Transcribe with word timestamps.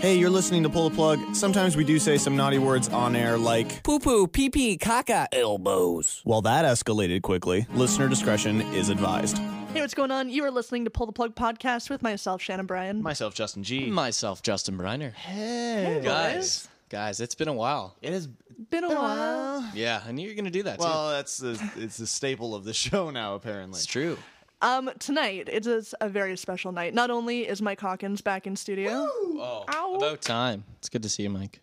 Hey, 0.00 0.16
you're 0.16 0.30
listening 0.30 0.62
to 0.62 0.68
Pull 0.68 0.88
the 0.90 0.94
Plug. 0.94 1.34
Sometimes 1.34 1.76
we 1.76 1.82
do 1.82 1.98
say 1.98 2.18
some 2.18 2.36
naughty 2.36 2.58
words 2.58 2.88
on 2.88 3.16
air 3.16 3.36
like, 3.36 3.82
Poo 3.82 3.98
poo, 3.98 4.28
pee 4.28 4.48
pee, 4.48 4.78
caca, 4.78 5.26
elbows. 5.32 6.22
well, 6.24 6.40
that 6.42 6.64
escalated 6.64 7.22
quickly. 7.22 7.66
Listener 7.74 8.08
discretion 8.08 8.60
is 8.74 8.90
advised. 8.90 9.38
Hey, 9.72 9.80
what's 9.80 9.94
going 9.94 10.12
on? 10.12 10.30
You 10.30 10.44
are 10.44 10.52
listening 10.52 10.84
to 10.84 10.90
Pull 10.90 11.06
the 11.06 11.12
Plug 11.12 11.34
podcast 11.34 11.90
with 11.90 12.00
myself, 12.02 12.40
Shannon 12.40 12.66
Bryan. 12.66 13.02
Myself, 13.02 13.34
Justin 13.34 13.64
G. 13.64 13.90
Myself, 13.90 14.40
Justin 14.40 14.78
Briner. 14.78 15.12
Hey, 15.14 16.00
Guys, 16.04 16.68
guys, 16.90 17.20
it's 17.20 17.34
been 17.34 17.48
a 17.48 17.52
while. 17.52 17.96
It 18.00 18.12
has. 18.12 18.28
Been 18.70 18.84
a 18.84 18.88
while. 18.88 19.68
Yeah, 19.74 20.00
I 20.06 20.10
knew 20.12 20.22
you 20.22 20.28
were 20.30 20.34
gonna 20.36 20.50
do 20.50 20.64
that 20.64 20.78
too. 20.80 20.84
Well, 20.84 21.10
that's 21.10 21.38
the, 21.38 21.60
it's 21.76 21.96
the 21.96 22.06
staple 22.08 22.54
of 22.56 22.64
the 22.64 22.74
show 22.74 23.10
now. 23.10 23.34
Apparently, 23.36 23.76
It's 23.78 23.86
true. 23.86 24.16
Um, 24.60 24.90
tonight 24.98 25.48
it 25.50 25.66
is 25.66 25.94
a 26.00 26.08
very 26.08 26.36
special 26.36 26.72
night. 26.72 26.92
Not 26.94 27.10
only 27.10 27.46
is 27.46 27.62
Mike 27.62 27.80
Hawkins 27.80 28.20
back 28.20 28.46
in 28.46 28.56
studio, 28.56 28.90
Oh, 28.92 29.64
Ow. 29.72 29.94
about 29.94 30.20
time. 30.20 30.64
It's 30.78 30.88
good 30.88 31.02
to 31.04 31.08
see 31.08 31.22
you, 31.22 31.30
Mike. 31.30 31.60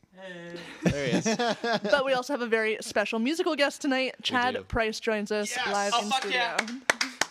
There 0.83 1.05
he 1.07 1.11
is. 1.18 1.25
but 1.61 2.05
we 2.05 2.14
also 2.14 2.33
have 2.33 2.42
a 2.42 2.47
very 2.47 2.78
special 2.82 3.19
musical 3.19 3.55
guest 3.55 3.82
tonight. 3.82 4.16
Chad. 4.24 4.68
Price 4.69 5.00
joins 5.00 5.32
us 5.32 5.55
live 5.68 5.92
Oh, 5.96 6.04
in 6.04 6.10
fuck 6.10 6.21
studio. 6.21 6.39
yeah. 6.39 6.57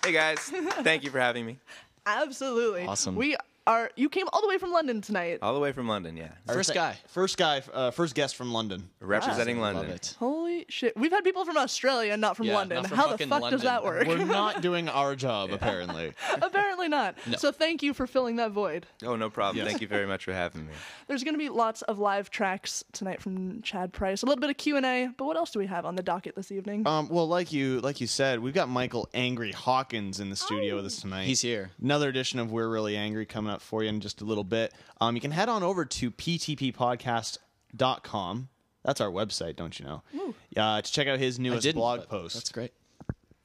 Hey 0.04 0.12
guys, 0.12 0.38
thank 0.82 1.02
you 1.02 1.10
for 1.10 1.18
having 1.18 1.46
me. 1.46 1.58
Absolutely. 2.06 2.84
Awesome. 2.86 3.16
We 3.16 3.36
are. 3.66 3.90
You 3.96 4.08
came 4.08 4.26
all 4.32 4.40
the 4.42 4.48
way 4.48 4.58
from 4.58 4.72
London 4.72 5.00
tonight. 5.00 5.38
All 5.42 5.54
the 5.54 5.60
way 5.60 5.72
from 5.72 5.88
London, 5.88 6.16
yeah. 6.16 6.32
First 6.46 6.74
guy. 6.74 6.96
first 7.08 7.36
guy, 7.36 7.62
uh, 7.72 7.90
first 7.90 8.14
guest 8.14 8.36
from 8.36 8.52
London. 8.52 8.88
Representing 9.00 9.60
Love 9.60 9.76
London. 9.76 9.94
it. 9.94 10.16
Holy 10.18 10.66
shit! 10.68 10.96
We've 10.96 11.10
had 11.12 11.24
people 11.24 11.44
from 11.44 11.56
Australia, 11.56 12.16
not 12.16 12.36
from 12.36 12.46
Yeah, 12.46 12.54
London. 12.54 12.76
not 12.82 12.88
from 12.88 12.96
How 12.98 13.04
the 13.04 13.10
fucking 13.12 13.28
fuck 13.28 13.50
does 13.50 13.62
that 13.62 13.84
work? 13.84 14.06
We're 14.06 14.24
not 14.24 14.60
doing 14.62 14.88
our 14.88 15.14
job, 15.16 15.50
apparently. 15.50 16.12
Apparently 16.42 16.88
not. 16.88 17.16
So 17.38 17.52
thank 17.52 17.82
you 17.82 17.94
for 17.94 18.06
filling 18.06 18.36
that 18.36 18.50
void. 18.50 18.86
Oh, 19.04 19.16
no 19.16 19.30
problem. 19.30 19.58
Yes. 19.58 19.66
Thank 19.68 19.80
you 19.82 19.88
very 19.88 20.06
much 20.06 20.24
for 20.24 20.32
having 20.32 20.66
me. 20.66 20.72
There's 21.06 21.22
going 21.24 21.34
to 21.34 21.38
be 21.38 21.48
lots 21.48 21.82
of 21.82 21.98
live 21.98 22.30
tracks 22.30 22.84
tonight 22.92 23.20
from 23.22 23.62
Chad 23.62 23.92
Price. 23.92 24.22
A 24.22 24.26
little 24.26 24.40
bit 24.40 24.50
of 24.50 24.56
Q 24.56 24.76
and 24.76 24.84
A, 24.86 25.08
but 25.16 25.24
what 25.24 25.36
else 25.36 25.50
do 25.50 25.58
we 25.58 25.66
have 25.66 25.84
on 25.84 25.94
the 25.94 26.02
docket 26.02 26.34
this 26.36 26.50
evening? 26.52 26.86
Um, 26.86 27.08
well, 27.08 27.26
like 27.28 27.52
you, 27.52 27.80
like 27.80 28.00
you 28.00 28.06
said, 28.06 28.40
we've 28.40 28.54
got 28.54 28.68
Michael 28.68 29.08
Angry 29.14 29.52
Hawkins 29.52 30.20
in 30.20 30.30
the 30.30 30.36
studio 30.36 30.76
with 30.76 30.86
us 30.86 31.00
tonight. 31.00 31.24
He's 31.26 31.40
here. 31.40 31.70
Another 31.82 32.08
edition 32.08 32.38
of 32.38 32.50
We're 32.52 32.68
Really 32.68 32.96
Angry 32.96 33.26
coming 33.26 33.52
up 33.54 33.62
for 33.62 33.82
you 33.82 33.88
in 33.88 34.00
just 34.00 34.20
a 34.20 34.24
little 34.24 34.44
bit. 34.44 34.72
Um, 35.00 35.14
you 35.14 35.20
can 35.20 35.30
head 35.30 35.48
on 35.48 35.62
over 35.62 35.84
to 35.86 36.10
ptppodcast.com. 36.10 38.48
That's 38.84 39.00
our 39.00 39.10
website, 39.10 39.56
don't 39.56 39.78
you 39.78 39.86
know? 39.86 40.02
Uh, 40.56 40.82
to 40.82 40.92
check 40.92 41.08
out 41.08 41.18
his 41.18 41.38
I 41.38 41.42
newest 41.42 41.74
blog 41.74 42.06
post. 42.08 42.34
That's 42.34 42.52
great. 42.52 42.72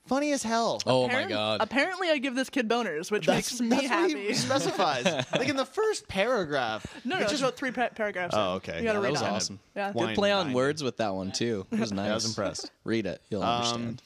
Funny 0.06 0.32
as 0.32 0.42
hell. 0.44 0.82
Oh 0.88 1.06
Apparent- 1.06 1.30
my 1.30 1.36
god. 1.36 1.62
Apparently, 1.62 2.10
I 2.10 2.18
give 2.18 2.34
this 2.34 2.50
kid 2.50 2.68
boners, 2.68 3.12
which 3.12 3.28
That's, 3.28 3.60
makes 3.60 3.62
me 3.62 3.70
that's 3.70 3.84
what 3.84 3.92
happy. 3.92 4.28
he 4.28 4.34
specifies. 4.34 5.06
like 5.34 5.50
in 5.50 5.56
the 5.56 5.66
first 5.66 6.08
paragraph. 6.08 6.84
no, 7.06 7.20
no, 7.20 7.26
it 7.26 7.30
just 7.30 7.44
about 7.44 7.58
three 7.58 7.70
pa- 7.72 7.90
paragraphs. 7.90 8.34
in. 8.34 8.40
Oh, 8.42 8.54
okay. 8.56 8.80
You 8.80 8.86
gotta 8.86 8.98
Yeah, 9.00 9.04
read 9.04 9.06
that 9.06 9.12
was 9.12 9.22
on 9.22 9.30
it. 9.30 9.36
awesome. 9.36 9.60
Yeah. 9.76 9.92
Wine 9.92 10.08
Good 10.08 10.16
play 10.16 10.32
on 10.32 10.46
binder. 10.48 10.56
words 10.56 10.82
with 10.84 10.98
that 10.98 11.14
one 11.14 11.32
too. 11.32 11.68
It 11.72 11.80
was 11.80 11.92
nice. 11.94 12.10
I 12.10 12.14
was 12.16 12.26
impressed. 12.26 12.72
Read 12.84 13.06
it. 13.06 13.22
You'll 13.30 13.44
Um, 13.44 13.58
understand. 13.62 14.02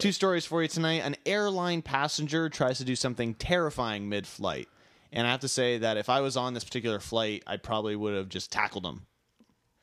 Two 0.00 0.10
stories 0.12 0.44
for 0.44 0.60
you 0.60 0.68
tonight. 0.68 1.02
An 1.04 1.14
airline 1.24 1.80
passenger 1.82 2.48
tries 2.50 2.78
to 2.78 2.84
do 2.84 2.96
something 2.96 3.34
terrifying 3.34 4.08
mid 4.08 4.26
flight. 4.26 4.68
And 5.12 5.26
I 5.26 5.30
have 5.30 5.40
to 5.40 5.48
say 5.48 5.78
that 5.78 5.96
if 5.96 6.08
I 6.08 6.20
was 6.20 6.36
on 6.36 6.54
this 6.54 6.64
particular 6.64 7.00
flight, 7.00 7.42
I 7.46 7.56
probably 7.56 7.96
would 7.96 8.14
have 8.14 8.28
just 8.28 8.52
tackled 8.52 8.84
him. 8.84 9.06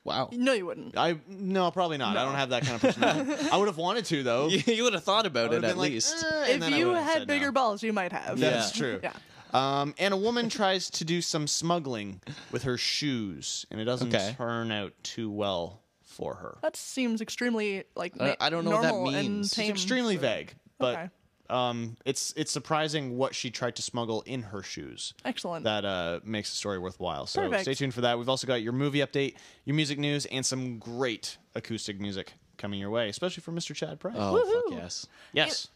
Wow. 0.04 0.30
No, 0.32 0.54
you 0.54 0.68
wouldn't. 0.68 0.96
I 0.96 1.18
no, 1.28 1.72
probably 1.72 1.98
not. 1.98 2.16
I 2.16 2.24
don't 2.26 2.36
have 2.36 2.50
that 2.50 2.62
kind 2.64 2.76
of 2.76 2.82
personality. 2.82 3.48
I 3.52 3.58
would 3.58 3.68
have 3.68 3.78
wanted 3.78 4.06
to 4.06 4.22
though. 4.22 4.48
you, 4.50 4.62
you 4.74 4.84
would 4.84 4.94
have 4.94 5.04
thought 5.04 5.26
about 5.26 5.52
it 5.52 5.56
at 5.58 5.62
been 5.62 5.78
like, 5.78 5.92
least. 5.92 6.24
"Eh," 6.24 6.44
and 6.44 6.52
If 6.54 6.60
then 6.60 6.74
I 6.76 6.78
you 6.78 6.88
would've 6.90 7.04
had 7.04 7.26
bigger 7.28 7.48
no. 7.48 7.52
balls, 7.54 7.82
you 7.82 7.92
might 7.92 8.12
have. 8.12 8.40
That's 8.40 8.76
Yeah. 8.76 8.80
true. 8.80 9.00
Yeah. 9.02 9.14
Um, 9.52 9.96
and 9.98 10.14
a 10.14 10.18
woman 10.18 10.48
tries 10.50 10.92
to 10.92 11.06
do 11.06 11.22
some 11.24 11.48
smuggling 11.48 12.22
with 12.52 12.64
her 12.64 12.78
shoes, 12.78 13.66
and 13.72 13.80
it 13.82 13.86
doesn't 13.86 14.14
Okay. 14.14 14.36
turn 14.38 14.72
out 14.72 14.94
too 15.02 15.32
well 15.32 15.82
for 16.04 16.36
her. 16.36 16.58
That 16.62 16.76
seems 16.76 17.20
extremely 17.20 17.86
like 17.96 18.14
I- 18.22 18.38
I 18.40 18.50
don't 18.52 18.64
know 18.66 18.72
what 18.72 18.82
that 18.84 18.94
means. 19.24 19.48
It's 19.48 19.58
It's 19.58 19.66
tame. 19.68 19.72
extremely 19.72 20.18
vague, 20.18 20.54
but 20.78 20.96
Okay. 20.98 21.10
Um, 21.50 21.98
it's 22.06 22.34
it's 22.38 22.52
surprising 22.52 23.18
what 23.18 23.36
she 23.36 23.52
tried 23.52 23.76
to 23.78 23.82
smuggle 23.82 24.22
in 24.24 24.42
her 24.44 24.64
shoes. 24.64 25.14
Excellent. 25.24 25.64
That 25.66 25.86
uh, 25.86 26.20
makes 26.24 26.50
the 26.50 26.56
story 26.56 26.80
worthwhile. 26.80 27.26
So 27.28 27.42
Perfect. 27.44 27.62
stay 27.64 27.74
tuned 27.74 27.94
for 27.94 28.02
that. 28.02 28.18
We've 28.18 28.30
also 28.30 28.48
got 28.48 28.62
your 28.62 28.74
movie 28.74 29.00
update, 29.00 29.36
your 29.66 29.76
music 29.76 30.00
news, 30.00 30.26
and 30.28 30.46
some 30.46 30.80
great 30.80 31.38
acoustic 31.56 32.00
music 32.00 32.34
coming 32.58 32.80
your 32.80 32.90
way, 32.90 33.10
especially 33.10 33.42
from 33.42 33.56
Mr. 33.56 33.76
Chad 33.76 34.00
Price. 34.00 34.16
Oh 34.18 34.34
Woohoo. 34.36 34.72
fuck 34.72 34.82
yes. 34.84 35.08
yes. 35.34 35.68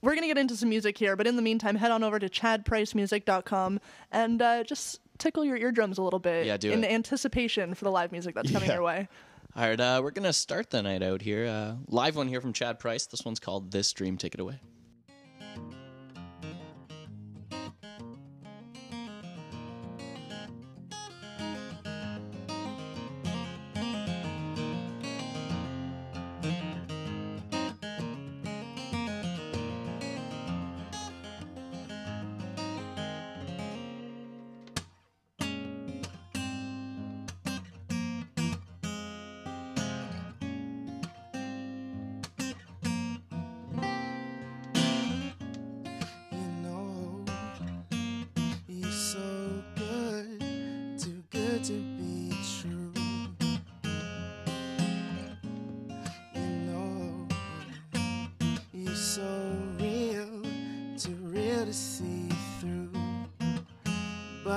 We're 0.00 0.14
gonna 0.16 0.26
get 0.26 0.38
into 0.38 0.56
some 0.56 0.68
music 0.68 0.98
here, 0.98 1.14
but 1.14 1.26
in 1.28 1.36
the 1.36 1.42
meantime, 1.42 1.76
head 1.76 1.92
on 1.92 2.02
over 2.02 2.18
to 2.18 2.28
chadpricemusic.com 2.28 3.80
and 4.10 4.42
uh, 4.42 4.64
just 4.64 5.00
tickle 5.18 5.44
your 5.44 5.56
eardrums 5.56 5.98
a 5.98 6.02
little 6.02 6.18
bit 6.18 6.46
Yeah, 6.46 6.56
do 6.56 6.72
in 6.72 6.82
it. 6.82 6.90
anticipation 6.90 7.74
for 7.74 7.84
the 7.84 7.90
live 7.90 8.10
music 8.12 8.34
that's 8.34 8.50
coming 8.50 8.68
Yeah. 8.68 8.74
your 8.76 8.82
way. 8.82 9.08
All 9.54 9.62
right, 9.68 9.78
uh, 9.78 10.00
we're 10.02 10.10
gonna 10.10 10.32
start 10.32 10.70
the 10.70 10.82
night 10.82 11.02
out 11.02 11.20
here. 11.22 11.46
Uh, 11.46 11.74
live 11.86 12.16
one 12.16 12.26
here 12.26 12.40
from 12.40 12.52
Chad 12.52 12.78
Price. 12.78 13.06
This 13.06 13.24
one's 13.24 13.38
called 13.38 13.70
"This 13.70 13.92
Dream." 13.92 14.16
Take 14.16 14.34
it 14.34 14.40
away. 14.40 14.58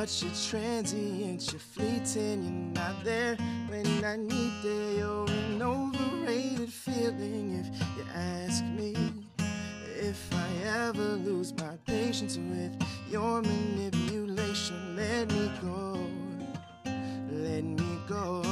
But 0.05 0.21
you're 0.21 0.31
transient, 0.51 1.51
you're 1.51 1.59
fleeting, 1.59 2.43
you're 2.43 2.83
not 2.83 3.03
there 3.03 3.35
when 3.69 4.05
I 4.05 4.15
need 4.17 4.53
you. 4.63 4.97
You're 4.99 5.27
an 5.31 5.59
overrated 5.63 6.71
feeling 6.71 7.59
if 7.59 7.65
you 7.97 8.05
ask 8.13 8.63
me. 8.65 8.93
If 9.97 10.31
I 10.31 10.47
ever 10.67 11.01
lose 11.01 11.53
my 11.53 11.75
patience 11.87 12.37
with 12.37 12.79
your 13.09 13.41
manipulation, 13.41 14.95
let 14.95 15.27
me 15.31 15.51
go. 15.63 15.97
Let 17.31 17.63
me 17.63 17.99
go. 18.07 18.43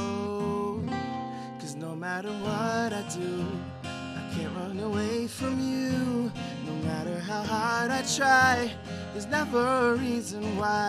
Cause 1.60 1.76
no 1.76 1.94
matter 1.94 2.32
what 2.32 2.92
I 2.92 3.04
do, 3.14 3.46
I 3.84 4.34
can't 4.34 4.56
run 4.56 4.80
away 4.80 5.28
from 5.28 5.60
you. 5.60 6.32
No 6.66 6.74
matter 6.82 7.16
how 7.20 7.44
hard 7.44 7.92
I 7.92 8.02
try, 8.02 8.74
there's 9.12 9.26
never 9.26 9.92
a 9.92 9.94
reason 9.94 10.56
why. 10.56 10.83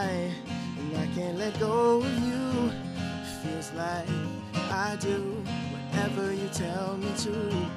Can't 1.16 1.38
let 1.38 1.58
go 1.62 2.00
of 2.00 2.20
you. 2.28 2.72
Feels 3.42 3.72
like 3.72 4.06
I 4.70 4.98
do 5.00 5.42
whatever 5.72 6.34
you 6.34 6.50
tell 6.50 6.98
me 6.98 7.08
to. 7.20 7.70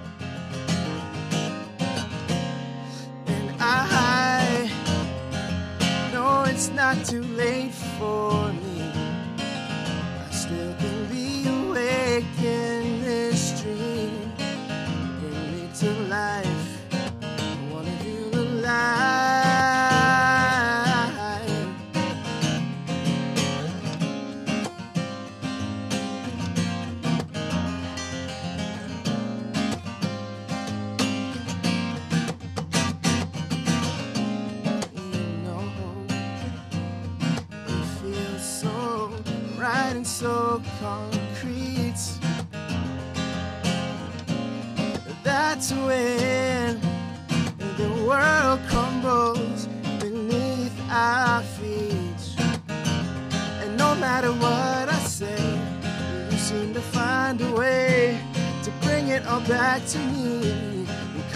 And 3.29 3.55
I 3.61 4.69
know 6.13 6.43
it's 6.49 6.71
not 6.71 7.05
too 7.07 7.23
late 7.23 7.71
for 8.01 8.53
me. 8.55 8.58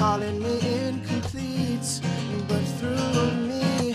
Calling 0.03 0.43
me 0.43 0.59
incomplete, 0.89 2.01
but 2.49 2.65
through 2.79 3.31
me, 3.51 3.95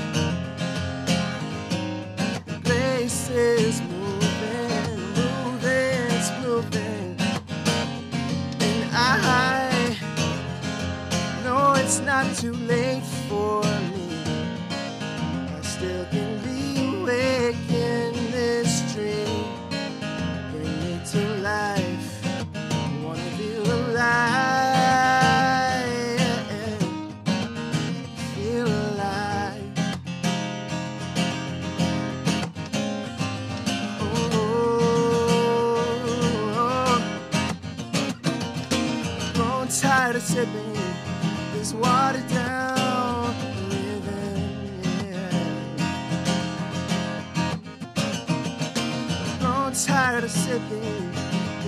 grace 2.63 3.29
is 3.29 3.81
moving, 3.81 4.99
moving, 5.17 6.05
it's 6.15 6.31
moving. 6.45 7.17
And 8.61 8.89
I 8.93 9.97
know 11.43 11.73
it's 11.73 11.99
not 11.99 12.25
too 12.37 12.53
late 12.53 13.03
for 13.27 13.61
me. 13.91 14.07
I 15.57 15.61
still 15.61 16.05
can 16.05 16.31
be 16.47 17.01
awake 17.01 17.69
in 17.69 18.13
this 18.31 18.93
dream. 18.93 19.26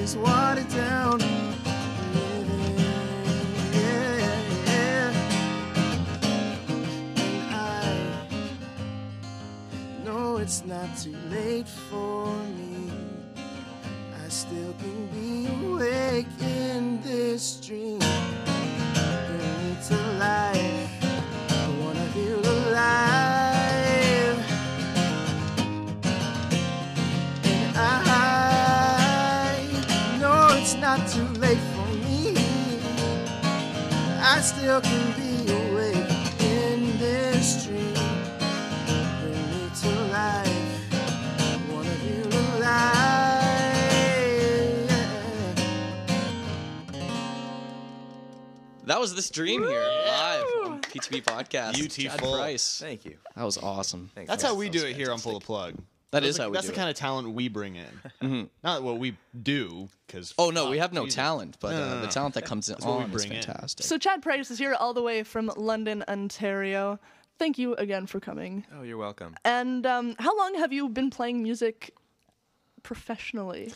This 0.10 0.16
watered 0.16 0.70
down 0.70 1.20
it's 10.42 10.66
not 10.66 10.90
too 10.98 11.16
late 11.30 11.68
for 11.68 12.26
me. 12.58 12.90
I 14.26 14.30
still 14.30 14.74
can 14.80 15.08
be 15.14 15.46
awake 15.68 16.26
in 16.42 17.02
this 17.04 17.60
dream. 17.60 18.09
I 34.32 34.42
still 34.42 34.80
can 34.80 35.12
be 35.14 35.52
awake 35.52 35.96
in 36.40 37.00
this 37.00 37.66
dream. 37.66 37.94
Bring 39.22 39.50
me 39.50 39.72
to 39.82 39.90
life. 40.12 40.94
I 40.94 41.60
wanna 41.72 41.90
feel 41.90 42.28
alive. 42.58 43.00
That 48.86 49.00
was 49.00 49.16
this 49.16 49.32
dream 49.32 49.64
here 49.64 49.82
live 49.82 50.46
on 50.64 50.82
PTP 50.82 51.24
podcast. 51.24 51.74
Beautiful. 51.74 52.12
Chad 52.12 52.20
Price. 52.20 52.80
Thank 52.80 53.06
you. 53.06 53.18
That 53.36 53.46
was 53.46 53.58
awesome. 53.58 54.12
Thanks. 54.14 54.30
That's 54.30 54.44
man. 54.44 54.52
how 54.52 54.60
we 54.60 54.70
do 54.70 54.86
it 54.86 54.96
here 54.96 55.12
on 55.12 55.20
Pull 55.20 55.40
the 55.40 55.46
Plug. 55.46 55.74
That 56.12 56.22
That's 56.22 56.30
is 56.32 56.38
the- 56.38 56.44
how 56.44 56.50
we 56.50 56.54
That's 56.56 56.66
do 56.66 56.72
the 56.72 56.76
it. 56.76 56.78
kind 56.78 56.90
of 56.90 56.96
talent 56.96 57.30
we 57.34 57.50
bring 57.50 57.76
in. 58.22 58.50
Not 58.64 58.82
what 58.84 58.98
we 58.98 59.16
do, 59.44 59.90
because 60.08 60.34
Oh 60.40 60.50
no, 60.50 60.70
we 60.72 60.80
have 60.80 60.92
no 60.92 61.06
talent, 61.06 61.58
but 61.60 61.72
No, 61.72 61.78
no, 61.78 61.84
uh, 61.84 61.88
no, 61.90 61.96
the 62.02 62.06
no. 62.08 62.12
talent 62.12 62.34
that 62.36 62.46
comes 62.46 62.68
in 62.70 62.74
That's 62.76 62.86
what 62.86 62.98
we 62.98 63.04
on 63.04 63.10
is 63.12 63.16
bring 63.26 63.38
in. 63.38 63.44
fantastic. 63.44 63.86
So 63.86 63.98
Chad 64.00 64.22
Price 64.24 64.50
is 64.50 64.58
here 64.58 64.74
all 64.74 64.94
the 64.96 65.04
way 65.04 65.22
from 65.24 65.52
London, 65.56 66.04
Ontario. 66.08 67.00
Thank 67.38 67.58
you 67.60 67.76
again 67.76 68.08
for 68.08 68.20
coming. 68.20 68.66
Oh, 68.76 68.82
you're 68.82 68.98
welcome. 68.98 69.36
And 69.46 69.86
um, 69.86 70.16
how 70.20 70.36
long 70.38 70.56
have 70.56 70.74
you 70.74 70.90
been 70.90 71.10
playing 71.12 71.44
music 71.44 71.94
professionally? 72.84 73.72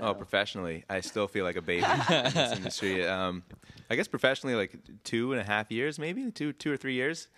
Oh, 0.00 0.14
professionally, 0.14 0.84
I 0.88 1.00
still 1.00 1.26
feel 1.26 1.44
like 1.44 1.56
a 1.56 1.62
baby 1.62 1.84
in 1.84 2.24
this 2.34 2.52
industry. 2.56 3.04
Um, 3.06 3.42
I 3.90 3.96
guess 3.96 4.06
professionally, 4.06 4.54
like 4.54 4.76
two 5.02 5.32
and 5.32 5.40
a 5.40 5.44
half 5.44 5.72
years, 5.72 5.98
maybe 5.98 6.30
two, 6.30 6.52
two 6.52 6.70
or 6.70 6.76
three 6.76 6.94
years. 6.94 7.28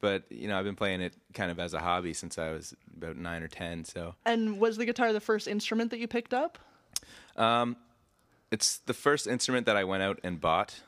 But 0.00 0.24
you 0.30 0.48
know, 0.48 0.58
I've 0.58 0.64
been 0.64 0.76
playing 0.76 1.00
it 1.02 1.14
kind 1.34 1.50
of 1.50 1.58
as 1.58 1.74
a 1.74 1.78
hobby 1.80 2.14
since 2.14 2.38
I 2.38 2.50
was 2.50 2.74
about 2.96 3.16
nine 3.16 3.42
or 3.42 3.48
ten. 3.48 3.84
So 3.84 4.14
And 4.24 4.58
was 4.58 4.76
the 4.76 4.86
guitar 4.86 5.12
the 5.12 5.20
first 5.20 5.46
instrument 5.48 5.90
that 5.90 5.98
you 5.98 6.08
picked 6.08 6.32
up? 6.34 6.58
Um, 7.36 7.76
it's 8.50 8.78
the 8.78 8.94
first 8.94 9.26
instrument 9.26 9.66
that 9.66 9.76
I 9.76 9.84
went 9.84 10.02
out 10.02 10.18
and 10.24 10.40
bought. 10.40 10.80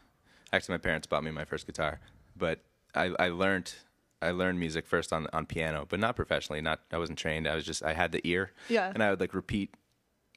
Actually, 0.53 0.75
my 0.75 0.79
parents 0.79 1.07
bought 1.07 1.25
me 1.25 1.31
my 1.31 1.45
first 1.45 1.67
guitar, 1.67 2.01
but 2.37 2.61
I, 2.95 3.13
I 3.19 3.29
learned 3.29 3.75
I 4.21 4.31
learned 4.31 4.59
music 4.61 4.87
first 4.87 5.13
on 5.13 5.27
on 5.33 5.47
piano, 5.47 5.87
but 5.89 5.99
not 6.01 6.17
professionally. 6.17 6.61
Not 6.61 6.81
I 6.93 6.99
wasn't 6.99 7.19
trained. 7.19 7.47
I 7.49 7.55
was 7.55 7.65
just 7.65 7.83
I 7.83 7.93
had 7.93 8.13
the 8.13 8.21
ear, 8.27 8.53
Yeah. 8.69 8.91
and 8.93 9.03
I 9.03 9.11
would 9.11 9.21
like 9.21 9.35
repeat, 9.35 9.75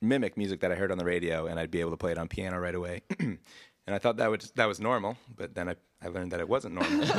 mimic 0.01 0.37
music 0.37 0.59
that 0.61 0.71
I 0.71 0.75
heard 0.75 0.91
on 0.91 0.97
the 0.97 1.05
radio, 1.05 1.47
and 1.47 1.59
I'd 1.59 1.71
be 1.71 1.79
able 1.81 1.91
to 1.91 1.97
play 1.97 2.11
it 2.11 2.17
on 2.17 2.27
piano 2.27 2.59
right 2.59 2.75
away. 2.75 3.01
and 3.19 3.37
I 3.87 3.97
thought 3.97 4.17
that 4.17 4.29
would 4.29 4.45
that 4.55 4.67
was 4.67 4.79
normal, 4.79 5.17
but 5.35 5.53
then 5.55 5.67
I, 5.69 5.75
I 6.05 6.09
learned 6.09 6.31
that 6.33 6.39
it 6.39 6.47
wasn't 6.47 6.75
normal. 6.75 7.03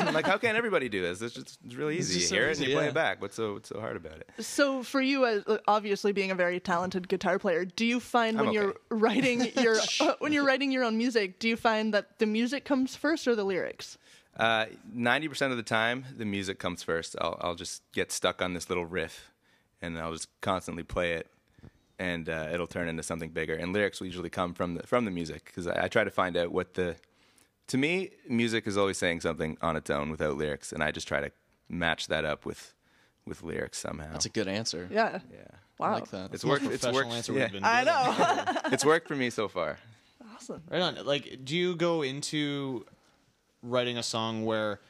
I'm 0.00 0.14
like, 0.14 0.26
how 0.26 0.38
can 0.38 0.56
everybody 0.56 0.88
do 0.88 1.02
this? 1.02 1.20
It's 1.20 1.34
just 1.34 1.58
it's 1.62 1.74
really 1.74 1.98
easy. 1.98 2.14
just 2.14 2.24
You 2.24 2.28
so 2.28 2.34
hear 2.34 2.44
it 2.48 2.56
and 2.56 2.62
easy, 2.62 2.70
you 2.70 2.76
play 2.76 2.88
it 2.88 2.94
back. 2.94 3.20
What's 3.20 3.36
so 3.36 3.54
what's 3.54 3.68
so 3.68 3.80
hard 3.80 3.96
about 3.96 4.14
it? 4.16 4.30
So 4.40 4.82
for 4.82 5.02
you, 5.02 5.26
as 5.26 5.44
obviously 5.68 6.12
being 6.12 6.30
a 6.30 6.34
very 6.34 6.58
talented 6.58 7.06
guitar 7.06 7.38
player, 7.38 7.66
do 7.66 7.84
you 7.84 8.00
find 8.00 8.38
I'm 8.38 8.46
when 8.46 8.54
you're 8.54 8.74
writing 8.90 9.46
your 9.60 9.76
uh, 10.00 10.14
when 10.20 10.32
you're 10.32 10.46
writing 10.46 10.72
your 10.72 10.84
own 10.84 10.96
music, 10.96 11.38
do 11.38 11.48
you 11.48 11.56
find 11.56 11.92
that 11.92 12.18
the 12.18 12.26
music 12.26 12.64
comes 12.64 12.96
first 12.96 13.28
or 13.28 13.34
the 13.34 13.44
lyrics? 13.44 13.98
Uh, 14.36 14.64
Ninety 14.90 15.28
percent 15.28 15.50
of 15.50 15.58
the 15.58 15.62
time, 15.62 16.06
the 16.16 16.24
music 16.24 16.58
comes 16.58 16.82
first. 16.82 17.14
I'll 17.20 17.36
I'll 17.42 17.54
just 17.54 17.82
get 17.92 18.10
stuck 18.10 18.40
on 18.40 18.54
this 18.54 18.70
little 18.70 18.86
riff, 18.86 19.30
and 19.82 19.98
I'll 19.98 20.12
just 20.12 20.28
constantly 20.40 20.82
play 20.82 21.12
it, 21.12 21.26
and 21.98 22.26
uh, 22.30 22.48
it'll 22.50 22.66
turn 22.66 22.88
into 22.88 23.02
something 23.02 23.28
bigger. 23.28 23.54
And 23.54 23.74
lyrics 23.74 24.00
will 24.00 24.06
usually 24.06 24.30
come 24.30 24.54
from 24.54 24.76
the 24.76 24.86
from 24.86 25.04
the 25.04 25.10
music 25.10 25.44
because 25.44 25.66
I, 25.66 25.84
I 25.84 25.88
try 25.88 26.04
to 26.04 26.10
find 26.10 26.38
out 26.38 26.50
what 26.52 26.72
the. 26.72 26.96
To 27.72 27.78
me, 27.78 28.10
music 28.28 28.66
is 28.66 28.76
always 28.76 28.98
saying 28.98 29.22
something 29.22 29.56
on 29.62 29.76
its 29.76 29.88
own 29.88 30.10
without 30.10 30.36
lyrics, 30.36 30.72
and 30.74 30.84
I 30.84 30.90
just 30.90 31.08
try 31.08 31.22
to 31.22 31.32
match 31.70 32.08
that 32.08 32.26
up 32.26 32.44
with 32.44 32.74
with 33.24 33.42
lyrics 33.42 33.78
somehow. 33.78 34.12
That's 34.12 34.26
a 34.26 34.28
good 34.28 34.46
answer. 34.46 34.86
Yeah. 34.90 35.20
yeah, 35.32 35.38
I 35.80 35.82
Wow. 35.82 35.94
like 35.94 36.10
that. 36.10 36.34
it's 36.34 36.44
worked. 36.44 36.66
It's 36.66 36.86
worked. 36.86 37.10
answer 37.10 37.32
yeah, 37.32 37.44
we've 37.44 37.52
been 37.52 37.64
I 37.64 37.84
know. 37.84 38.60
it's 38.72 38.84
worked 38.84 39.08
for 39.08 39.16
me 39.16 39.30
so 39.30 39.48
far. 39.48 39.78
awesome. 40.34 40.62
Right 40.70 40.82
on. 40.82 41.02
Like, 41.06 41.46
do 41.46 41.56
you 41.56 41.74
go 41.74 42.02
into 42.02 42.84
writing 43.62 43.96
a 43.96 44.02
song 44.02 44.44
where 44.44 44.80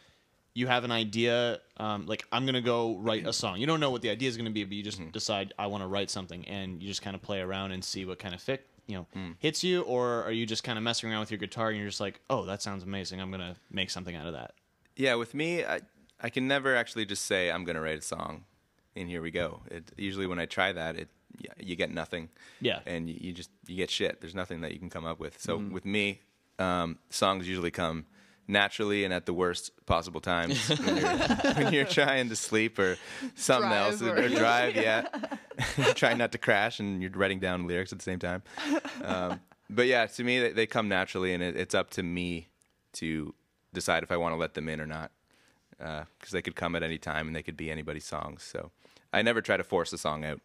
you 0.52 0.66
have 0.66 0.83
an 0.83 0.90
idea? 0.90 1.61
Um, 1.76 2.07
like, 2.07 2.25
I'm 2.33 2.47
gonna 2.47 2.61
go 2.62 2.97
write 2.97 3.28
a 3.28 3.33
song. 3.33 3.61
You 3.61 3.66
don't 3.68 3.78
know 3.78 3.92
what 3.92 4.02
the 4.02 4.11
idea 4.11 4.28
is 4.28 4.37
gonna 4.37 4.50
be, 4.50 4.64
but 4.64 4.73
you 4.73 4.83
just 4.83 5.12
decide 5.12 5.54
I 5.57 5.68
want 5.68 5.85
to 5.85 5.87
write 5.87 6.11
something, 6.11 6.49
and 6.49 6.83
you 6.83 6.88
just 6.88 7.02
kind 7.02 7.14
of 7.14 7.23
play 7.23 7.38
around 7.38 7.71
and 7.71 7.85
see 7.85 8.04
what 8.07 8.18
kind 8.18 8.35
of 8.35 8.40
fit 8.40 8.66
you 8.87 8.97
know 8.97 9.35
hits 9.39 9.62
you, 9.62 9.83
or 9.83 10.23
are 10.25 10.33
you 10.33 10.47
just 10.47 10.65
kind 10.65 10.79
of 10.79 10.85
messing 10.85 11.11
around 11.11 11.21
with 11.21 11.31
your 11.31 11.39
guitar 11.39 11.69
and 11.69 11.79
you're 11.79 11.89
just 11.89 12.01
like, 12.01 12.21
oh, 12.29 12.45
that 12.47 12.62
sounds 12.62 12.83
amazing. 12.83 13.21
I'm 13.21 13.31
gonna 13.31 13.57
make 13.71 13.91
something 13.91 14.17
out 14.17 14.27
of 14.27 14.33
that. 14.33 14.55
Yeah, 14.97 15.15
with 15.15 15.35
me, 15.35 15.65
I 15.65 15.81
I 16.21 16.31
can 16.31 16.47
never 16.47 16.77
actually 16.77 17.05
just 17.07 17.27
say 17.27 17.51
I'm 17.51 17.65
going 17.65 17.75
to 17.75 17.81
write 17.81 17.99
a 17.99 18.03
song, 18.03 18.45
and 18.95 19.09
here 19.09 19.21
we 19.23 19.31
go. 19.33 19.62
It, 19.71 19.91
usually, 19.97 20.27
when 20.27 20.39
I 20.39 20.47
try 20.47 20.73
that, 20.73 20.97
it 20.97 21.09
you 21.59 21.77
get 21.77 21.91
nothing. 21.91 22.29
Yeah. 22.61 22.81
and 22.87 23.09
you, 23.09 23.17
you 23.21 23.33
just 23.33 23.51
you 23.67 23.77
get 23.77 23.91
shit. 23.91 24.21
There's 24.21 24.35
nothing 24.35 24.61
that 24.61 24.73
you 24.73 24.79
can 24.79 24.91
come 24.91 25.05
up 25.05 25.19
with. 25.19 25.41
So 25.41 25.57
with 25.57 25.85
me, 25.85 26.21
um, 26.59 26.99
songs 27.11 27.49
usually 27.49 27.71
come 27.71 28.07
naturally 28.52 29.04
and 29.04 29.12
at 29.12 29.26
the 29.26 29.32
worst 29.35 29.73
possible 29.87 30.21
times 30.21 30.68
when 30.85 30.97
you're, 30.97 31.09
when 31.54 31.73
you're 31.73 31.85
trying 31.85 32.28
to 32.28 32.37
sleep 32.37 32.78
or 32.78 32.97
something 33.35 33.68
Drive 33.71 33.92
else 33.92 34.02
or- 34.02 34.16
or, 34.16 34.28
drive. 34.28 34.76
Yeah, 34.82 35.06
trying 35.94 36.18
not 36.18 36.32
to 36.32 36.38
crash 36.38 36.78
and 36.80 37.02
you're 37.02 37.11
writing 37.11 37.40
down 37.40 37.66
lyrics 37.66 37.92
at 37.92 37.99
the 37.99 38.04
same 38.04 38.18
time. 38.18 38.42
Um, 39.02 39.40
but 39.68 39.87
yeah, 39.87 40.06
to 40.06 40.23
me, 40.25 40.38
they, 40.38 40.52
they 40.52 40.66
come 40.66 40.88
naturally, 40.88 41.32
and 41.35 41.42
it, 41.42 41.56
it's 41.56 41.75
up 41.75 41.90
to 41.92 42.02
me 42.02 42.49
to 42.94 43.35
decide 43.73 44.02
if 44.02 44.12
I 44.12 44.16
want 44.16 44.35
to 44.35 44.37
let 44.37 44.54
them 44.54 44.68
in 44.68 44.80
or 44.80 44.87
not 44.87 45.11
because 45.78 46.30
they 46.30 46.42
could 46.42 46.54
come 46.54 46.76
at 46.76 46.82
any 46.82 46.99
time 46.99 47.26
and 47.26 47.35
they 47.35 47.42
could 47.42 47.56
be 47.56 47.71
anybody's 47.71 48.04
songs. 48.04 48.42
So 48.44 48.71
I 49.12 49.23
never 49.23 49.40
try 49.40 49.56
to 49.56 49.64
force 49.64 49.92
a 49.92 49.99
song 49.99 50.25
out. 50.25 50.40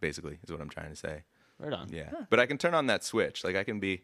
Basically, 0.00 0.38
is 0.44 0.50
what 0.50 0.60
I'm 0.60 0.68
trying 0.70 0.90
to 0.90 0.96
say. 0.96 1.24
Right 1.58 1.72
on. 1.72 1.88
Yeah, 1.92 2.10
but 2.30 2.38
I 2.38 2.46
can 2.46 2.56
turn 2.56 2.72
on 2.74 2.86
that 2.86 3.02
switch. 3.04 3.42
Like 3.42 3.56
I 3.56 3.64
can 3.64 3.80
be, 3.80 4.02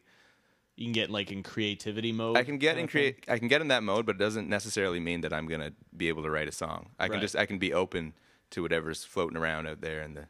You 0.76 0.87
can 0.87 0.93
get 0.93 1.09
like 1.11 1.31
in 1.31 1.43
creativity 1.43 2.11
mode. 2.12 2.37
I 2.37 2.43
can 2.43 2.59
get 2.59 2.78
in 2.78 2.88
create, 2.88 3.25
I 3.28 3.38
can 3.38 3.49
get 3.49 3.61
in 3.61 3.69
that 3.69 3.83
mode, 3.83 4.07
but 4.07 4.16
it 4.16 4.19
doesn't 4.19 4.49
necessarily 4.49 4.99
mean 5.00 5.21
that 5.21 5.33
I'm 5.33 5.47
gonna 5.47 5.73
be 5.97 6.09
able 6.09 6.23
to 6.25 6.31
write 6.31 6.49
a 6.49 6.52
song. 6.52 6.90
I 6.99 7.07
can 7.07 7.14
Right. 7.14 7.21
just, 7.21 7.37
I 7.37 7.47
can 7.47 7.59
be 7.59 7.73
open 7.73 8.14
to 8.50 8.62
whatever's 8.62 9.04
floating 9.04 9.37
around 9.37 9.66
out 9.69 9.81
there 9.81 10.02
in 10.02 10.14
the 10.14 10.26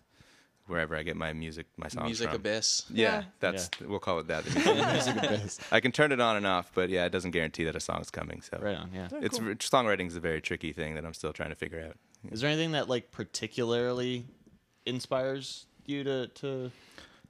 wherever 0.66 0.96
I 0.96 1.02
get 1.02 1.14
my 1.16 1.32
music, 1.34 1.66
my 1.76 1.88
songs 1.88 2.04
Music 2.06 2.28
from. 2.28 2.36
abyss. 2.36 2.86
Yeah, 2.90 3.18
Yeah. 3.18 3.24
that's 3.40 3.68
we'll 3.82 3.98
call 3.98 4.18
it 4.20 4.28
that. 4.28 4.44
the 4.46 4.50
music 4.92 5.16
abyss. 5.22 5.58
I 5.70 5.80
can 5.80 5.92
turn 5.92 6.10
it 6.12 6.20
on 6.20 6.36
and 6.36 6.46
off, 6.46 6.70
but 6.74 6.88
yeah, 6.88 7.04
it 7.04 7.10
doesn't 7.10 7.32
guarantee 7.32 7.64
that 7.64 7.76
a 7.76 7.80
song's 7.80 8.10
coming. 8.10 8.40
So 8.40 8.58
Right 8.62 8.76
on. 8.76 8.90
Yeah. 8.94 9.08
it's 9.20 9.38
songwriting 9.38 10.06
is 10.08 10.16
a 10.16 10.20
very 10.20 10.40
tricky 10.40 10.72
thing 10.72 10.94
that 10.94 11.04
I'm 11.04 11.12
still 11.14 11.32
trying 11.34 11.50
to 11.50 11.54
figure 11.56 11.82
out. 11.86 11.96
Is 12.32 12.40
there 12.40 12.48
anything 12.50 12.72
that 12.72 12.88
like 12.88 13.10
particularly 13.10 14.24
inspires 14.86 15.66
you 15.86 16.04
to 16.04 16.28
to 16.28 16.70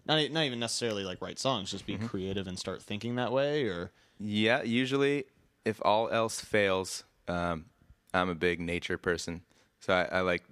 not 0.07 0.19
e- 0.21 0.29
not 0.29 0.45
even 0.45 0.59
necessarily 0.61 1.05
like 1.05 1.21
write 1.23 1.39
songs, 1.39 1.71
just 1.71 1.87
be 1.87 1.97
creative 1.97 2.47
and 2.47 2.59
start 2.59 2.83
thinking 2.83 3.17
that 3.17 3.33
way, 3.33 3.65
or 3.65 3.91
Yeah, 4.19 4.63
usually, 4.63 5.25
if 5.65 5.81
all 5.85 6.09
else 6.11 6.41
fails, 6.41 7.05
um, 7.29 7.67
I'm 8.13 8.29
a 8.29 8.35
big 8.35 8.61
nature 8.61 8.99
person, 8.99 9.43
so 9.81 9.93
I, 9.95 10.19
I 10.19 10.21
like 10.21 10.43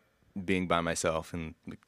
being 0.44 0.66
by 0.66 0.80
myself 0.80 1.34
in 1.34 1.54
like, 1.66 1.78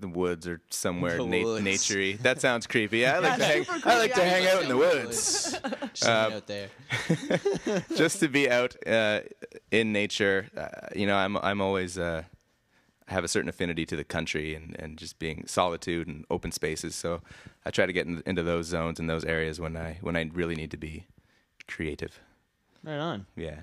the 0.00 0.08
woods 0.08 0.48
or 0.48 0.60
somewhere 0.68 1.16
The 1.18 1.24
na- 1.26 1.42
woods. 1.44 1.64
naturey. 1.64 2.18
That 2.22 2.40
sounds 2.40 2.66
creepy. 2.66 3.06
I 3.06 3.18
like 3.20 3.36
to 3.38 3.44
hang. 3.44 3.64
super 3.64 3.88
I 3.88 3.98
like 3.98 4.12
creepy, 4.12 4.28
to 4.28 4.34
hang 4.34 4.46
out 4.48 4.62
in 4.64 4.68
the 4.68 4.76
woods, 4.76 5.56
Just 5.94 6.04
hanging 6.04 6.34
out 6.36 6.46
there. 6.48 6.68
just 7.96 8.18
to 8.20 8.28
be 8.28 8.50
out 8.50 8.74
uh, 8.86 9.20
in 9.70 9.92
nature. 9.92 10.48
Uh, 10.56 10.68
you 10.96 11.06
know, 11.06 11.16
I'm 11.16 11.36
I'm 11.36 11.60
always. 11.60 11.98
Uh, 11.98 12.24
I 12.24 12.41
have 13.12 13.24
a 13.24 13.28
certain 13.28 13.48
affinity 13.48 13.86
to 13.86 13.96
the 13.96 14.04
country 14.04 14.54
and, 14.54 14.76
and 14.78 14.98
just 14.98 15.18
being 15.18 15.44
solitude 15.46 16.08
and 16.08 16.24
open 16.30 16.50
spaces. 16.52 16.94
So 16.94 17.20
I 17.64 17.70
try 17.70 17.86
to 17.86 17.92
get 17.92 18.06
in, 18.06 18.22
into 18.26 18.42
those 18.42 18.66
zones 18.66 18.98
and 18.98 19.08
those 19.08 19.24
areas 19.24 19.60
when 19.60 19.76
I 19.76 19.98
when 20.00 20.16
I 20.16 20.28
really 20.32 20.54
need 20.54 20.70
to 20.72 20.76
be 20.76 21.06
creative. 21.68 22.20
right 22.82 22.98
on. 22.98 23.26
Yeah. 23.36 23.60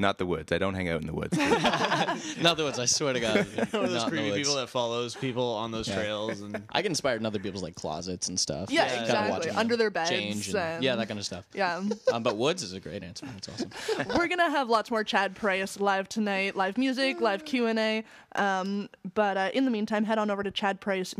Not 0.00 0.18
the 0.18 0.26
woods. 0.26 0.52
I 0.52 0.58
don't 0.58 0.74
hang 0.74 0.88
out 0.88 1.00
in 1.00 1.06
the 1.08 1.12
woods. 1.12 1.36
Not 2.40 2.56
the 2.56 2.62
woods. 2.64 2.78
I 2.78 2.84
swear 2.86 3.12
to 3.12 3.20
God. 3.20 3.36
One 3.72 3.84
of 3.84 3.90
those 3.90 3.90
not 3.90 3.90
in 3.90 3.90
the 3.92 4.06
creepy 4.10 4.24
woods. 4.30 4.36
people 4.38 4.54
that 4.56 4.68
follows 4.68 5.14
people 5.16 5.54
on 5.54 5.72
those 5.72 5.88
Yeah. 5.88 5.94
trails, 5.96 6.40
and 6.40 6.62
I 6.70 6.82
get 6.82 6.90
inspired 6.90 7.20
in 7.20 7.26
other 7.26 7.38
people's 7.40 7.62
like 7.64 7.74
closets 7.74 8.28
and 8.28 8.38
stuff. 8.38 8.70
Yeah, 8.70 8.86
Kinda 8.86 9.02
exactly. 9.02 9.30
watching 9.30 9.48
them 9.52 9.58
Under 9.58 9.76
their 9.76 9.90
beds 9.90 10.10
change 10.10 10.48
and, 10.48 10.56
and- 10.56 10.84
yeah, 10.84 10.94
that 10.96 11.08
kind 11.08 11.18
of 11.18 11.26
stuff. 11.26 11.46
Yeah. 11.52 11.82
Um, 12.12 12.22
but 12.22 12.36
woods 12.36 12.62
is 12.62 12.72
a 12.74 12.80
great 12.80 13.02
answer. 13.02 13.26
That's 13.26 13.48
awesome. 13.48 13.70
We're 14.16 14.28
gonna 14.28 14.50
have 14.50 14.68
lots 14.68 14.90
more 14.90 15.02
Chad 15.04 15.34
Price 15.34 15.80
live 15.80 16.08
tonight, 16.08 16.54
live 16.54 16.78
music, 16.78 17.20
live 17.20 17.44
Q 17.44 17.66
and 17.66 17.78
A. 17.78 18.04
Um, 18.36 18.88
but 19.14 19.36
uh, 19.36 19.50
in 19.52 19.64
the 19.64 19.70
meantime, 19.70 20.04
head 20.04 20.18
on 20.18 20.30
over 20.30 20.42
to 20.44 20.50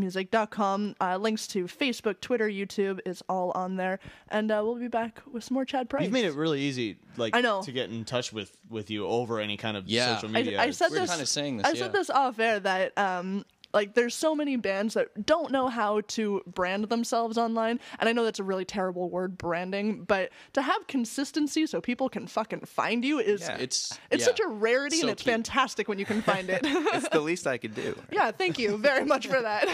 ChadPriceMusic.com. 0.02 0.94
Uh, 1.00 1.16
links 1.16 1.46
to 1.48 1.64
Facebook, 1.64 2.20
Twitter, 2.20 2.48
YouTube 2.48 3.00
is 3.04 3.22
all 3.28 3.50
on 3.52 3.76
there, 3.76 3.98
and 4.28 4.50
uh, 4.50 4.60
we'll 4.64 4.76
be 4.76 4.88
back 4.88 5.20
with 5.32 5.44
some 5.44 5.54
more 5.54 5.64
Chad 5.64 5.88
Price. 5.88 6.04
you've 6.04 6.12
made 6.12 6.24
it 6.26 6.34
really 6.34 6.60
easy, 6.60 6.96
like 7.16 7.34
I 7.34 7.40
know. 7.40 7.62
to 7.62 7.72
get 7.72 7.90
in 7.90 8.04
touch 8.04 8.32
with 8.32 8.56
with 8.70 8.90
you 8.90 9.06
over 9.06 9.40
any 9.40 9.56
kind 9.56 9.76
of 9.76 9.86
Yeah. 9.88 10.14
social 10.16 10.30
media. 10.30 10.60
I 10.60 10.70
said 10.70 10.90
We 10.90 10.96
were 10.98 11.00
this. 11.06 11.10
kinda 11.10 11.26
saying 11.26 11.56
this, 11.58 11.66
I 11.66 11.70
yeah. 11.70 11.74
said 11.82 11.92
this 11.92 12.10
off 12.10 12.38
air 12.38 12.60
that 12.60 12.96
um, 12.98 13.44
like 13.74 13.92
there's 13.94 14.14
so 14.14 14.34
many 14.34 14.56
bands 14.56 14.94
that 14.94 15.26
don't 15.26 15.52
know 15.52 15.68
how 15.68 16.00
to 16.00 16.42
brand 16.46 16.84
themselves 16.88 17.36
online, 17.36 17.78
and 17.98 18.08
I 18.08 18.12
know 18.12 18.24
that's 18.24 18.38
a 18.38 18.42
really 18.44 18.64
terrible 18.64 19.10
word, 19.10 19.36
branding, 19.36 20.04
but 20.04 20.30
to 20.54 20.62
have 20.62 20.86
consistency 20.86 21.66
so 21.66 21.80
people 21.80 22.08
can 22.08 22.26
fucking 22.26 22.60
find 22.60 23.04
you 23.04 23.18
is 23.18 23.42
Yeah. 23.42 23.56
It's 23.58 23.98
it's 24.10 24.20
yeah. 24.22 24.24
such 24.24 24.40
a 24.40 24.48
rarity, 24.48 24.96
So 24.96 25.02
and 25.02 25.10
it's 25.10 25.22
key. 25.22 25.30
fantastic 25.30 25.86
when 25.88 25.98
you 25.98 26.06
can 26.06 26.22
find 26.22 26.48
it. 26.48 26.60
it's 26.64 27.08
the 27.10 27.20
least 27.20 27.46
I 27.46 27.58
could 27.58 27.74
do. 27.74 27.94
yeah, 28.10 28.30
thank 28.30 28.58
you 28.58 28.78
very 28.78 29.04
much 29.04 29.26
for 29.26 29.40
that. 29.40 29.66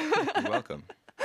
You're 0.42 0.50
welcome. 0.50 0.82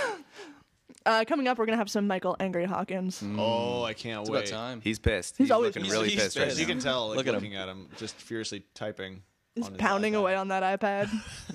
uh, 1.10 1.26
coming 1.26 1.48
up, 1.48 1.58
we're 1.58 1.66
gonna 1.66 1.78
have 1.78 1.90
some 1.90 2.08
Michael 2.08 2.36
Angry 2.40 2.66
Hawkins. 2.66 3.24
oh, 3.38 3.84
I 3.84 3.94
can't 3.94 4.22
It's 4.22 4.30
wait. 4.30 4.50
about 4.50 4.50
time. 4.58 4.82
He's 4.82 5.00
pissed. 5.00 5.38
He's 5.38 5.46
He's, 5.48 5.52
always 5.52 5.70
looking 5.70 5.84
pissed. 5.84 5.94
really 5.94 6.10
He's 6.10 6.22
pissed, 6.24 6.38
right. 6.38 6.56
You 6.56 6.62
now. 6.62 6.68
can 6.68 6.80
tell, 6.80 7.08
like, 7.10 7.18
Look 7.18 7.28
at 7.28 7.34
looking 7.34 7.56
at 7.56 7.68
him, 7.68 7.90
just 7.98 8.16
furiously 8.16 8.64
typing. 8.76 9.24
He's 9.56 9.66
on 9.66 9.74
his 9.74 9.80
pounding 9.82 10.14
iPad. 10.14 10.18
away 10.20 10.36
on 10.36 10.48
that 10.50 10.80
iPad. 10.80 11.10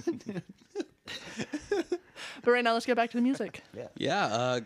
but 2.42 2.50
right 2.50 2.64
now, 2.64 2.73
let's 2.75 2.87
get 2.87 2.96
back 2.96 3.11
to 3.11 3.16
the 3.16 3.23
music. 3.23 3.62
Yeah. 3.96 4.26
Uh, 4.26 4.61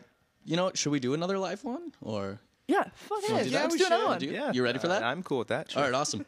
you 0.44 0.56
know, 0.56 0.70
should 0.74 0.90
we 0.92 1.00
do 1.00 1.12
another 1.14 1.38
live 1.38 1.62
one 1.64 1.92
or? 2.00 2.40
Yeah, 2.66 2.84
fuck 2.94 3.18
it. 3.22 3.28
do 3.28 3.34
Yeah, 3.34 3.42
that? 3.42 3.52
let's 3.62 3.72
We 3.72 3.78
do 3.78 3.86
another 3.86 4.02
should. 4.02 4.08
one. 4.08 4.18
Do 4.20 4.26
you- 4.26 4.32
Yeah, 4.32 4.52
You 4.52 4.62
ready 4.64 4.78
for 4.78 4.88
that? 4.88 5.02
I'm 5.02 5.22
cool 5.22 5.38
with 5.38 5.48
that. 5.48 5.70
Sure. 5.70 5.82
All 5.82 5.88
right, 5.90 5.94
awesome. 5.94 6.24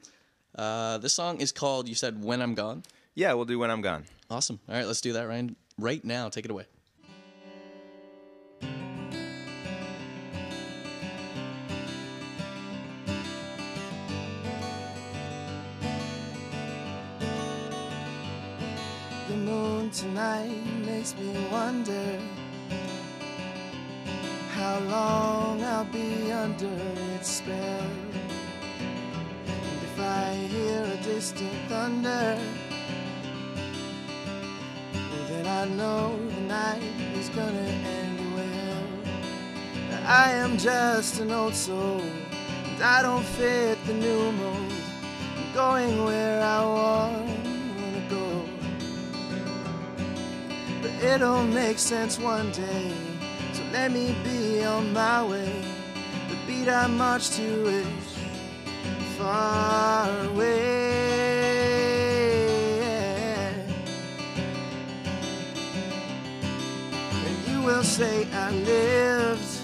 Uh, 0.55 0.99
this 0.99 1.13
song 1.15 1.41
is 1.41 1.53
called. 1.53 1.89
You 1.89 1.95
said 1.95 2.23
"When 2.23 2.43
I'm 2.43 2.55
Gone." 2.55 2.83
Yeah, 3.15 3.33
we'll 3.35 3.45
do 3.45 3.59
when 3.59 3.71
I'm 3.71 3.81
gone. 3.83 4.05
Awesome. 4.31 4.59
All 4.69 4.75
right, 4.75 4.87
let's 4.87 5.01
do 5.01 5.13
that 5.15 5.27
right 5.29 5.49
right 5.79 6.05
now. 6.05 6.29
Take 6.29 6.45
it 6.45 6.51
away. 6.51 6.65
Moon 19.51 19.91
tonight 19.91 20.65
makes 20.87 21.13
me 21.17 21.31
wonder 21.51 22.07
how 24.55 24.79
long 24.97 25.63
I'll 25.65 25.85
be 25.87 26.31
under 26.31 26.77
its 27.15 27.29
spell. 27.39 27.91
And 29.55 29.79
if 29.89 29.97
I 29.99 30.35
hear 30.55 30.83
a 30.97 30.99
distant 31.03 31.59
thunder, 31.69 32.39
well, 34.95 35.25
then 35.31 35.47
I 35.61 35.65
know 35.79 36.17
the 36.37 36.43
night 36.43 36.83
is 37.21 37.29
gonna 37.31 37.71
end 37.99 38.19
well. 38.37 38.85
I 40.07 40.31
am 40.45 40.59
just 40.59 41.19
an 41.19 41.33
old 41.33 41.57
soul, 41.57 42.03
and 42.71 42.83
I 42.97 43.03
don't 43.03 43.27
fit 43.39 43.79
the 43.87 43.95
new 43.95 44.31
mold. 44.33 44.73
I'm 45.39 45.53
going 45.55 46.05
where 46.05 46.41
I 46.41 46.61
wanna 46.65 47.40
But 50.83 50.93
it'll 51.03 51.45
make 51.45 51.79
sense 51.79 52.19
one 52.19 52.51
day. 52.53 52.93
So 53.53 53.63
let 53.73 53.93
me 53.93 54.15
be 54.25 54.65
on 54.65 54.93
my 54.93 55.23
way. 55.23 55.53
The 56.29 56.37
beat 56.47 56.69
I 56.69 56.87
march 56.87 57.31
to 57.31 57.67
is 57.67 57.87
far 59.19 60.09
away. 60.27 60.71
And 67.27 67.37
you 67.49 67.61
will 67.63 67.85
say 67.85 68.27
I 68.33 68.51
lived 68.51 69.61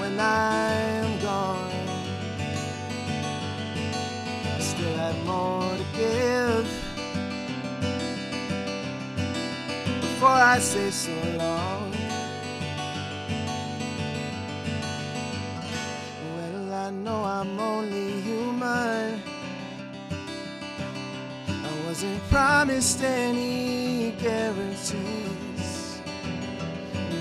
when 0.00 0.20
I'm 0.20 1.20
gone. 1.20 1.70
Still 4.60 4.96
have 4.96 5.24
more 5.24 5.63
before 10.24 10.42
I 10.54 10.58
say 10.58 10.90
so 10.90 11.12
long. 11.36 11.92
Well, 16.34 16.72
I 16.72 16.90
know 16.90 17.24
I'm 17.24 17.60
only 17.60 18.22
human. 18.22 19.22
I 21.48 21.72
wasn't 21.86 22.22
promised 22.30 23.02
any 23.02 24.12
guarantees, 24.12 26.00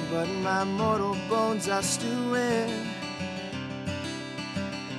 but 0.09 0.29
my 0.41 0.63
mortal 0.63 1.17
bones 1.27 1.67
are 1.67 1.83
stewing 1.83 2.71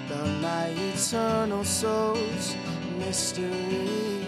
about 0.05 0.29
my 0.43 0.67
eternal 0.93 1.65
soul's 1.65 2.55
mystery. 2.99 4.27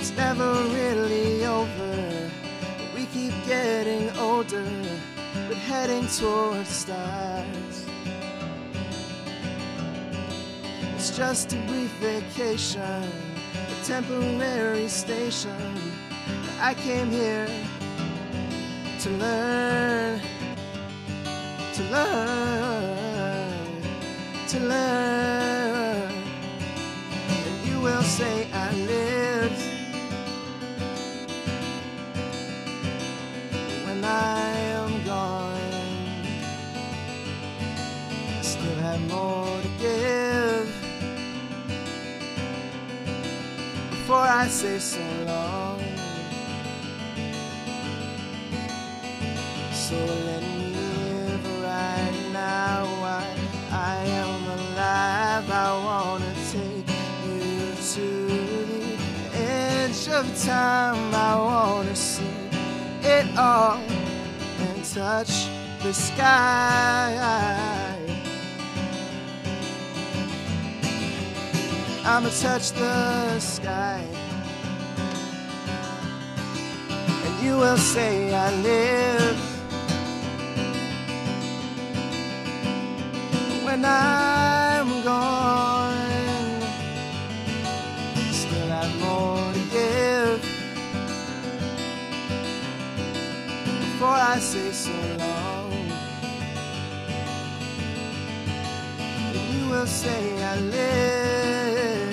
It's 0.00 0.10
never 0.16 0.50
really 0.74 1.46
over. 1.46 2.11
Getting 3.52 4.08
older, 4.16 4.64
but 5.46 5.58
heading 5.58 6.06
towards 6.06 6.70
stars. 6.70 7.86
It's 10.94 11.14
just 11.14 11.52
a 11.52 11.56
brief 11.68 11.90
vacation, 12.00 13.04
a 13.54 13.84
temporary 13.84 14.88
station. 14.88 15.76
I 16.60 16.72
came 16.72 17.10
here 17.10 17.46
to 19.00 19.10
learn, 19.10 20.20
to 21.74 21.82
learn, 21.96 23.82
to 24.48 24.60
learn. 24.60 26.12
And 27.28 27.68
you 27.68 27.80
will 27.82 28.02
say 28.02 28.48
I 28.50 28.72
lived 28.72 29.11
I 34.12 34.50
am 34.76 35.04
gone. 35.04 35.86
I 38.38 38.42
still 38.42 38.78
have 38.86 39.00
more 39.08 39.60
to 39.62 39.70
give 39.86 40.68
before 43.90 44.26
I 44.42 44.48
say 44.48 44.78
so 44.78 45.00
long. 45.26 45.80
So 49.72 49.96
let 50.28 50.42
me 50.42 50.74
live 50.76 51.44
right 51.62 52.18
now 52.32 52.84
while 53.02 53.38
I 53.70 53.96
am 54.22 54.42
alive. 54.58 55.50
I 55.50 55.70
wanna 55.88 56.34
take 56.52 56.88
you 57.24 57.72
to 57.94 58.08
the 58.72 59.38
edge 59.38 60.08
of 60.08 60.24
time. 60.44 61.14
I 61.14 61.34
wanna 61.36 61.96
see 61.96 62.36
it 63.02 63.26
all 63.38 63.91
touch 64.94 65.48
the 65.82 65.92
sky. 65.94 67.16
I'ma 72.04 72.28
touch 72.28 72.72
the 72.72 73.40
sky. 73.40 74.04
And 77.24 77.42
you 77.42 77.56
will 77.56 77.78
say 77.78 78.34
I 78.34 78.50
live 78.56 79.38
when 83.64 83.84
I'm 83.86 85.02
gone. 85.02 85.81
Before 94.02 94.18
I 94.34 94.38
say 94.40 94.72
so 94.72 94.90
long. 95.16 95.72
And 98.98 99.36
You 99.54 99.62
will 99.70 99.86
say 99.86 100.42
I 100.42 100.56
live 100.76 102.12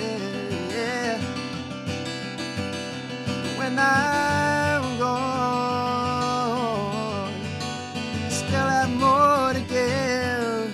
when 3.57 3.79
I'm 3.79 4.99
gone. 4.99 5.33
Still 8.29 8.69
have 8.77 8.91
more 9.05 9.53
to 9.57 9.61
give 9.61 10.71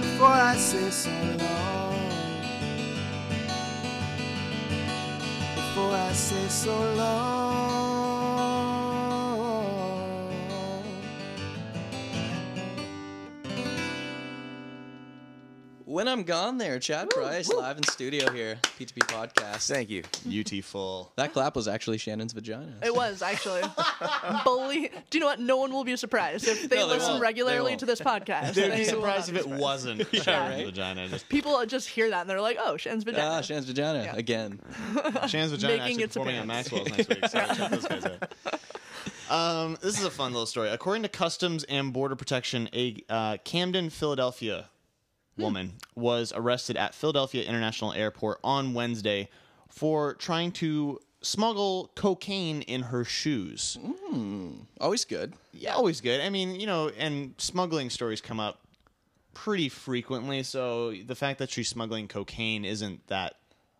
before 0.00 0.38
I 0.52 0.56
say 0.56 0.88
so 0.90 1.10
long. 1.44 1.98
Before 5.56 5.94
I 5.94 6.12
say 6.14 6.48
so 6.48 6.74
long. 6.94 7.27
When 15.98 16.06
I'm 16.06 16.22
gone 16.22 16.58
there, 16.58 16.78
Chad 16.78 17.10
Price 17.10 17.48
live 17.52 17.76
in 17.76 17.82
studio 17.82 18.30
here, 18.30 18.56
PTP 18.78 18.98
podcast. 19.08 19.66
Thank 19.66 19.90
you. 19.90 20.04
UT 20.28 20.62
full. 20.62 21.10
That 21.16 21.32
clap 21.32 21.56
was 21.56 21.66
actually 21.66 21.98
Shannon's 21.98 22.32
vagina. 22.32 22.72
It 22.84 22.94
was 22.94 23.20
actually. 23.20 23.62
Believe. 24.44 24.90
Do 25.10 25.18
you 25.18 25.20
know 25.20 25.26
what? 25.26 25.40
No 25.40 25.56
one 25.56 25.72
will 25.72 25.82
be 25.82 25.96
surprised 25.96 26.46
if 26.46 26.68
they 26.68 26.76
No, 26.76 26.86
they 26.86 26.94
listen 26.94 27.10
won't. 27.14 27.22
Regularly 27.22 27.70
won't. 27.70 27.80
to 27.80 27.86
this 27.86 28.00
podcast. 28.00 28.54
They'd 28.54 28.70
They 28.70 28.76
be 28.76 28.82
will 28.92 29.00
surprised 29.00 29.28
if 29.30 29.34
it 29.38 29.42
surprised. 29.42 29.60
wasn't 29.60 30.14
Shannon's 30.14 30.62
vagina. 30.70 31.08
Just 31.08 31.28
People 31.28 31.66
just 31.66 31.88
hear 31.88 32.10
that 32.10 32.20
and 32.20 32.30
they're 32.30 32.40
like, 32.40 32.58
"Oh, 32.60 32.76
Shan's 32.76 33.02
vagina." 33.02 33.28
Ah, 33.28 33.40
Shannon's 33.40 33.66
vagina 33.66 34.04
Yeah. 34.04 34.14
again. 34.14 34.60
Shannon's 35.26 35.50
vagina 35.50 35.78
Making 35.78 35.80
actually 35.80 36.02
its 36.04 36.14
performing 36.14 36.36
at. 36.36 36.46
Maxwell's 36.46 36.90
next 36.90 37.08
week. 37.08 37.26
So 37.26 37.38
check 37.40 37.70
those 37.72 37.86
guys 37.88 38.04
out. 38.04 38.32
Um, 39.30 39.76
this 39.82 39.98
is 39.98 40.04
a 40.06 40.10
fun 40.10 40.32
little 40.32 40.46
story. 40.46 40.70
According 40.70 41.02
to 41.02 41.08
Customs 41.10 41.62
and 41.64 41.92
Border 41.92 42.16
Protection, 42.16 42.66
a 42.72 42.96
uh, 43.10 43.36
Camden, 43.44 43.90
Philadelphia 43.90 44.70
Hmm. 45.38 45.42
woman 45.44 45.72
was 45.94 46.32
arrested 46.34 46.76
at 46.76 46.94
Philadelphia 46.94 47.44
International 47.44 47.92
Airport 47.92 48.40
on 48.44 48.74
Wednesday 48.74 49.28
for 49.68 50.14
trying 50.14 50.52
to 50.52 50.98
smuggle 51.22 51.90
cocaine 51.94 52.62
in 52.62 52.82
her 52.82 53.04
shoes. 53.04 53.78
Hmm. 53.80 54.50
Always 54.80 55.04
good. 55.04 55.32
Yeah, 55.52 55.74
always 55.74 56.00
good. 56.00 56.20
I 56.20 56.28
mean, 56.28 56.58
you 56.58 56.66
know, 56.66 56.90
and 56.98 57.34
smuggling 57.38 57.90
stories 57.90 58.20
come 58.20 58.40
up 58.40 58.60
pretty 59.34 59.68
frequently, 59.68 60.42
so 60.42 60.92
the 60.92 61.14
fact 61.14 61.38
that 61.38 61.50
she's 61.50 61.68
smuggling 61.68 62.08
cocaine 62.08 62.64
isn't 62.64 63.06
that 63.06 63.34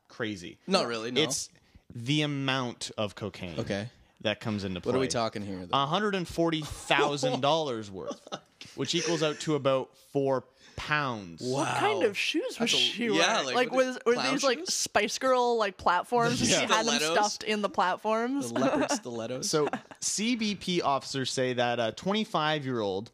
crazy. 0.08 0.58
Not 0.66 0.86
really, 0.86 1.10
no. 1.10 1.20
It's 1.20 1.50
the 1.94 2.22
amount 2.22 2.90
of 2.96 3.14
cocaine. 3.14 3.58
Okay. 3.58 3.88
That 4.22 4.40
comes 4.40 4.64
into 4.64 4.80
play. 4.80 4.90
What 4.90 4.96
are 4.96 5.00
we 5.00 5.06
talking 5.06 5.42
here? 5.42 5.64
Hundred 5.72 6.16
and 6.16 6.26
forty 6.26 6.62
thousand 6.62 7.40
dollars 7.40 7.88
worth, 7.88 8.20
which 8.74 8.96
equals 8.96 9.22
out 9.22 9.38
to 9.40 9.54
about 9.54 9.96
four 10.12 10.42
pounds. 10.78 11.42
What 11.42 11.68
kind 11.76 12.04
of 12.04 12.16
shoes 12.16 12.42
was 12.48 12.56
That's 12.58 12.72
a- 12.74 12.76
she 12.76 13.04
yeah, 13.06 13.42
wearing? 13.42 13.46
like, 13.46 13.54
Like, 13.56 13.72
were 13.72 13.82
they 13.82 13.88
was 13.88 13.98
were 14.06 14.12
clown 14.14 14.32
these 14.32 14.44
like 14.44 14.58
shoes? 14.60 14.74
Spice 14.74 15.18
Girl 15.18 15.58
like 15.58 15.76
platforms? 15.76 16.40
Yeah. 16.40 16.46
She 16.60 16.66
had 16.66 16.70
them 16.70 16.84
Stilettos? 16.94 17.12
stuffed 17.12 17.42
in 17.44 17.60
the 17.62 17.68
platforms. 17.68 18.52
the 18.52 18.58
leopard 18.60 18.90
stilettos. 18.92 19.50
So 19.50 19.68
CBP 20.00 20.82
officers 20.82 21.30
say 21.30 21.52
that 21.54 21.78
a 21.80 21.92
25 21.92 22.64
year 22.64 22.80
old, 22.80 23.10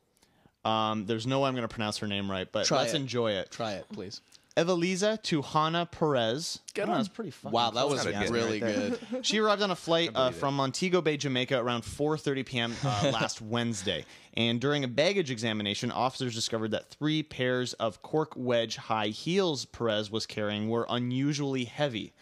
um, 0.64 1.06
there's 1.06 1.26
no 1.26 1.40
way 1.40 1.48
I'm 1.48 1.54
going 1.54 1.66
to 1.68 1.74
pronounce 1.74 1.98
her 1.98 2.06
name 2.06 2.30
right, 2.30 2.46
but 2.50 2.66
Try 2.66 2.78
let's 2.78 2.92
it. 2.94 2.96
enjoy 2.96 3.32
it. 3.32 3.50
Try 3.50 3.72
it, 3.72 3.86
please. 3.92 4.20
Eveliza 4.56 5.20
Tuhana 5.20 5.90
Perez. 5.90 6.60
Good 6.74 6.84
oh, 6.84 6.88
one. 6.88 6.98
That's 6.98 7.08
pretty 7.08 7.32
fun. 7.32 7.50
Wow, 7.50 7.70
that 7.70 7.88
was 7.88 8.04
Not 8.04 8.24
good 8.24 8.30
really 8.32 8.62
right 8.62 9.00
good. 9.10 9.24
She 9.26 9.38
arrived 9.38 9.62
on 9.62 9.72
a 9.72 9.76
flight 9.76 10.10
uh, 10.14 10.30
from 10.30 10.54
Montego 10.54 11.00
Bay, 11.02 11.16
Jamaica, 11.16 11.58
around 11.58 11.82
4:30 11.82 12.46
p.m. 12.46 12.76
Uh, 12.84 13.10
last 13.12 13.42
Wednesday, 13.42 14.04
and 14.34 14.60
during 14.60 14.84
a 14.84 14.88
baggage 14.88 15.30
examination, 15.30 15.90
officers 15.90 16.34
discovered 16.34 16.70
that 16.70 16.88
three 16.88 17.22
pairs 17.22 17.72
of 17.74 18.00
cork 18.02 18.32
wedge 18.36 18.76
high 18.76 19.08
heels 19.08 19.64
Perez 19.64 20.10
was 20.10 20.24
carrying 20.24 20.68
were 20.68 20.86
unusually 20.88 21.64
heavy, 21.64 22.12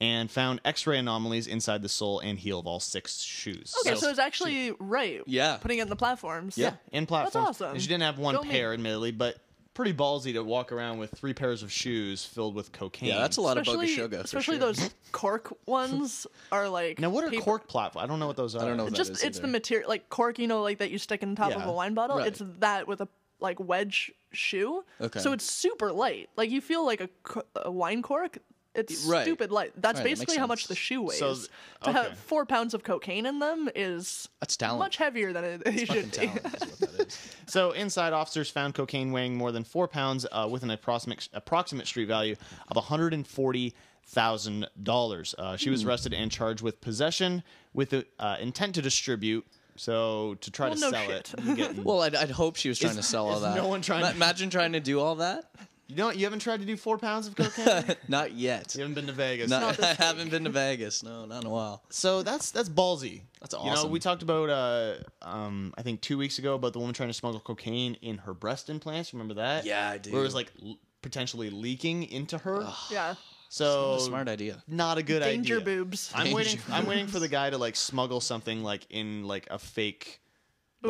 and 0.00 0.28
found 0.28 0.60
X-ray 0.64 0.98
anomalies 0.98 1.46
inside 1.46 1.82
the 1.82 1.88
sole 1.88 2.18
and 2.18 2.36
heel 2.36 2.58
of 2.58 2.66
all 2.66 2.80
six 2.80 3.20
shoes. 3.22 3.74
Okay, 3.86 3.94
so, 3.96 4.08
it's 4.08 4.18
actually 4.18 4.72
right. 4.80 5.22
Yeah. 5.26 5.58
Putting 5.58 5.78
it 5.78 5.82
in 5.82 5.88
the 5.88 5.96
platforms. 5.96 6.58
Yeah. 6.58 6.74
in 6.90 7.06
platforms. 7.06 7.34
That's 7.34 7.60
awesome. 7.62 7.74
And 7.74 7.80
she 7.80 7.86
didn't 7.86 8.02
have 8.02 8.18
one 8.18 8.34
Go 8.34 8.42
me. 8.42 8.50
pair, 8.50 8.72
admittedly, 8.74 9.12
but 9.12 9.38
pretty 9.76 9.92
ballsy 9.92 10.32
to 10.32 10.42
walk 10.42 10.72
around 10.72 10.98
with 10.98 11.10
three 11.10 11.34
pairs 11.34 11.62
of 11.62 11.70
shoes 11.70 12.24
filled 12.24 12.54
with 12.54 12.72
cocaine. 12.72 13.10
Yeah, 13.10 13.18
that's 13.18 13.36
a 13.36 13.42
lot 13.42 13.58
Especially, 13.58 13.74
of 13.74 13.80
bogus 13.80 13.94
sugar. 13.94 14.16
especially 14.24 14.56
those 14.58 14.90
cork 15.12 15.54
ones 15.66 16.26
are 16.50 16.68
like. 16.68 16.98
Now, 16.98 17.10
what 17.10 17.24
are 17.24 17.30
paper- 17.30 17.42
cork 17.42 17.68
platforms? 17.68 18.02
I 18.04 18.08
don't 18.08 18.18
know 18.18 18.26
what 18.26 18.36
those 18.36 18.56
are. 18.56 18.62
I 18.62 18.66
don't 18.66 18.78
know 18.78 18.84
what 18.84 18.92
that 18.92 18.96
Just 18.96 19.10
is 19.12 19.22
it's 19.22 19.38
the 19.38 19.48
material 19.48 19.88
like 19.88 20.08
cork, 20.08 20.38
you 20.38 20.46
know, 20.46 20.62
like 20.62 20.78
that 20.78 20.90
you 20.90 20.98
stick 20.98 21.22
in 21.22 21.36
top 21.36 21.52
of 21.52 21.64
a 21.64 21.72
wine 21.72 21.94
bottle. 21.94 22.16
Right. 22.16 22.26
It's 22.26 22.42
that 22.58 22.88
with 22.88 23.02
a 23.02 23.08
like 23.38 23.60
wedge 23.60 24.10
shoe. 24.32 24.82
Okay. 25.00 25.20
So 25.20 25.32
it's 25.32 25.44
super 25.44 25.92
light. 25.92 26.30
Like 26.36 26.50
you 26.50 26.62
feel 26.62 26.84
like 26.84 27.02
a, 27.02 27.08
a 27.56 27.70
wine 27.70 28.02
cork. 28.02 28.38
It's 28.76 29.04
Right. 29.04 29.22
stupid 29.24 29.50
light. 29.50 29.72
That's 29.76 29.98
Right, 29.98 30.04
that 30.04 30.08
basically 30.10 30.36
how 30.36 30.46
much 30.46 30.68
the 30.68 30.74
shoe 30.74 31.02
weighs. 31.02 31.18
So, 31.18 31.36
to 31.84 31.92
have 31.92 32.18
four 32.18 32.44
pounds 32.46 32.74
of 32.74 32.82
cocaine 32.84 33.26
in 33.26 33.38
them 33.38 33.68
is 33.74 34.28
That's 34.40 34.56
talent. 34.56 34.78
much 34.80 34.96
heavier 34.96 35.32
than 35.32 35.44
it, 35.44 35.62
it 35.66 35.86
should 35.86 36.10
be. 36.12 36.16
talent 36.28 36.44
is 36.46 36.80
what 36.80 36.80
that 36.96 37.06
is. 37.08 37.18
So 37.46 37.70
inside, 37.72 38.12
officers 38.12 38.50
found 38.50 38.74
cocaine 38.74 39.12
weighing 39.12 39.36
more 39.36 39.52
than 39.52 39.64
four 39.64 39.88
pounds 39.88 40.26
uh, 40.30 40.46
with 40.50 40.62
an 40.62 40.70
approximate 40.70 41.28
approximate 41.32 41.86
street 41.86 42.06
value 42.06 42.36
of 42.68 42.76
one 42.76 42.84
hundred 42.84 43.14
and 43.14 43.26
forty 43.26 43.74
thousand 44.06 44.68
dollars. 44.82 45.34
Uh, 45.38 45.56
she 45.56 45.70
was 45.70 45.82
Hmm. 45.82 45.88
arrested 45.88 46.14
and 46.14 46.30
charged 46.30 46.62
with 46.62 46.80
possession 46.80 47.42
with 47.74 47.90
the 47.90 48.06
uh, 48.18 48.36
intent 48.40 48.74
to 48.76 48.82
distribute. 48.82 49.46
So 49.78 50.36
to 50.40 50.50
try 50.50 50.68
Well, 50.68 50.74
to 50.76 50.80
no 50.80 50.90
sell 50.90 51.06
shit. 51.06 51.34
it. 51.36 51.44
you 51.44 51.56
get- 51.56 51.76
Well, 51.84 52.00
I'd, 52.02 52.14
I'd 52.14 52.30
hope 52.30 52.56
she 52.56 52.68
was 52.70 52.78
trying 52.78 52.96
to 52.96 53.02
sell 53.02 53.28
all 53.28 53.36
is 53.36 53.42
that. 53.42 53.56
no 53.56 53.68
one 53.68 53.82
trying 53.82 54.00
Ma- 54.02 54.10
to- 54.10 54.16
Imagine 54.16 54.48
trying 54.48 54.72
to 54.72 54.80
do 54.80 55.00
all 55.00 55.16
that. 55.16 55.50
You 55.88 55.96
know, 55.96 56.10
you 56.10 56.24
haven't 56.24 56.40
tried 56.40 56.60
to 56.60 56.66
do 56.66 56.76
four 56.76 56.98
pounds 56.98 57.26
of 57.26 57.36
cocaine. 57.36 57.96
Not 58.08 58.32
yet. 58.32 58.74
you 58.74 58.80
haven't 58.80 58.94
been 58.94 59.06
to 59.06 59.12
Vegas. 59.12 59.50
No, 59.50 59.72
I 59.82 59.94
haven't 59.98 60.30
been 60.30 60.44
to 60.44 60.50
Vegas. 60.50 61.02
No, 61.02 61.24
not 61.26 61.42
in 61.42 61.46
a 61.46 61.50
while. 61.50 61.82
So 61.90 62.22
that's 62.22 62.50
that's 62.50 62.68
ballsy. 62.68 63.22
That's 63.40 63.54
awesome. 63.54 63.68
You 63.68 63.74
know, 63.74 63.86
we 63.92 64.00
talked 64.00 64.22
about 64.22 64.50
uh, 64.50 64.94
um, 65.22 65.72
I 65.78 65.82
think 65.82 66.00
two 66.00 66.18
weeks 66.18 66.38
ago 66.38 66.54
about 66.54 66.72
the 66.72 66.78
woman 66.80 66.94
trying 66.94 67.08
to 67.08 67.14
smuggle 67.14 67.40
cocaine 67.40 67.94
in 68.02 68.18
her 68.18 68.34
breast 68.34 68.68
implants. 68.70 69.12
Remember 69.12 69.34
that? 69.34 69.64
Yeah, 69.64 69.88
I 69.90 69.98
do. 69.98 70.10
Where 70.12 70.20
it 70.22 70.24
was 70.24 70.34
like 70.34 70.50
l- 70.62 70.78
potentially 71.02 71.50
leaking 71.50 72.04
into 72.04 72.38
her. 72.38 72.66
yeah. 72.90 73.14
So 73.48 73.92
What 73.92 74.00
a 74.00 74.04
smart 74.04 74.28
idea. 74.28 74.60
not 74.66 74.98
a 74.98 75.02
good 75.04 75.20
Danger 75.22 75.60
idea. 75.60 75.64
boobs. 75.84 76.10
I'm 76.14 76.32
waiting. 76.32 76.56
Danger 76.56 76.72
I'm 76.72 76.86
waiting 76.86 77.06
for 77.06 77.20
the 77.20 77.28
guy 77.28 77.48
to 77.50 77.58
like 77.58 77.76
smuggle 77.76 78.20
something 78.20 78.64
like 78.64 78.86
in 78.90 79.22
like 79.24 79.46
a 79.52 79.58
fake. 79.58 80.20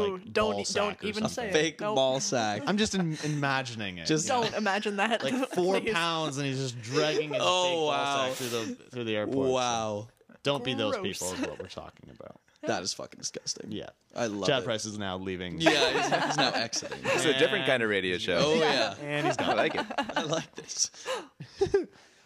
Ooh, 0.00 0.12
like, 0.18 0.32
don't 0.32 0.52
ball 0.54 0.64
sack 0.64 0.82
don't 1.00 1.04
or 1.04 1.06
even 1.08 1.22
something. 1.24 1.44
say 1.44 1.48
it. 1.48 1.52
Fake 1.52 1.80
Nope. 1.80 1.96
ball 1.96 2.20
sack. 2.20 2.62
I'm 2.66 2.76
just 2.76 2.94
in, 2.94 3.16
imagining 3.24 3.98
it. 3.98 4.06
Just- 4.06 4.28
Don't 4.28 4.52
imagine 4.54 4.96
that. 4.96 5.22
like 5.24 5.34
four 5.54 5.80
please. 5.80 5.92
pounds, 5.92 6.38
and 6.38 6.46
he's 6.46 6.58
just 6.58 6.80
dragging 6.82 7.30
his 7.32 7.38
Oh, 7.44 7.64
fake 7.64 7.96
ball 7.96 8.26
sack 8.28 8.32
through 8.34 8.48
the 8.48 8.74
through 8.90 9.04
the 9.04 9.16
airport. 9.16 9.48
Wow. 9.50 10.08
Don't 10.42 10.62
be 10.62 10.74
those 10.74 10.94
Gross. 10.96 11.18
people. 11.18 11.32
Is 11.34 11.40
what 11.40 11.58
we're 11.60 11.66
talking 11.68 12.10
about. 12.10 12.40
That 12.62 12.82
is 12.82 12.92
fucking 12.94 13.18
disgusting. 13.20 13.70
Yeah. 13.70 13.90
I 14.16 14.26
love 14.26 14.48
Chad 14.48 14.62
it. 14.62 14.64
Price 14.64 14.86
is 14.86 14.98
now 14.98 15.18
leaving. 15.18 15.60
Yeah, 15.60 15.70
he's, 15.70 16.24
he's 16.26 16.36
now 16.36 16.50
exiting. 16.50 16.98
It's 17.04 17.24
a 17.24 17.38
different 17.38 17.64
kind 17.64 17.80
of 17.80 17.88
radio 17.88 18.18
show. 18.18 18.38
Oh 18.42 18.54
yeah, 18.56 18.94
And 19.00 19.24
he's 19.24 19.38
I 19.38 19.46
gone. 19.46 19.56
like 19.56 19.74
it. 19.76 19.86
I 20.16 20.22
like 20.24 20.52
this. 20.56 20.90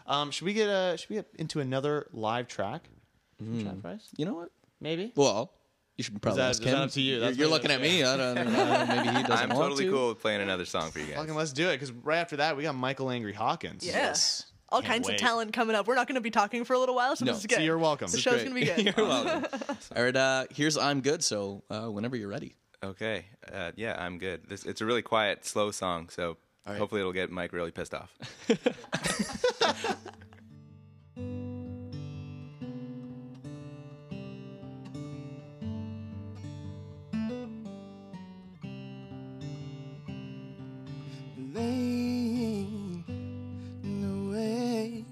Um, 0.07 0.31
should 0.31 0.47
we 0.47 0.55
get 0.55 0.69
uh 0.69 0.97
should 0.97 1.11
we 1.11 1.17
get 1.17 1.27
into 1.39 1.61
another 1.61 2.07
live 2.13 2.49
track? 2.49 2.85
from 3.37 3.63
Chad 3.63 3.83
Price? 3.83 4.09
You 4.17 4.25
know 4.25 4.35
what? 4.35 4.49
Maybe. 4.81 5.13
Well, 5.15 5.53
you 6.01 6.05
should 6.05 6.23
probably 6.23 6.41
that- 6.43 6.49
ask 6.51 6.61
is 6.63 6.65
that 6.71 6.77
him. 6.77 6.83
up 6.83 6.91
to 6.93 7.01
you? 7.01 7.19
You're, 7.21 7.31
you're 7.33 7.49
looking 7.49 7.71
at 7.71 7.81
me. 7.81 8.03
I 8.03 8.17
don't, 8.17 8.39
I 8.39 8.43
don't 8.45 8.53
know. 8.53 8.87
Maybe 8.89 9.17
he 9.19 9.23
doesn't 9.27 9.31
I'm 9.31 9.49
want 9.57 9.71
totally 9.71 9.85
to. 9.85 9.91
cool 9.91 10.09
with 10.09 10.21
playing 10.21 10.41
another 10.41 10.65
song 10.65 10.91
for 10.91 10.99
you 10.99 11.07
guys. 11.07 11.17
Fucking 11.17 11.35
let's 11.35 11.53
do 11.53 11.69
it 11.69 11.73
because 11.75 11.93
right 11.93 12.19
after 12.19 12.37
that 12.37 12.57
we 12.57 12.63
got 12.63 12.75
Michael 12.75 13.11
Angry 13.11 13.33
Hawkins. 13.33 13.87
Yeah. 13.87 13.93
Yes. 13.93 14.47
All 14.71 14.81
Can't 14.81 14.93
kinds 14.93 15.09
wait. 15.09 15.15
of 15.15 15.21
talent 15.21 15.53
coming 15.53 15.75
up. 15.75 15.87
We're 15.89 15.97
not 15.97 16.07
going 16.07 16.15
to 16.15 16.21
be 16.21 16.31
talking 16.31 16.65
for 16.65 16.75
a 16.75 16.79
little 16.79 16.95
while, 16.95 17.17
so 17.17 17.25
No. 17.25 17.33
this 17.33 17.39
is 17.45 17.51
So 17.51 17.57
good. 17.57 17.65
you're 17.65 17.77
welcome. 17.79 18.07
The 18.07 18.13
This 18.13 18.21
show's 18.23 18.43
going 18.45 18.55
to 18.55 18.55
be 18.55 18.65
good. 18.67 18.95
you're 18.97 19.07
welcome. 19.07 19.47
All 19.97 20.03
right. 20.03 20.15
Uh, 20.17 20.45
here's 20.51 20.79
I'm 20.79 21.01
good. 21.01 21.25
So 21.25 21.65
uh, 21.71 21.87
whenever 21.87 22.15
you're 22.17 22.29
ready. 22.29 22.55
Okay. 22.83 23.27
Uh, 23.53 23.73
yeah, 23.77 23.97
I'm 23.99 24.19
good. 24.19 24.49
This 24.49 24.65
it's 24.65 24.81
a 24.81 24.87
really 24.87 25.03
quiet, 25.03 25.45
slow 25.45 25.71
song, 25.71 26.09
so 26.09 26.37
right. 26.67 26.79
hopefully 26.79 27.01
it'll 27.01 27.13
get 27.13 27.31
Mike 27.31 27.53
really 27.53 27.73
pissed 27.73 27.95
off. 27.95 28.17
laying 41.55 43.05
awake 43.85 45.05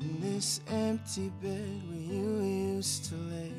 in 0.00 0.20
this 0.20 0.60
empty 0.68 1.30
bed 1.42 1.80
where 1.88 1.98
you 1.98 2.42
used 2.76 3.06
to 3.06 3.14
lay. 3.14 3.52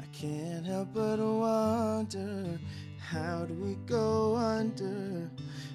I 0.00 0.06
can't 0.12 0.64
help 0.64 0.88
but 0.94 1.18
wonder 1.18 2.58
how 2.98 3.44
do 3.44 3.54
we 3.54 3.74
go 3.86 4.36
under? 4.36 5.30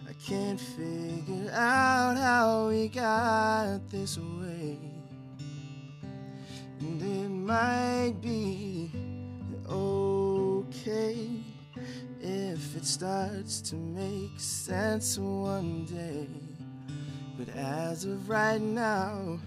I 0.10 0.14
can't 0.14 0.60
figure 0.60 1.52
out 1.52 2.18
how 2.18 2.70
we 2.70 2.88
got 2.88 3.90
this 3.90 4.18
way. 4.18 4.80
And 6.80 7.02
it 7.02 7.30
might 7.30 8.16
be 8.22 8.92
okay 9.70 11.53
it 12.84 12.88
starts 12.88 13.62
to 13.62 13.78
make 13.78 14.34
sense 14.36 15.18
one 15.18 15.86
day. 15.86 16.28
But 17.38 17.48
as 17.56 18.04
of 18.04 18.28
right 18.28 18.60
now, 18.60 19.40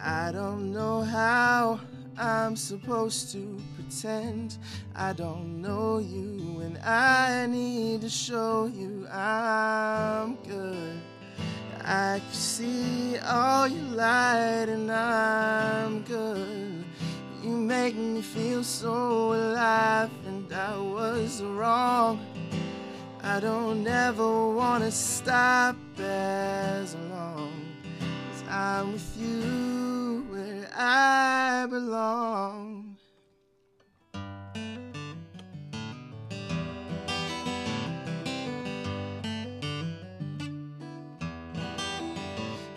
I 0.00 0.30
don't 0.30 0.72
know 0.72 1.00
how 1.02 1.80
I'm 2.16 2.54
supposed 2.54 3.32
to 3.32 3.60
pretend 3.74 4.58
I 4.94 5.12
don't 5.12 5.60
know 5.60 5.98
you, 5.98 6.60
and 6.60 6.78
I 6.84 7.46
need 7.46 8.02
to 8.02 8.08
show 8.08 8.66
you 8.66 9.08
I'm 9.08 10.36
good. 10.46 11.00
I 11.82 12.20
can 12.20 12.32
see 12.32 13.18
all 13.26 13.66
your 13.66 13.90
light, 13.96 14.68
and 14.68 14.92
I'm 14.92 16.02
good. 16.02 16.84
You 17.42 17.56
make 17.56 17.96
me 17.96 18.22
feel 18.22 18.62
so 18.62 19.32
alive, 19.32 20.10
and 20.28 20.52
I 20.52 20.78
was 20.78 21.42
wrong. 21.42 22.20
I 23.28 23.40
don't 23.40 23.84
ever 23.88 24.50
wanna 24.54 24.92
stop 24.92 25.74
as 25.98 26.94
long 27.10 27.52
as 28.32 28.44
I'm 28.48 28.92
with 28.92 29.16
you 29.18 30.24
where 30.30 30.70
I 30.72 31.66
belong. 31.68 32.96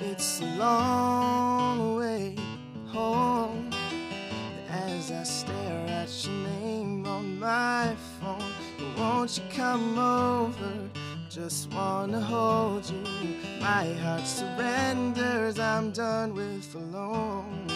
It's 0.02 0.42
long 0.58 1.59
Won't 9.19 9.38
you 9.38 9.43
come 9.53 9.99
over? 9.99 10.89
Just 11.29 11.73
wanna 11.73 12.21
hold 12.21 12.89
you. 12.89 13.03
My 13.60 13.84
heart 13.95 14.25
surrenders. 14.25 15.60
I'm 15.60 15.91
done 15.91 16.34
with 16.34 16.73
alone. 16.73 17.67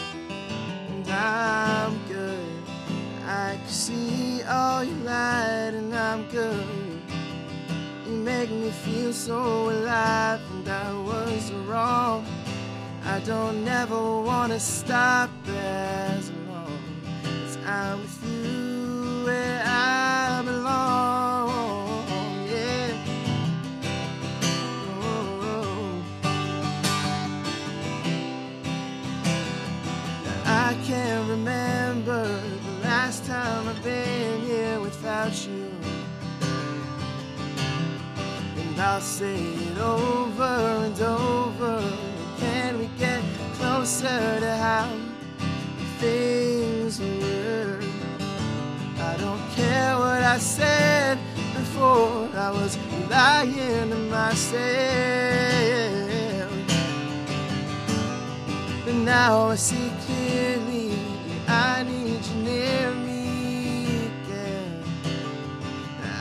And 0.87 1.05
I'm 1.09 1.99
good. 2.07 2.63
I 3.27 3.57
can 3.57 3.67
see 3.67 4.41
all 4.43 4.85
your 4.85 4.95
light, 4.99 5.73
and 5.73 5.93
I'm 5.93 6.29
good. 6.29 7.01
You 8.07 8.13
make 8.13 8.49
me 8.49 8.71
feel 8.71 9.11
so 9.11 9.69
alive, 9.69 10.39
and 10.53 10.69
I 10.69 10.93
was 10.93 11.51
wrong. 11.67 12.25
I 13.05 13.19
don't 13.19 13.67
ever 13.67 14.21
wanna 14.21 14.61
stop 14.61 15.29
as 15.49 16.31
long 16.47 16.79
as 17.25 17.57
I'm 17.67 17.99
with 17.99 18.23
you 18.31 19.25
where 19.25 19.61
I 19.65 20.42
I 30.63 30.75
can't 30.85 31.29
remember 31.29 32.23
the 32.23 32.71
last 32.83 33.25
time 33.25 33.67
I've 33.67 33.83
been 33.83 34.39
here 34.43 34.79
without 34.79 35.35
you. 35.45 35.69
And 38.55 38.79
I'll 38.79 39.01
say 39.01 39.41
it 39.41 39.77
over 39.77 40.55
and 40.85 41.01
over. 41.01 41.83
Can 42.39 42.79
we 42.79 42.87
get 42.97 43.21
closer 43.55 44.39
to 44.39 44.55
how 44.55 44.89
things 45.99 47.01
were? 47.01 47.81
I 48.99 49.17
don't 49.17 49.45
care 49.57 49.97
what 49.97 50.23
I 50.23 50.37
said 50.37 51.19
before. 51.55 52.29
I 52.37 52.51
was 52.51 52.77
lying 53.09 53.89
to 53.89 53.97
myself. 54.17 55.33
But 58.93 59.05
now 59.05 59.47
I 59.49 59.55
see 59.55 59.91
clearly 60.05 60.93
I 61.47 61.81
need 61.81 62.23
you 62.23 62.35
near 62.43 62.93
me 62.93 64.05
again. 64.05 64.83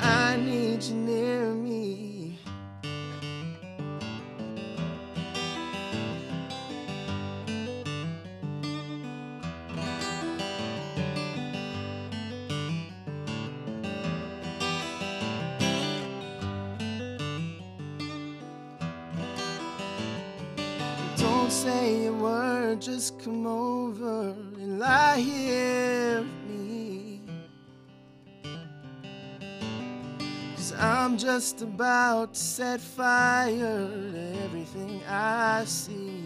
I 0.02 0.36
need 0.38 0.82
you 0.82 0.94
say 21.52 22.06
a 22.06 22.12
word, 22.12 22.80
just 22.80 23.22
come 23.22 23.46
over 23.46 24.30
and 24.58 24.78
lie 24.78 25.18
here 25.18 26.20
with 26.20 26.44
me. 26.48 27.20
Cause 30.56 30.72
I'm 30.78 31.18
just 31.18 31.60
about 31.60 32.32
to 32.32 32.40
set 32.40 32.80
fire 32.80 33.86
to 33.86 34.36
everything 34.44 35.02
I 35.06 35.64
see. 35.66 36.24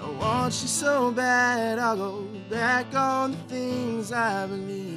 I 0.00 0.10
want 0.20 0.62
you 0.62 0.68
so 0.68 1.10
bad, 1.10 1.80
I'll 1.80 1.96
go 1.96 2.22
back 2.48 2.94
on 2.94 3.32
the 3.32 3.38
things 3.48 4.12
I 4.12 4.46
believe. 4.46 4.87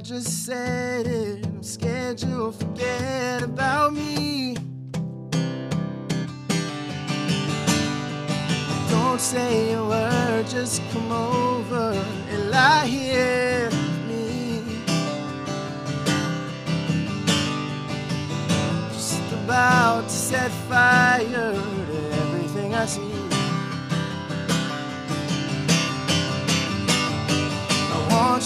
I 0.00 0.02
just 0.02 0.46
said 0.46 1.06
it. 1.06 1.44
I'm 1.44 1.62
scared 1.62 2.22
you'll 2.22 2.52
forget 2.52 3.42
about 3.42 3.92
me. 3.92 4.56
Don't 8.88 9.20
say 9.20 9.74
a 9.74 9.84
word, 9.84 10.46
just 10.48 10.80
come 10.92 11.12
over 11.12 11.92
and 12.30 12.50
lie 12.50 12.86
here 12.86 13.66
with 13.66 14.08
me. 14.08 14.62
Just 18.94 19.32
about 19.34 20.04
to 20.04 20.08
set 20.08 20.50
fire 20.70 21.26
to 21.28 22.10
everything 22.22 22.74
I 22.74 22.86
see. 22.86 23.09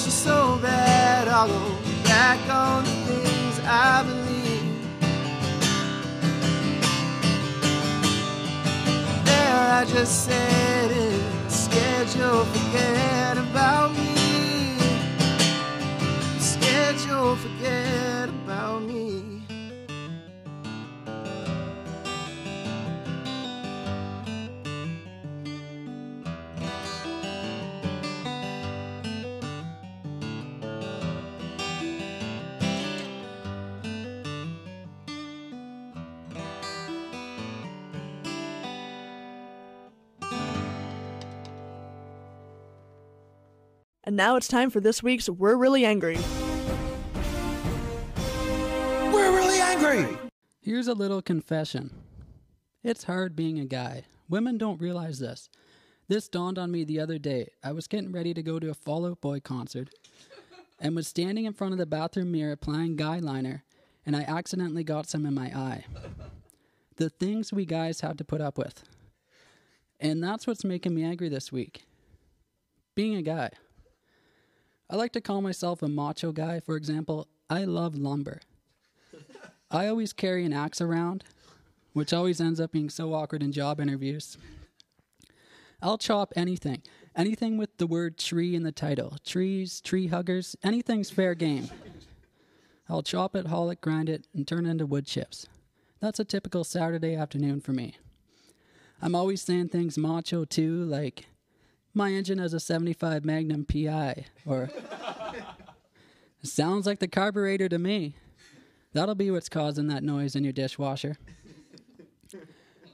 You 0.04 0.10
so 0.10 0.58
bad, 0.60 1.28
I'll 1.28 1.48
go 1.48 1.78
back 2.04 2.38
on 2.50 2.84
the 2.84 2.90
things 2.90 3.58
I 3.64 4.02
believe. 4.02 4.84
There, 9.24 9.56
I 9.80 9.86
just 9.86 10.26
said 10.26 10.90
it, 10.90 11.50
scared 11.50 12.08
you'll 12.14 12.44
forget 12.44 13.38
about 13.38 13.92
me. 13.92 14.76
Scared 16.38 17.00
you'll 17.06 17.36
forget 17.36 18.03
And 44.14 44.18
now 44.18 44.36
it's 44.36 44.46
time 44.46 44.70
for 44.70 44.78
this 44.78 45.02
week's 45.02 45.28
We're 45.28 45.56
Really 45.56 45.84
Angry. 45.84 46.16
We're 49.12 49.34
really 49.34 49.58
angry. 49.58 50.06
Here's 50.60 50.86
a 50.86 50.94
little 50.94 51.20
confession. 51.20 51.90
It's 52.84 53.02
hard 53.02 53.34
being 53.34 53.58
a 53.58 53.64
guy. 53.64 54.04
Women 54.28 54.56
don't 54.56 54.80
realize 54.80 55.18
this. 55.18 55.50
This 56.06 56.28
dawned 56.28 56.60
on 56.60 56.70
me 56.70 56.84
the 56.84 57.00
other 57.00 57.18
day. 57.18 57.48
I 57.64 57.72
was 57.72 57.88
getting 57.88 58.12
ready 58.12 58.32
to 58.34 58.42
go 58.44 58.60
to 58.60 58.70
a 58.70 58.74
Fall 58.74 59.04
Out 59.04 59.20
Boy 59.20 59.40
concert 59.40 59.90
and 60.78 60.94
was 60.94 61.08
standing 61.08 61.44
in 61.44 61.52
front 61.52 61.72
of 61.72 61.78
the 61.78 61.84
bathroom 61.84 62.30
mirror 62.30 62.52
applying 62.52 62.94
guy 62.94 63.18
liner, 63.18 63.64
and 64.06 64.14
I 64.14 64.20
accidentally 64.20 64.84
got 64.84 65.08
some 65.08 65.26
in 65.26 65.34
my 65.34 65.46
eye. 65.46 65.86
The 66.98 67.10
things 67.10 67.52
we 67.52 67.66
guys 67.66 68.02
have 68.02 68.16
to 68.18 68.24
put 68.24 68.40
up 68.40 68.58
with. 68.58 68.84
And 69.98 70.22
that's 70.22 70.46
what's 70.46 70.62
making 70.62 70.94
me 70.94 71.02
angry 71.02 71.28
this 71.28 71.50
week. 71.50 71.84
Being 72.94 73.16
a 73.16 73.22
guy. 73.22 73.50
I 74.90 74.96
like 74.96 75.12
to 75.12 75.20
call 75.20 75.40
myself 75.40 75.82
a 75.82 75.88
macho 75.88 76.32
guy. 76.32 76.60
For 76.60 76.76
example, 76.76 77.28
I 77.48 77.64
love 77.64 77.94
lumber. 77.96 78.40
I 79.70 79.88
always 79.88 80.12
carry 80.12 80.44
an 80.44 80.52
axe 80.52 80.80
around, 80.80 81.24
which 81.92 82.12
always 82.12 82.40
ends 82.40 82.60
up 82.60 82.72
being 82.72 82.90
so 82.90 83.14
awkward 83.14 83.42
in 83.42 83.52
job 83.52 83.80
interviews. 83.80 84.38
I'll 85.82 85.98
chop 85.98 86.32
anything. 86.36 86.82
Anything 87.16 87.56
with 87.56 87.76
the 87.78 87.86
word 87.86 88.18
tree 88.18 88.54
in 88.54 88.62
the 88.62 88.72
title. 88.72 89.16
Trees, 89.24 89.80
tree 89.80 90.08
huggers, 90.08 90.56
anything's 90.62 91.10
fair 91.10 91.34
game. 91.34 91.68
I'll 92.88 93.02
chop 93.02 93.34
it, 93.34 93.46
haul 93.46 93.70
it, 93.70 93.80
grind 93.80 94.08
it, 94.08 94.26
and 94.34 94.46
turn 94.46 94.66
it 94.66 94.70
into 94.70 94.86
wood 94.86 95.06
chips. 95.06 95.46
That's 96.00 96.20
a 96.20 96.24
typical 96.24 96.64
Saturday 96.64 97.14
afternoon 97.14 97.60
for 97.60 97.72
me. 97.72 97.96
I'm 99.00 99.14
always 99.14 99.42
saying 99.42 99.68
things 99.68 99.96
macho 99.96 100.44
too, 100.44 100.84
like, 100.84 101.26
my 101.94 102.12
engine 102.12 102.38
has 102.38 102.52
a 102.52 102.60
75 102.60 103.24
Magnum 103.24 103.64
PI, 103.64 104.26
or, 104.44 104.70
sounds 106.42 106.86
like 106.86 106.98
the 106.98 107.08
carburetor 107.08 107.68
to 107.68 107.78
me. 107.78 108.16
That'll 108.92 109.14
be 109.14 109.30
what's 109.30 109.48
causing 109.48 109.88
that 109.88 110.02
noise 110.02 110.34
in 110.36 110.44
your 110.44 110.52
dishwasher. 110.52 111.16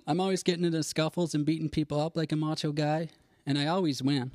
I'm 0.06 0.20
always 0.20 0.42
getting 0.42 0.64
into 0.64 0.82
scuffles 0.82 1.34
and 1.34 1.44
beating 1.44 1.68
people 1.68 2.00
up 2.00 2.16
like 2.16 2.32
a 2.32 2.36
macho 2.36 2.72
guy, 2.72 3.08
and 3.46 3.58
I 3.58 3.66
always 3.66 4.02
win. 4.02 4.32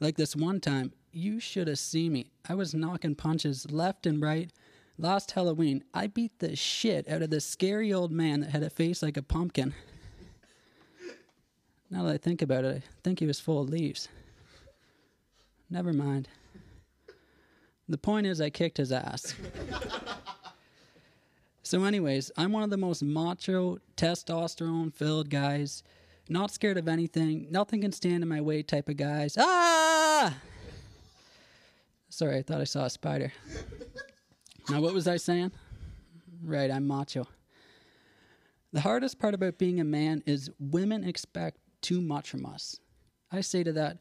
Like 0.00 0.16
this 0.16 0.34
one 0.34 0.60
time, 0.60 0.92
you 1.12 1.38
should 1.38 1.68
have 1.68 1.78
seen 1.78 2.12
me. 2.12 2.30
I 2.48 2.54
was 2.54 2.74
knocking 2.74 3.14
punches 3.14 3.70
left 3.70 4.06
and 4.06 4.20
right. 4.22 4.50
Last 4.98 5.32
Halloween, 5.32 5.84
I 5.92 6.06
beat 6.06 6.38
the 6.38 6.56
shit 6.56 7.08
out 7.08 7.22
of 7.22 7.30
this 7.30 7.44
scary 7.44 7.92
old 7.92 8.10
man 8.12 8.40
that 8.40 8.50
had 8.50 8.62
a 8.62 8.70
face 8.70 9.02
like 9.02 9.16
a 9.16 9.22
pumpkin. 9.22 9.74
Now 11.92 12.04
that 12.04 12.14
I 12.14 12.16
think 12.16 12.40
about 12.40 12.64
it, 12.64 12.76
I 12.78 12.82
think 13.04 13.20
he 13.20 13.26
was 13.26 13.38
full 13.38 13.60
of 13.60 13.68
leaves. 13.68 14.08
Never 15.68 15.92
mind. 15.92 16.26
The 17.86 17.98
point 17.98 18.26
is, 18.26 18.40
I 18.40 18.48
kicked 18.48 18.78
his 18.78 18.90
ass. 18.90 19.34
So, 21.64 21.84
anyways, 21.84 22.30
I'm 22.36 22.52
one 22.52 22.64
of 22.64 22.68
the 22.68 22.76
most 22.76 23.02
macho, 23.02 23.78
testosterone 23.96 24.92
filled 24.92 25.30
guys. 25.30 25.82
Not 26.28 26.50
scared 26.50 26.76
of 26.76 26.86
anything. 26.86 27.46
Nothing 27.50 27.80
can 27.80 27.92
stand 27.92 28.22
in 28.22 28.28
my 28.28 28.42
way 28.42 28.62
type 28.62 28.90
of 28.90 28.98
guys. 28.98 29.38
Ah! 29.38 30.34
Sorry, 32.10 32.36
I 32.36 32.42
thought 32.42 32.60
I 32.60 32.64
saw 32.64 32.84
a 32.84 32.90
spider. 32.90 33.32
now, 34.68 34.82
what 34.82 34.92
was 34.92 35.08
I 35.08 35.16
saying? 35.16 35.52
Right, 36.44 36.70
I'm 36.70 36.86
macho. 36.86 37.26
The 38.72 38.80
hardest 38.80 39.18
part 39.18 39.32
about 39.32 39.56
being 39.56 39.80
a 39.80 39.84
man 39.84 40.22
is 40.26 40.50
women 40.58 41.04
expect 41.04 41.58
too 41.82 42.00
much 42.00 42.30
from 42.30 42.46
us. 42.46 42.78
I 43.30 43.40
say 43.40 43.62
to 43.64 43.72
that, 43.72 43.98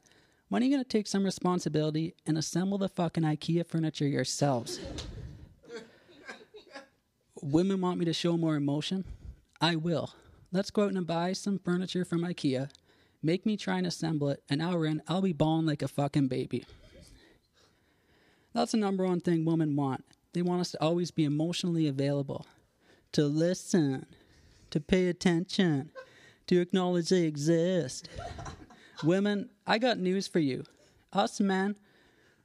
when 0.50 0.62
are 0.62 0.66
you 0.66 0.72
going 0.72 0.84
to 0.84 0.90
take 0.90 1.08
some 1.08 1.24
responsibility 1.24 2.16
and 2.26 2.38
assemble 2.38 2.78
the 2.78 2.90
fucking 2.90 3.24
IKEA 3.24 3.66
furniture 3.66 4.08
yourselves? 4.08 4.80
women 7.42 7.82
want 7.82 8.00
me 8.00 8.06
to 8.06 8.14
show 8.14 8.38
more 8.38 8.56
emotion, 8.56 9.04
I 9.60 9.76
will. 9.76 10.14
Let's 10.52 10.72
go 10.72 10.84
out 10.84 10.94
and 10.94 11.08
buy 11.08 11.34
some 11.34 11.60
furniture 11.60 12.06
from 12.06 12.22
IKEA. 12.22 12.70
Make 13.24 13.46
me 13.46 13.58
try 13.58 13.78
and 13.78 13.88
assemble 13.88 14.30
it. 14.30 14.44
An 14.50 14.62
hour 14.62 14.86
in, 14.86 15.02
I'll 15.08 15.22
be 15.22 15.34
bawling 15.34 15.66
like 15.66 15.82
a 15.82 15.88
fucking 15.88 16.28
baby. 16.28 16.66
That's 18.54 18.74
the 18.74 18.78
number 18.78 19.06
one 19.06 19.22
thing 19.22 19.46
women 19.46 19.76
want. 19.76 20.04
They 20.34 20.42
want 20.42 20.62
us 20.62 20.72
to 20.72 20.82
always 20.82 21.12
be 21.12 21.24
emotionally 21.24 21.88
available, 21.88 22.46
to 23.14 23.26
listen, 23.26 24.06
to 24.72 24.80
pay 24.80 25.08
attention, 25.08 25.92
to 26.48 26.60
acknowledge 26.60 27.10
they 27.10 27.24
exist. 27.24 28.10
women, 29.04 29.50
I 29.66 29.78
got 29.78 30.00
news 30.00 30.28
for 30.28 30.40
you. 30.40 30.64
Us 31.14 31.40
men, 31.40 31.76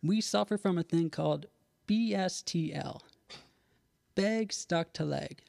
we 0.02 0.20
suffer 0.20 0.58
from 0.58 0.78
a 0.78 0.82
thing 0.82 1.10
called 1.10 1.46
BSTL 1.88 3.00
bag 4.16 4.52
stuck 4.52 4.92
to 4.94 5.04
leg. 5.04 5.42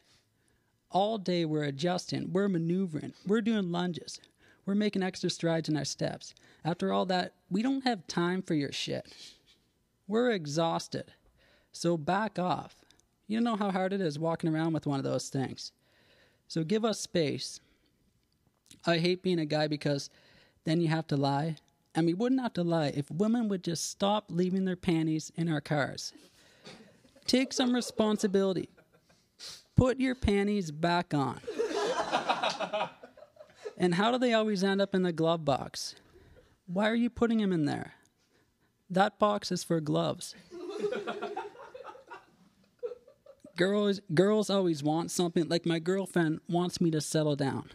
All 0.92 1.18
day 1.18 1.46
we're 1.46 1.64
adjusting, 1.64 2.32
we're 2.32 2.50
maneuvering, 2.50 3.14
we're 3.26 3.42
doing 3.42 3.72
lunges, 3.72 4.20
we're 4.66 4.76
making 4.76 5.02
extra 5.02 5.30
strides 5.30 5.70
in 5.70 5.78
our 5.78 5.86
steps. 5.86 6.36
After 6.64 6.94
all 6.94 7.06
that, 7.08 7.34
we 7.50 7.64
don't 7.64 7.86
have 7.86 8.06
time 8.08 8.42
for 8.42 8.54
your 8.54 8.72
shit. 8.72 9.08
We're 10.08 10.32
exhausted. 10.32 11.14
So 11.72 11.98
back 11.98 12.38
off. 12.38 12.76
You 13.26 13.42
know 13.42 13.56
how 13.56 13.72
hard 13.72 13.94
it 13.94 14.02
is 14.02 14.20
walking 14.20 14.54
around 14.54 14.74
with 14.74 14.86
one 14.86 15.00
of 15.00 15.04
those 15.04 15.30
things. 15.30 15.72
So 16.48 16.64
give 16.64 16.86
us 16.86 17.00
space. 17.00 17.60
I 18.86 18.98
hate 18.98 19.24
being 19.24 19.40
a 19.40 19.46
guy 19.46 19.68
because 19.68 20.10
then 20.64 20.82
you 20.82 20.88
have 20.88 21.08
to 21.08 21.18
lie. 21.18 21.58
And 21.96 22.06
we 22.06 22.14
wouldn't 22.14 22.42
have 22.42 22.54
to 22.54 22.64
lie 22.64 22.94
if 22.96 23.10
women 23.10 23.50
would 23.50 23.64
just 23.64 23.90
stop 23.90 24.26
leaving 24.30 24.66
their 24.66 24.76
panties 24.76 25.32
in 25.36 25.50
our 25.50 25.62
cars. 25.62 26.14
Take 27.26 27.52
some 27.54 27.74
responsibility. 27.74 28.70
Put 29.76 30.00
your 30.00 30.16
panties 30.16 30.72
back 30.72 31.14
on. 31.14 31.40
and 33.78 33.96
how 33.96 34.12
do 34.12 34.18
they 34.18 34.34
always 34.34 34.64
end 34.64 34.82
up 34.82 34.94
in 34.94 35.04
the 35.04 35.12
glove 35.12 35.44
box? 35.44 35.96
Why 36.68 36.90
are 36.90 36.96
you 36.96 37.10
putting 37.10 37.40
them 37.40 37.52
in 37.52 37.66
there? 37.66 37.94
That 38.90 39.20
box 39.20 39.52
is 39.52 39.64
for 39.64 39.80
gloves. 39.80 40.36
girls 43.56 44.00
girls 44.14 44.50
always 44.50 44.84
want 44.84 45.12
something 45.12 45.48
like 45.50 45.66
my 45.66 45.80
girlfriend 45.80 46.40
wants 46.48 46.80
me 46.80 46.92
to 46.92 47.02
settle 47.02 47.36
down. 47.36 47.70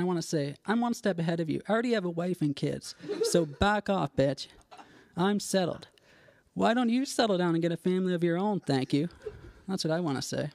I 0.00 0.04
want 0.04 0.18
to 0.20 0.26
say, 0.26 0.54
I'm 0.66 0.80
one 0.80 0.94
step 0.94 1.18
ahead 1.18 1.40
of 1.40 1.48
you. 1.48 1.60
I 1.68 1.72
already 1.72 1.92
have 1.92 2.04
a 2.04 2.10
wife 2.10 2.40
and 2.40 2.54
kids. 2.54 2.94
So 3.24 3.44
back 3.44 3.88
off, 3.88 4.14
bitch. 4.16 4.48
I'm 5.16 5.40
settled. 5.40 5.88
Why 6.54 6.74
don't 6.74 6.88
you 6.88 7.04
settle 7.04 7.38
down 7.38 7.54
and 7.54 7.62
get 7.62 7.72
a 7.72 7.76
family 7.76 8.14
of 8.14 8.24
your 8.24 8.36
own? 8.36 8.60
Thank 8.60 8.92
you. 8.92 9.08
That's 9.66 9.84
what 9.84 9.92
I 9.92 10.00
want 10.00 10.16
to 10.16 10.22
say. 10.22 10.50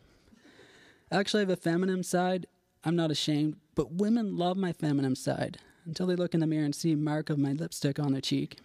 Actually, 1.11 1.41
I 1.41 1.45
have 1.45 1.49
a 1.51 1.55
feminine 1.55 2.03
side. 2.03 2.47
I'm 2.83 2.95
not 2.95 3.11
ashamed, 3.11 3.57
but 3.75 3.93
women 3.93 4.35
love 4.37 4.57
my 4.57 4.73
feminine 4.73 5.15
side 5.15 5.59
until 5.85 6.07
they 6.07 6.15
look 6.15 6.33
in 6.33 6.39
the 6.39 6.47
mirror 6.47 6.65
and 6.65 6.75
see 6.75 6.93
a 6.93 6.97
mark 6.97 7.29
of 7.29 7.37
my 7.37 7.53
lipstick 7.53 7.99
on 7.99 8.11
their 8.11 8.21
cheek. 8.21 8.57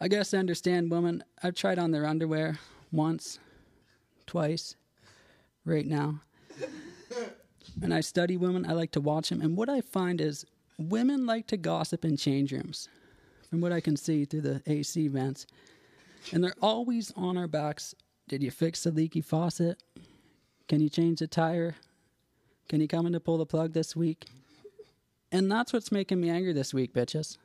I 0.00 0.08
guess 0.08 0.32
I 0.32 0.38
understand 0.38 0.90
women. 0.90 1.24
I've 1.42 1.54
tried 1.54 1.78
on 1.78 1.90
their 1.90 2.06
underwear 2.06 2.58
once, 2.92 3.38
twice, 4.26 4.76
right 5.64 5.86
now. 5.86 6.20
And 7.82 7.92
I 7.92 8.00
study 8.00 8.36
women. 8.36 8.66
I 8.68 8.72
like 8.72 8.92
to 8.92 9.00
watch 9.00 9.28
them. 9.28 9.40
And 9.40 9.56
what 9.56 9.68
I 9.68 9.80
find 9.80 10.20
is 10.20 10.44
women 10.78 11.26
like 11.26 11.46
to 11.48 11.56
gossip 11.56 12.04
in 12.04 12.16
change 12.16 12.52
rooms, 12.52 12.88
from 13.48 13.60
what 13.60 13.72
I 13.72 13.80
can 13.80 13.96
see 13.96 14.24
through 14.24 14.42
the 14.42 14.62
AC 14.66 15.08
vents. 15.08 15.46
And 16.32 16.42
they're 16.42 16.54
always 16.60 17.12
on 17.16 17.36
our 17.36 17.48
backs. 17.48 17.94
Did 18.28 18.42
you 18.42 18.50
fix 18.50 18.82
the 18.84 18.90
leaky 18.90 19.20
faucet? 19.20 19.82
Can 20.68 20.80
you 20.80 20.88
change 20.88 21.18
the 21.18 21.26
tire? 21.26 21.76
Can 22.68 22.80
you 22.80 22.88
come 22.88 23.06
in 23.06 23.12
to 23.12 23.20
pull 23.20 23.38
the 23.38 23.46
plug 23.46 23.72
this 23.72 23.96
week? 23.96 24.26
And 25.32 25.50
that's 25.50 25.72
what's 25.72 25.90
making 25.90 26.20
me 26.20 26.30
angry 26.30 26.52
this 26.52 26.72
week, 26.74 26.92
bitches. 26.92 27.38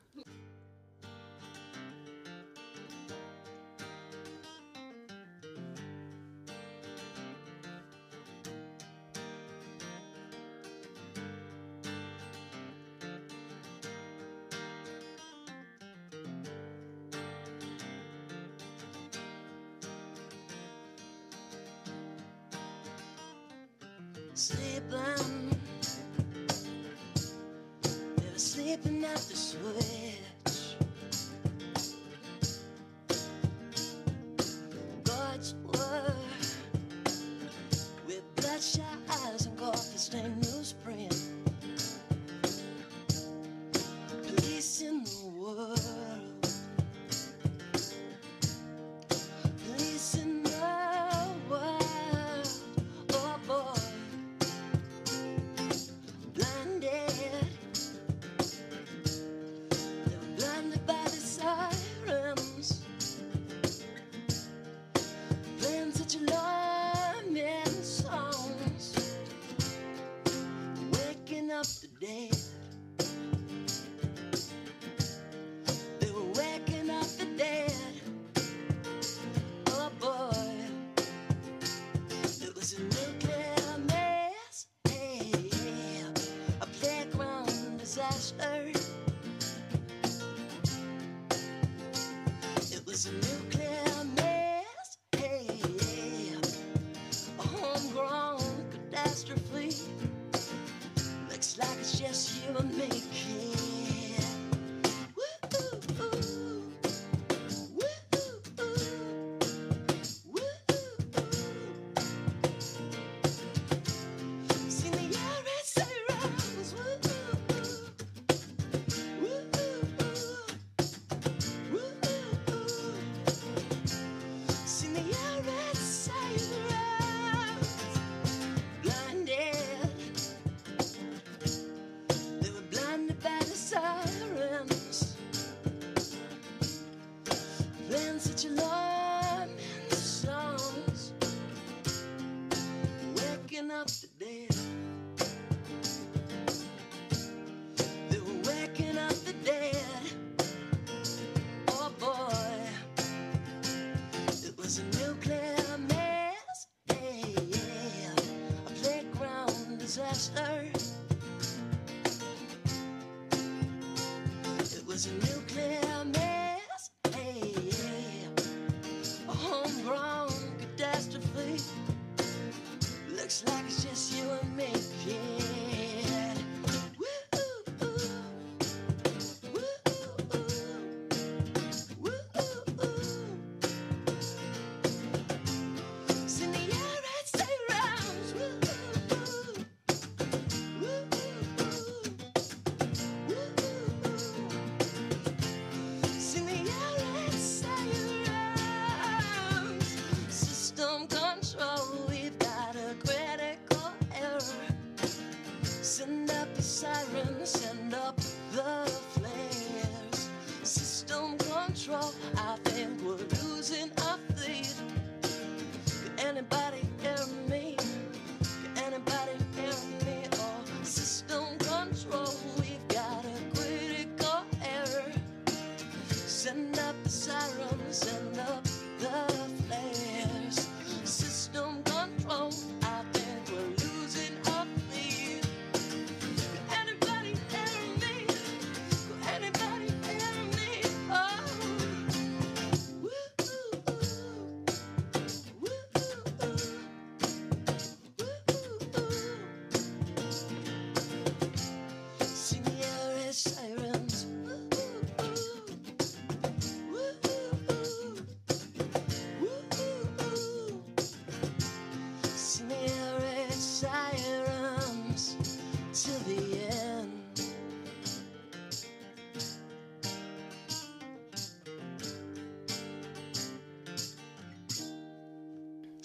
It's 101.78 101.98
just 101.98 102.48
you 102.48 102.56
and 102.58 102.74
me, 102.76 102.88
kid. 103.12 103.75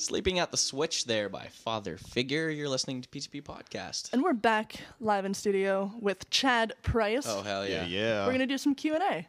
Sleeping 0.01 0.39
at 0.39 0.49
the 0.49 0.57
Switch 0.57 1.05
there 1.05 1.29
by 1.29 1.47
Father 1.51 1.95
Figure. 1.95 2.49
You're 2.49 2.69
listening 2.69 3.03
to 3.03 3.09
PTP 3.09 3.43
Podcast. 3.43 4.11
And 4.11 4.23
we're 4.23 4.33
back 4.33 4.77
live 4.99 5.25
in 5.25 5.35
studio 5.35 5.91
with 5.99 6.27
Chad 6.31 6.73
Price. 6.81 7.25
Oh, 7.27 7.43
hell 7.43 7.67
yeah. 7.67 7.85
Yeah. 7.85 8.25
We're 8.25 8.31
gonna 8.31 8.47
do 8.47 8.57
some 8.57 8.73
Q 8.73 8.95
and 8.95 9.03
A. 9.03 9.27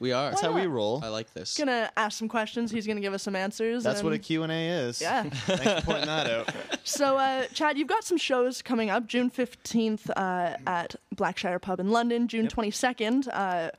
We 0.00 0.10
are. 0.12 0.30
That's 0.30 0.42
how 0.42 0.52
we 0.52 0.66
roll. 0.66 1.00
I 1.04 1.08
like 1.08 1.32
this. 1.34 1.56
Gonna 1.56 1.90
ask 1.96 2.18
some 2.18 2.28
questions. 2.28 2.72
He's 2.72 2.84
gonna 2.84 3.00
give 3.00 3.14
us 3.14 3.22
some 3.22 3.36
answers. 3.36 3.84
That's 3.84 4.02
what 4.02 4.12
a 4.12 4.16
and- 4.16 4.24
Q&A 4.24 4.68
is. 4.68 5.00
Yeah. 5.00 5.22
Thanks 5.30 5.80
for 5.84 5.86
pointing 5.86 6.06
that 6.06 6.28
out. 6.28 6.54
So, 6.84 7.18
uh, 7.18 7.44
Chad, 7.52 7.76
you've 7.76 7.86
got 7.88 8.02
some 8.02 8.16
shows 8.16 8.62
coming 8.62 8.88
up. 8.88 9.06
June 9.06 9.28
fifteenth 9.30 10.08
uh, 10.10 10.56
at 10.66 10.96
Blackshire 11.14 11.60
Pub 11.60 11.80
in 11.80 11.90
London. 11.90 12.26
June 12.28 12.48
twenty 12.48 12.70
second, 12.70 13.28
uh, 13.28 13.70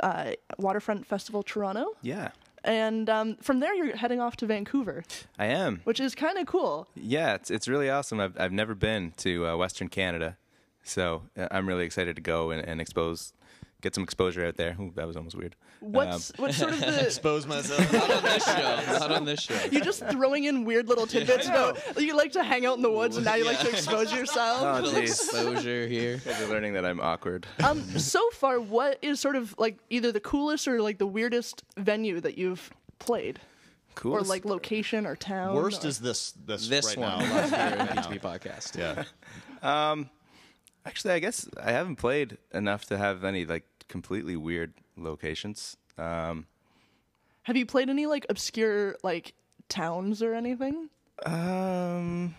uh, 0.00 0.32
Waterfront 0.58 1.06
Festival 1.06 1.42
Toronto, 1.44 1.92
Yeah, 2.02 2.32
and 2.64 3.08
um, 3.10 3.36
from 3.40 3.60
there 3.60 3.74
you're 3.74 3.96
heading 3.96 4.20
off 4.20 4.36
to 4.36 4.46
Vancouver, 4.46 5.04
I 5.38 5.46
am. 5.46 5.80
which 5.84 6.00
is 6.00 6.14
kind 6.14 6.38
of 6.38 6.46
cool. 6.46 6.86
Yeah, 6.94 7.34
it's 7.34 7.50
it's 7.50 7.68
really 7.68 7.90
awesome. 7.90 8.20
I've 8.20 8.38
I've 8.38 8.52
never 8.52 8.74
been 8.74 9.12
to 9.18 9.46
uh, 9.46 9.56
Western 9.56 9.88
Canada, 9.88 10.36
so 10.82 11.22
uh, 11.36 11.48
I'm 11.50 11.66
really 11.66 11.84
excited 11.84 12.16
to 12.16 12.22
go 12.22 12.50
and, 12.50 12.66
and 12.66 12.80
expose, 12.80 13.32
get 13.80 13.94
some 13.94 14.04
exposure 14.04 14.44
out 14.46 14.56
there. 14.56 14.76
Ooh, 14.80 14.92
that 14.96 15.06
was 15.06 15.16
almost 15.16 15.36
weird. 15.36 15.56
What's 15.80 16.32
what's 16.36 16.56
sort 16.56 16.72
of 16.72 16.80
the 16.80 17.04
Expose 17.06 17.46
myself. 17.46 17.92
Not 17.92 18.10
on 18.10 18.22
this 18.22 18.44
show. 18.44 18.98
Not 18.98 19.12
on 19.12 19.24
this 19.24 19.40
show. 19.40 19.58
you're 19.70 19.84
just 19.84 20.04
throwing 20.08 20.44
in 20.44 20.64
weird 20.64 20.88
little 20.88 21.06
tidbits 21.06 21.46
about 21.48 21.78
you 21.98 22.16
like 22.16 22.32
to 22.32 22.42
hang 22.44 22.66
out 22.66 22.76
in 22.76 22.82
the 22.82 22.90
woods 22.90 23.16
and 23.16 23.24
now 23.24 23.34
you 23.34 23.44
like 23.44 23.60
to 23.60 23.68
expose 23.70 24.12
yourself. 24.12 24.62
Oh, 24.62 24.82
Little 24.82 25.00
exposure 25.00 25.86
here. 25.86 26.20
You're 26.38 26.48
learning 26.48 26.74
that 26.74 26.84
I'm 26.84 27.00
awkward. 27.00 27.46
Um, 27.64 27.82
so 27.98 28.28
far, 28.30 28.60
what 28.60 28.98
is 29.02 29.20
sort 29.20 29.36
of 29.36 29.54
like 29.58 29.78
either 29.90 30.12
the 30.12 30.20
coolest 30.20 30.68
or 30.68 30.80
like 30.82 30.98
the 30.98 31.06
weirdest 31.06 31.64
venue 31.76 32.20
that 32.20 32.36
you've 32.38 32.70
played, 32.98 33.40
Cool. 33.94 34.12
or 34.12 34.20
like 34.20 34.44
location 34.44 35.06
or 35.06 35.16
town? 35.16 35.54
Worst 35.54 35.84
or- 35.84 35.88
is 35.88 35.98
this 36.00 36.32
this, 36.46 36.68
This 36.68 36.96
right 36.96 36.98
one 36.98 37.18
now. 37.20 37.34
live 37.34 37.50
here 38.06 38.12
in 38.14 38.18
Podcast. 38.20 38.76
Yeah. 38.78 39.04
Actually, 40.86 41.12
I 41.14 41.18
guess 41.18 41.46
I 41.62 41.72
haven't 41.72 41.96
played 41.96 42.38
enough 42.54 42.86
to 42.86 42.96
have 42.96 43.22
any 43.22 43.44
like 43.44 43.64
completely 43.90 44.36
weird 44.36 44.72
locations. 44.96 45.76
Um, 45.98 46.46
Have 47.42 47.56
you 47.56 47.66
played 47.66 47.90
any 47.90 48.06
like 48.06 48.24
obscure 48.30 48.96
like 49.02 49.34
towns 49.68 50.22
or 50.22 50.34
anything? 50.34 50.88
um, 51.26 52.34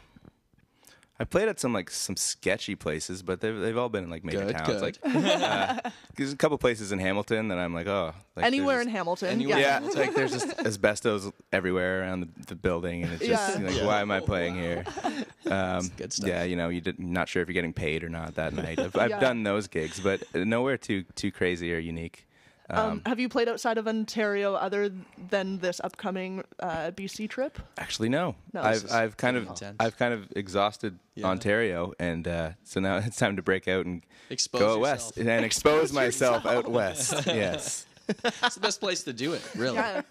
I 1.22 1.24
played 1.24 1.48
at 1.48 1.60
some 1.60 1.72
like 1.72 1.92
some 1.92 2.16
sketchy 2.18 2.74
places, 2.74 3.22
but 3.22 3.42
they've 3.42 3.56
they've 3.56 3.78
all 3.78 3.90
been 3.90 4.04
in 4.06 4.10
like 4.10 4.24
major 4.24 4.44
Good, 4.44 4.58
towns. 4.58 4.68
good. 4.68 4.82
Like 4.82 4.98
uh, 5.06 5.90
there's 6.16 6.34
a 6.34 6.36
couple 6.36 6.58
places 6.58 6.92
in 6.92 6.98
Hamilton 6.98 7.50
that 7.50 7.60
I'm 7.60 7.76
like, 7.76 7.86
oh, 7.86 8.14
like 8.36 8.46
Anywhere 8.48 8.78
there's 8.78 8.88
in 8.88 8.92
Hamilton? 8.92 9.28
Anywhere. 9.30 9.60
yeah. 9.60 9.80
Yeah, 9.80 9.86
it's 9.86 9.96
like 9.96 10.16
there's 10.16 10.32
just 10.32 10.60
asbestos 10.66 11.32
everywhere 11.54 12.02
around 12.02 12.22
the, 12.22 12.46
the 12.48 12.56
building, 12.56 13.04
and 13.04 13.14
it's 13.14 13.26
just 13.28 13.60
Yeah. 13.60 13.68
like, 13.68 13.84
why 13.86 14.02
am 14.02 14.10
I 14.10 14.20
playing 14.20 14.56
here? 14.56 14.84
Um, 15.44 15.92
good 15.98 16.14
stuff. 16.14 16.30
Yeah, 16.30 16.44
you 16.44 16.56
know, 16.56 16.70
you 16.70 16.80
did, 16.80 16.98
not 16.98 17.28
sure 17.28 17.42
if 17.42 17.50
you're 17.50 17.54
getting 17.56 17.74
paid 17.74 18.04
or 18.06 18.10
not 18.10 18.36
that 18.36 18.54
night. 18.54 18.80
I've, 18.80 18.96
I've 18.96 19.10
Yeah. 19.10 19.20
done 19.20 19.44
those 19.44 19.68
gigs, 19.68 20.00
but 20.00 20.24
nowhere 20.34 20.78
too 20.78 21.04
too 21.16 21.30
crazy 21.32 21.74
or 21.74 21.78
unique. 21.80 22.26
Um, 22.72 23.02
have 23.06 23.20
you 23.20 23.28
played 23.30 23.50
outside 23.50 23.78
of 23.78 23.88
Ontario 23.88 24.54
other 24.56 24.92
than 25.30 25.58
this 25.60 25.80
upcoming 25.84 26.44
uh, 26.60 26.92
BC 26.92 27.30
trip? 27.30 27.60
Actually, 27.78 28.10
no. 28.10 28.36
No, 28.54 28.62
I've 28.62 28.74
this 28.76 28.84
is 28.86 28.92
I've 28.92 29.18
kind 29.18 29.38
of 29.38 29.48
intense. 29.48 29.78
I've 29.80 29.98
kind 29.98 30.14
of 30.14 30.28
exhausted 30.36 30.98
Yeah. 31.16 31.28
Ontario, 31.28 31.94
and 32.00 32.28
uh, 32.28 32.52
so 32.64 32.80
now 32.80 32.98
it's 33.06 33.18
time 33.18 33.36
to 33.36 33.42
break 33.42 33.68
out 33.68 33.86
and 33.86 34.04
Expose 34.30 34.60
go 34.60 34.68
yourself. 34.68 34.82
west 34.82 35.18
and 35.18 35.46
expose 35.46 35.92
myself 35.94 36.46
out 36.46 36.70
west. 36.70 37.14
yes. 37.28 37.86
It's 38.44 38.56
the 38.56 38.62
best 38.62 38.80
place 38.82 39.04
to 39.04 39.14
do 39.14 39.34
it, 39.34 39.42
really. 39.56 39.76
Yeah. 39.76 40.02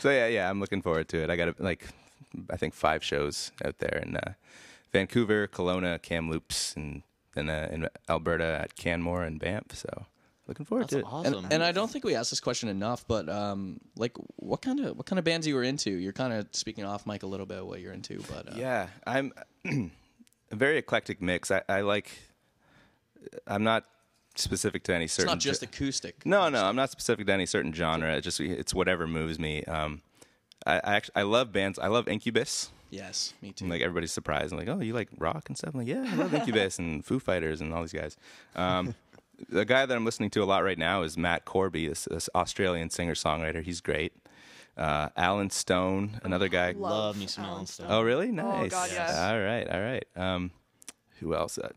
So 0.00 0.10
yeah, 0.10 0.26
yeah, 0.28 0.50
I'm 0.50 0.60
looking 0.60 0.82
forward 0.82 1.08
to 1.10 1.22
it. 1.22 1.30
I 1.30 1.36
got 1.36 1.60
like 1.60 1.86
I 2.50 2.56
think 2.56 2.74
five 2.74 3.04
shows 3.04 3.52
out 3.64 3.78
there 3.78 4.02
in 4.04 4.16
uh, 4.16 4.32
Vancouver, 4.92 5.46
Kelowna, 5.48 6.00
Kamloops, 6.00 6.74
and 6.74 7.02
then 7.34 7.48
uh, 7.50 7.68
in 7.70 7.88
Alberta 8.08 8.44
at 8.62 8.76
Canmore 8.76 9.22
and 9.24 9.38
Banff. 9.38 9.74
So 9.74 10.06
looking 10.48 10.66
forward 10.66 10.84
That's 10.84 10.94
to 10.94 10.98
it. 11.00 11.04
awesome. 11.06 11.44
And, 11.44 11.52
and 11.54 11.62
I 11.62 11.72
don't 11.72 11.90
think 11.90 12.04
we 12.04 12.14
asked 12.14 12.30
this 12.30 12.40
question 12.40 12.68
enough, 12.68 13.06
but 13.06 13.28
um, 13.28 13.78
like, 13.96 14.12
what 14.36 14.62
kind 14.62 14.80
of 14.80 14.96
what 14.96 15.06
kind 15.06 15.18
of 15.18 15.24
bands 15.24 15.46
you 15.46 15.54
were 15.54 15.62
into? 15.62 15.90
You're 15.90 16.12
kind 16.12 16.32
of 16.32 16.48
speaking 16.52 16.84
off 16.84 17.06
mic 17.06 17.22
a 17.22 17.26
little 17.26 17.46
bit 17.46 17.64
what 17.64 17.80
you're 17.80 17.92
into, 17.92 18.22
but 18.30 18.52
uh, 18.52 18.56
Yeah, 18.56 18.88
I'm 19.06 19.32
a 19.64 20.56
very 20.56 20.78
eclectic 20.78 21.22
mix. 21.22 21.50
I, 21.50 21.62
I 21.68 21.82
like. 21.82 22.10
I'm 23.46 23.62
not 23.62 23.84
specific 24.36 24.84
to 24.84 24.94
any 24.94 25.06
certain. 25.06 25.28
it's 25.28 25.34
not 25.34 25.40
just 25.40 25.62
acoustic. 25.62 26.24
No, 26.24 26.48
no, 26.48 26.64
I'm 26.64 26.76
not 26.76 26.90
specific 26.90 27.26
to 27.26 27.32
any 27.32 27.46
certain 27.46 27.72
genre. 27.72 28.14
It 28.16 28.22
just 28.22 28.40
it's 28.40 28.72
whatever 28.72 29.06
moves 29.06 29.38
me. 29.38 29.64
Um, 29.64 30.02
I, 30.66 30.76
I 30.76 30.96
actually 30.96 31.16
I 31.16 31.22
love 31.22 31.52
bands. 31.52 31.78
I 31.78 31.88
love 31.88 32.08
Incubus. 32.08 32.70
Yes, 32.90 33.34
me 33.42 33.52
too. 33.52 33.64
And, 33.64 33.70
like 33.70 33.82
everybody's 33.82 34.12
surprised. 34.12 34.52
I'm 34.52 34.58
like, 34.58 34.68
oh, 34.68 34.80
you 34.80 34.94
like 34.94 35.08
rock 35.18 35.48
and 35.48 35.58
stuff? 35.58 35.74
I'm 35.74 35.80
like, 35.80 35.88
yeah, 35.88 36.06
I 36.08 36.14
love 36.14 36.32
Incubus 36.32 36.78
and 36.78 37.04
Foo 37.04 37.18
Fighters 37.18 37.60
and 37.60 37.74
all 37.74 37.82
these 37.82 37.92
guys. 37.92 38.16
Um, 38.56 38.94
the 39.48 39.64
guy 39.64 39.86
that 39.86 39.96
I'm 39.96 40.04
listening 40.04 40.30
to 40.30 40.42
a 40.42 40.44
lot 40.44 40.64
right 40.64 40.78
now 40.78 41.02
is 41.02 41.16
Matt 41.16 41.44
Corby, 41.44 41.88
this, 41.88 42.08
this 42.10 42.28
Australian 42.34 42.90
singer 42.90 43.14
songwriter. 43.14 43.62
He's 43.62 43.80
great. 43.80 44.12
Uh, 44.76 45.08
Alan 45.16 45.50
Stone, 45.50 46.20
another 46.22 46.48
guy. 46.48 46.72
Love 46.72 47.18
me 47.18 47.26
some 47.26 47.44
Alan 47.44 47.54
Alan 47.56 47.66
Stone. 47.66 47.86
Stone. 47.86 47.96
Oh, 47.96 48.02
really? 48.02 48.30
Nice. 48.30 48.66
Oh, 48.72 48.76
God, 48.76 48.90
yes. 48.92 49.16
All 49.16 49.40
right, 49.40 49.68
all 49.68 49.80
right. 49.80 50.04
Um, 50.16 50.50
who 51.20 51.34
else? 51.34 51.58
Uh, 51.58 51.70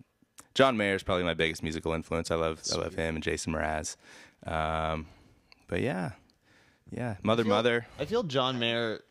John 0.54 0.78
Mayer 0.78 0.96
is 0.96 1.04
probably 1.04 1.24
my 1.24 1.34
biggest 1.34 1.64
musical 1.64 1.94
influence. 1.94 2.30
I 2.30 2.36
love, 2.36 2.62
I 2.72 2.78
love 2.78 2.94
him 2.94 3.16
and 3.16 3.24
Jason 3.24 3.54
Mraz. 3.54 3.96
Um, 4.46 5.08
but 5.68 5.82
yeah, 5.82 6.12
yeah. 6.92 7.16
Mother, 7.24 7.44
Mother. 7.46 7.88
I 8.00 8.06
feel 8.06 8.24
John 8.24 8.60
Mayer 8.60 9.02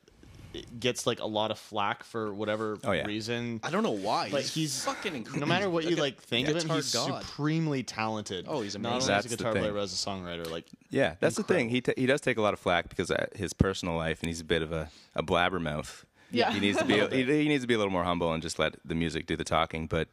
gets 0.81 1.07
like 1.07 1.21
a 1.21 1.27
lot 1.27 1.51
of 1.51 1.59
flack 1.59 2.03
for 2.05 2.33
whatever 2.35 2.79
Oh, 2.85 2.93
yeah. 2.93 3.07
reason. 3.07 3.61
I 3.63 3.71
don't 3.71 3.83
know 3.83 3.91
why. 3.91 4.25
Like 4.29 4.43
he's, 4.45 4.55
he's 4.55 4.85
fucking 4.85 5.15
incredible. 5.15 5.41
No 5.41 5.47
matter 5.47 5.71
what 5.71 5.85
you 5.85 5.91
Like 5.91 5.99
a 5.99 6.03
like 6.03 6.21
think 6.21 6.49
of 6.49 6.57
him, 6.63 6.69
he's 6.71 6.93
god. 6.93 7.23
supremely 7.23 7.83
talented. 7.83 8.47
Oh, 8.49 8.61
he's 8.63 8.75
Not 8.77 8.81
amazing. 8.81 8.93
only 8.93 8.97
as 8.99 9.05
a 9.05 9.11
That's 9.13 9.27
the 9.27 9.37
guitar 9.37 9.53
thing. 9.53 9.63
player, 9.63 9.73
but 9.73 9.81
as 9.83 9.93
a 9.93 9.97
songwriter. 10.09 10.51
Like 10.51 10.67
Yeah, 10.91 11.15
that's 11.21 11.37
the 11.37 11.43
thing. 11.45 11.69
He 11.69 11.81
t- 11.81 11.95
he 11.97 12.07
does 12.07 12.21
take 12.21 12.37
a 12.37 12.43
lot 12.43 12.53
of 12.55 12.61
flack 12.61 12.89
because 12.89 13.11
uh, 13.11 13.27
his 13.35 13.53
personal 13.53 13.97
life, 13.97 14.21
and 14.23 14.29
he's 14.29 14.41
a 14.41 14.45
bit 14.45 14.63
of 14.63 14.73
a, 14.73 14.91
a 15.15 15.23
blabbermouth. 15.23 16.05
Yeah. 16.33 16.53
he 16.53 16.61
needs 16.61 16.79
to 16.79 16.85
be 16.85 16.95
he, 17.17 17.25
he 17.25 17.49
needs 17.49 17.63
to 17.65 17.69
be 17.69 17.75
a 17.75 17.79
little 17.79 17.93
more 17.93 18.05
humble 18.05 18.33
and 18.33 18.43
just 18.43 18.59
let 18.59 18.77
the 18.85 18.95
music 18.95 19.27
do 19.27 19.37
the 19.37 19.45
talking. 19.45 19.87
But 19.87 20.09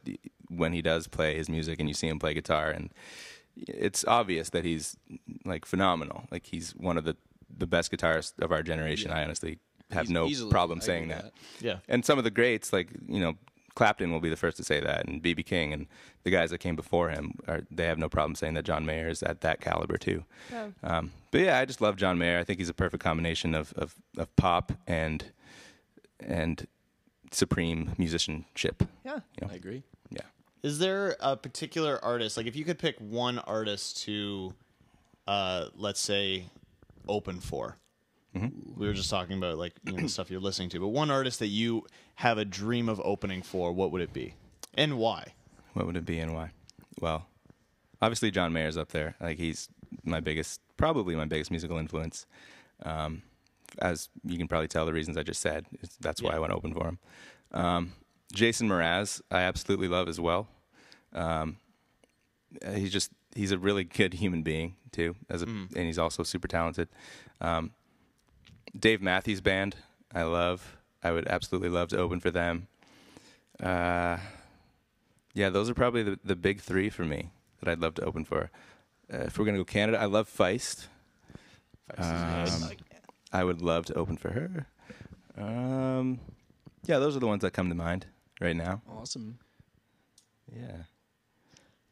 when 0.48 0.72
he 0.72 0.82
does 0.82 1.06
play 1.08 1.36
his 1.36 1.48
music 1.48 1.78
and 1.80 1.88
you 1.88 1.94
see 1.94 2.08
him 2.08 2.18
play 2.18 2.34
guitar, 2.34 2.70
and 2.70 2.90
it's 3.56 4.04
obvious 4.06 4.50
that 4.50 4.64
he's 4.64 4.96
like 5.44 5.64
phenomenal. 5.64 6.24
Like 6.30 6.46
he's 6.46 6.72
one 6.76 6.96
of 6.96 7.04
the 7.04 7.16
the 7.56 7.66
best 7.66 7.90
guitarists 7.90 8.38
of 8.40 8.52
our 8.52 8.62
generation. 8.62 9.10
I 9.10 9.24
honestly 9.24 9.58
have 9.90 10.04
Eas- 10.04 10.10
no 10.10 10.26
easily, 10.26 10.50
problem 10.50 10.80
I 10.82 10.84
saying 10.84 11.04
agree 11.04 11.16
with 11.16 11.24
that. 11.24 11.64
Yeah. 11.64 11.76
And 11.88 12.04
some 12.04 12.18
of 12.18 12.24
the 12.24 12.30
greats, 12.30 12.72
like 12.72 12.88
you 13.08 13.20
know, 13.20 13.34
Clapton 13.74 14.10
will 14.12 14.20
be 14.20 14.28
the 14.28 14.36
first 14.36 14.56
to 14.56 14.64
say 14.64 14.80
that, 14.80 15.06
and 15.06 15.22
BB 15.22 15.46
King, 15.46 15.72
and 15.72 15.86
the 16.24 16.30
guys 16.30 16.50
that 16.50 16.58
came 16.58 16.76
before 16.76 17.10
him, 17.10 17.34
are 17.46 17.62
they 17.70 17.86
have 17.86 17.98
no 17.98 18.08
problem 18.08 18.34
saying 18.34 18.54
that 18.54 18.64
John 18.64 18.84
Mayer 18.84 19.08
is 19.08 19.22
at 19.22 19.40
that 19.42 19.60
caliber 19.60 19.96
too. 19.96 20.24
Um, 20.82 21.12
but 21.30 21.40
yeah, 21.40 21.58
I 21.58 21.64
just 21.64 21.80
love 21.80 21.96
John 21.96 22.18
Mayer. 22.18 22.38
I 22.38 22.44
think 22.44 22.58
he's 22.58 22.68
a 22.68 22.74
perfect 22.74 23.02
combination 23.02 23.54
of 23.54 23.72
of, 23.74 23.94
of 24.16 24.34
pop 24.36 24.72
and 24.86 25.24
and 26.20 26.66
supreme 27.30 27.92
musicianship. 27.98 28.82
Yeah. 29.04 29.20
You 29.40 29.46
know? 29.46 29.52
I 29.52 29.56
agree. 29.56 29.82
Yeah. 30.10 30.22
Is 30.62 30.78
there 30.78 31.16
a 31.20 31.36
particular 31.36 32.02
artist, 32.04 32.36
like 32.36 32.46
if 32.46 32.56
you 32.56 32.64
could 32.64 32.78
pick 32.78 32.96
one 32.98 33.38
artist 33.38 34.02
to, 34.04 34.54
uh, 35.26 35.66
let's 35.76 36.00
say, 36.00 36.46
open 37.06 37.38
for? 37.40 37.76
We 38.34 38.86
were 38.86 38.92
just 38.92 39.10
talking 39.10 39.36
about 39.38 39.58
like 39.58 39.72
you 39.84 39.92
know 39.92 40.02
the 40.02 40.08
stuff 40.08 40.30
you're 40.30 40.40
listening 40.40 40.68
to, 40.70 40.80
but 40.80 40.88
one 40.88 41.10
artist 41.10 41.38
that 41.40 41.48
you 41.48 41.84
have 42.16 42.38
a 42.38 42.44
dream 42.44 42.88
of 42.88 43.00
opening 43.04 43.42
for, 43.42 43.72
what 43.72 43.90
would 43.90 44.00
it 44.02 44.12
be, 44.12 44.34
and 44.74 44.96
why? 44.98 45.32
What 45.72 45.86
would 45.86 45.96
it 45.96 46.04
be 46.04 46.18
and 46.20 46.34
why? 46.34 46.50
Well, 47.00 47.26
obviously 48.00 48.30
John 48.30 48.52
Mayer's 48.52 48.76
up 48.76 48.90
there. 48.90 49.16
Like 49.20 49.38
he's 49.38 49.68
my 50.04 50.20
biggest, 50.20 50.60
probably 50.76 51.14
my 51.16 51.24
biggest 51.24 51.50
musical 51.50 51.78
influence. 51.78 52.26
Um, 52.84 53.22
as 53.80 54.08
you 54.24 54.38
can 54.38 54.46
probably 54.48 54.68
tell, 54.68 54.86
the 54.86 54.92
reasons 54.92 55.16
I 55.16 55.22
just 55.22 55.40
said, 55.40 55.66
that's 56.00 56.22
why 56.22 56.30
Yeah. 56.30 56.36
I 56.36 56.40
went 56.40 56.52
open 56.52 56.72
for 56.74 56.86
him. 56.86 56.98
Um, 57.52 57.92
Jason 58.32 58.68
Mraz, 58.68 59.20
I 59.30 59.40
absolutely 59.42 59.88
love 59.88 60.08
as 60.08 60.20
well. 60.20 60.48
Um, 61.12 61.56
he's 62.74 62.92
just 62.92 63.10
he's 63.34 63.52
a 63.52 63.58
really 63.58 63.84
good 63.84 64.14
human 64.14 64.42
being 64.42 64.76
too, 64.92 65.16
as 65.28 65.42
a, 65.42 65.46
and 65.46 65.70
he's 65.74 65.98
also 65.98 66.22
super 66.22 66.46
talented. 66.48 66.88
Um, 67.40 67.72
Dave 68.78 69.00
Matthews 69.02 69.40
Band, 69.40 69.76
I 70.14 70.22
love. 70.22 70.76
I 71.02 71.12
would 71.12 71.28
absolutely 71.28 71.68
love 71.68 71.88
to 71.88 71.98
open 71.98 72.20
for 72.20 72.30
them. 72.30 72.66
Uh, 73.62 74.18
yeah, 75.34 75.48
those 75.50 75.70
are 75.70 75.74
probably 75.74 76.02
the, 76.02 76.18
the 76.24 76.36
big 76.36 76.60
three 76.60 76.90
for 76.90 77.04
me 77.04 77.30
that 77.60 77.70
I'd 77.70 77.80
love 77.80 77.94
to 77.94 78.04
open 78.04 78.24
for. 78.24 78.50
Uh, 79.12 79.18
if 79.18 79.38
we're 79.38 79.44
gonna 79.44 79.58
go 79.58 79.64
Canada, 79.64 79.98
I 80.00 80.06
love 80.06 80.28
Feist. 80.28 80.86
Um, 81.96 82.70
I 83.32 83.44
would 83.44 83.62
love 83.62 83.86
to 83.86 83.94
open 83.94 84.16
for 84.16 84.30
her. 84.30 84.66
Um, 85.36 86.20
yeah, 86.84 86.98
those 86.98 87.16
are 87.16 87.20
the 87.20 87.26
ones 87.26 87.42
that 87.42 87.52
come 87.52 87.68
to 87.68 87.74
mind 87.74 88.06
right 88.40 88.56
now. 88.56 88.82
Awesome. 88.90 89.38
Yeah, 90.54 90.82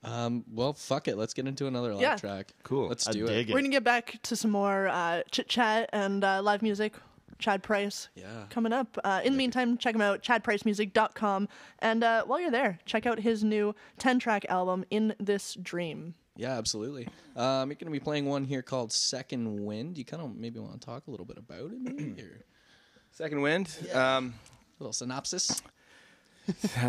Um, 0.05 0.44
well, 0.53 0.72
fuck 0.72 1.09
it. 1.09 1.16
Let's 1.16 1.34
get 1.34 1.47
into 1.49 1.66
another 1.66 1.92
live 1.92 2.03
Yeah. 2.03 2.16
track. 2.16 2.53
Cool. 2.62 2.88
Let's 2.88 3.09
I 3.09 3.12
do 3.12 3.26
dig 3.26 3.49
it. 3.49 3.51
it. 3.51 3.55
We're 3.55 3.61
gonna 3.61 3.70
get 3.70 3.82
back 3.84 4.20
to 4.22 4.36
some 4.36 4.51
more 4.53 4.88
uh, 4.88 5.22
chit 5.30 5.49
chat 5.49 5.90
and 5.92 6.22
uh, 6.22 6.40
live 6.42 6.62
music. 6.62 6.94
Chad 7.38 7.62
Price 7.62 8.09
Yeah. 8.14 8.44
coming 8.49 8.72
up. 8.72 8.97
Uh, 9.05 9.20
in 9.22 9.32
the 9.34 9.36
meantime, 9.36 9.76
check 9.76 9.94
him 9.94 10.01
out, 10.01 10.22
chadpricemusic.com. 10.22 11.49
And 11.80 12.03
uh, 12.03 12.24
while 12.24 12.40
you're 12.40 12.51
there, 12.51 12.78
check 12.86 13.05
out 13.05 13.20
his 13.20 13.44
new 13.44 13.74
10 13.99 14.18
track 14.20 14.47
album, 14.49 14.86
In 14.88 15.14
This 15.20 15.55
Dream. 15.61 16.14
Yeah, 16.36 16.57
absolutely. 16.57 17.09
Um, 17.34 17.68
you're 17.68 17.76
going 17.76 17.86
to 17.86 17.90
be 17.90 18.01
playing 18.01 18.24
one 18.24 18.44
here 18.44 18.62
called 18.62 18.90
Second 18.90 19.66
Wind. 19.66 19.99
You 19.99 20.05
kind 20.07 20.22
of 20.22 20.34
maybe 20.34 20.61
want 20.61 20.80
to 20.80 20.86
talk 20.86 21.09
a 21.09 21.11
little 21.11 21.26
bit 21.26 21.36
about 21.36 21.72
it, 21.72 21.78
maybe? 21.78 22.22
Or 22.22 22.40
Second 23.11 23.42
wind. 23.42 23.68
Um, 23.92 24.32
a 24.80 24.82
little 24.82 24.94
synopsis. 24.94 25.61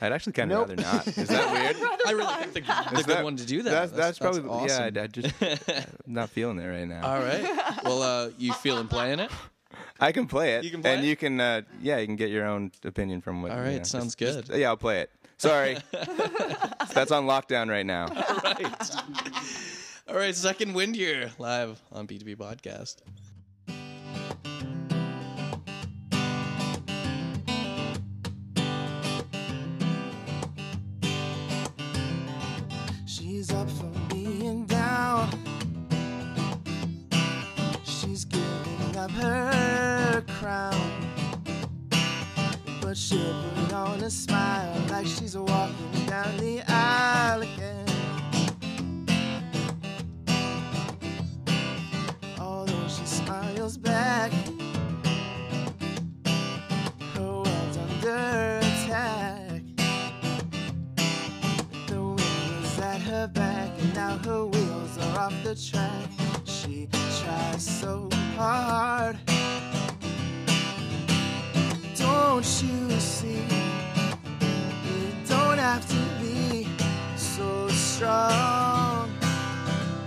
I'd 0.00 0.12
actually 0.12 0.32
kind 0.34 0.52
of 0.52 0.58
rather 0.68 0.76
not. 0.76 1.06
Is 1.06 1.28
that 1.28 1.52
weird? 1.52 1.76
I 2.06 2.10
really 2.12 2.44
think 2.46 2.66
the, 2.66 2.86
the 2.90 2.96
good 2.96 3.06
that- 3.06 3.24
one 3.24 3.36
to 3.36 3.46
do 3.46 3.62
that. 3.62 3.70
That's, 3.70 3.92
that's, 3.92 4.18
probably 4.18 4.48
awesome. 4.48 4.94
yeah. 4.94 5.00
I, 5.00 5.04
I 5.04 5.06
just 5.06 5.34
I'm 6.06 6.12
not 6.14 6.30
feeling 6.30 6.58
it 6.58 6.66
right 6.66 6.86
now. 6.88 7.02
All 7.06 7.18
right. 7.20 7.82
Well, 7.84 8.02
uh, 8.02 8.30
you 8.38 8.52
feeling 8.54 8.88
playing 8.88 9.20
it? 9.20 9.30
I 9.98 10.12
can 10.12 10.26
play 10.26 10.54
it. 10.54 10.64
You 10.64 10.70
can 10.70 10.80
play 10.82 10.94
and 10.94 11.04
it? 11.04 11.08
you 11.08 11.16
can 11.16 11.40
uh, 11.40 11.62
yeah, 11.82 11.98
you 11.98 12.06
can 12.06 12.16
get 12.16 12.30
your 12.30 12.46
own 12.46 12.72
opinion 12.84 13.20
from 13.20 13.42
what. 13.42 13.52
All 13.52 13.58
right, 13.58 13.72
you 13.72 13.78
know, 13.78 13.84
sounds 13.84 14.14
just- 14.14 14.38
just- 14.38 14.48
good. 14.48 14.58
yeah, 14.60 14.68
I'll 14.68 14.76
play 14.76 15.00
it. 15.00 15.10
Sorry, 15.38 15.78
that's 15.92 17.10
on 17.10 17.24
lockdown 17.26 17.70
right 17.70 17.86
now. 17.86 18.08
All 20.08 20.16
right, 20.16 20.34
Second 20.34 20.74
Wind 20.74 20.96
here, 20.96 21.30
live 21.38 21.80
on 21.92 22.06
PTP 22.06 22.36
Podcast. 22.36 22.96
Up 33.52 33.68
for 33.68 33.90
being 34.08 34.64
down. 34.64 35.28
She's 37.84 38.24
giving 38.24 38.96
up 38.96 39.10
her 39.10 40.24
crown. 40.38 40.80
But 42.80 42.96
she'll 42.96 43.42
put 43.56 43.72
on 43.72 44.00
a 44.02 44.10
smile 44.10 44.72
like 44.90 45.06
she's 45.06 45.36
walking 45.36 46.06
down 46.06 46.36
the 46.36 46.62
aisle 46.68 47.42
again. 47.42 47.86
Although 52.38 52.88
she 52.88 53.04
smiles 53.04 53.76
back, 53.76 54.30
her 57.14 57.32
world's 57.32 57.76
under 57.76 58.49
her 63.20 63.28
back, 63.28 63.68
and 63.78 63.94
now 63.94 64.16
her 64.24 64.46
wheels 64.46 64.96
are 64.96 65.18
off 65.18 65.34
the 65.44 65.54
track. 65.54 66.08
She 66.44 66.88
tries 67.20 67.62
so 67.62 68.08
hard. 68.34 69.18
Don't 71.98 72.46
you 72.62 72.98
see? 72.98 73.44
You 74.86 75.02
don't 75.28 75.58
have 75.58 75.86
to 75.88 76.02
be 76.22 76.66
so 77.16 77.68
strong, 77.68 79.12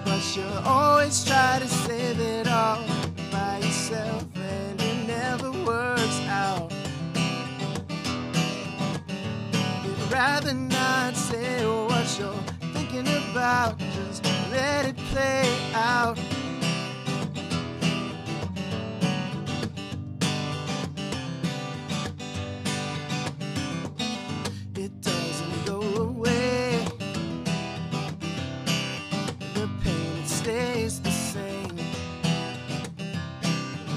but 0.04 0.24
you'll 0.36 0.64
always 0.66 1.24
try 1.24 1.60
to 1.60 1.68
save 1.68 2.20
it 2.20 2.48
all 2.48 2.84
by 3.32 3.60
yourself, 3.60 4.26
and 4.36 4.82
it 4.82 5.08
never 5.08 5.52
works 5.52 6.20
out. 6.28 6.74
You'd 9.84 10.12
rather 10.12 10.56
not 10.56 11.16
say 11.16 11.64
what 11.68 12.18
you're 12.18 12.53
thinking 12.94 13.32
about. 13.32 13.78
Just 13.80 14.26
let 14.52 14.86
it 14.86 14.98
play 14.98 15.72
out. 15.74 16.18
It 24.76 25.02
doesn't 25.02 25.66
go 25.66 25.82
away. 25.82 26.86
The 29.54 29.70
pain 29.84 30.26
stays 30.26 31.00
the 31.02 31.12
same. 31.12 31.78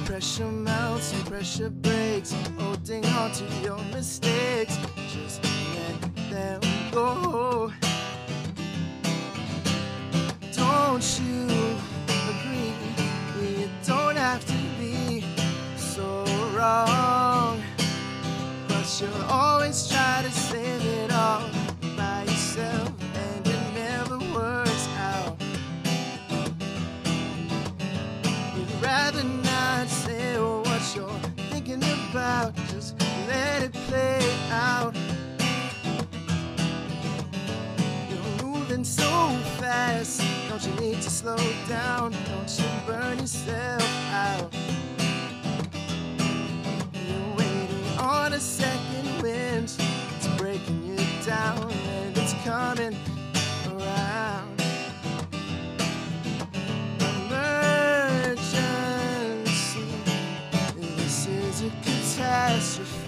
Pressure 0.04 0.44
mounts 0.50 1.12
and 1.12 1.26
pressure 1.26 1.70
breaks, 1.70 2.34
holding 2.58 3.04
on 3.06 3.32
to 3.32 3.44
your 3.62 3.78
mistakes. 3.92 4.78
Just 5.12 5.42
let 5.74 6.30
them 6.30 6.60
go. 6.92 7.72
Don't 10.96 11.20
you 11.20 11.44
agree? 12.08 12.72
You 13.38 13.68
don't 13.86 14.16
have 14.16 14.42
to 14.46 14.58
be 14.80 15.22
so 15.76 16.24
wrong. 16.54 17.62
But 18.66 18.98
you'll 18.98 19.24
always 19.28 19.88
try 19.88 20.22
to 20.24 20.30
save 20.30 20.82
it 20.82 21.12
all 21.12 21.42
by 21.98 22.22
yourself, 22.22 22.92
and 23.14 23.46
it 23.46 23.60
never 23.74 24.16
works 24.32 24.88
out. 24.96 25.36
You'd 28.56 28.82
rather 28.82 29.22
not 29.22 29.88
say 29.88 30.38
what 30.40 30.80
you're 30.96 31.20
thinking 31.50 31.82
about, 32.08 32.54
just 32.72 32.98
let 33.28 33.64
it 33.64 33.74
play 33.86 34.26
out. 34.50 34.96
You're 38.08 38.46
moving 38.46 38.82
so 38.82 39.28
fast, 39.60 40.22
don't 40.58 40.74
you 40.74 40.80
need 40.80 41.02
to 41.02 41.10
slow 41.10 41.36
down? 41.68 42.12
Don't 42.30 42.58
you 42.58 42.64
burn 42.86 43.18
yourself 43.18 43.82
out? 44.10 44.54
You're 46.94 47.34
waiting 47.36 47.98
on 47.98 48.32
a 48.32 48.40
second 48.40 49.22
wind. 49.22 49.64
It's 50.16 50.28
breaking 50.38 50.82
you 50.86 50.96
down 51.26 51.70
and 51.70 52.16
it's 52.16 52.32
coming 52.44 52.96
around. 53.68 54.62
Emergency. 57.26 58.40
This 60.74 61.26
is 61.26 61.62
a 61.64 61.70
catastrophe. 61.84 63.05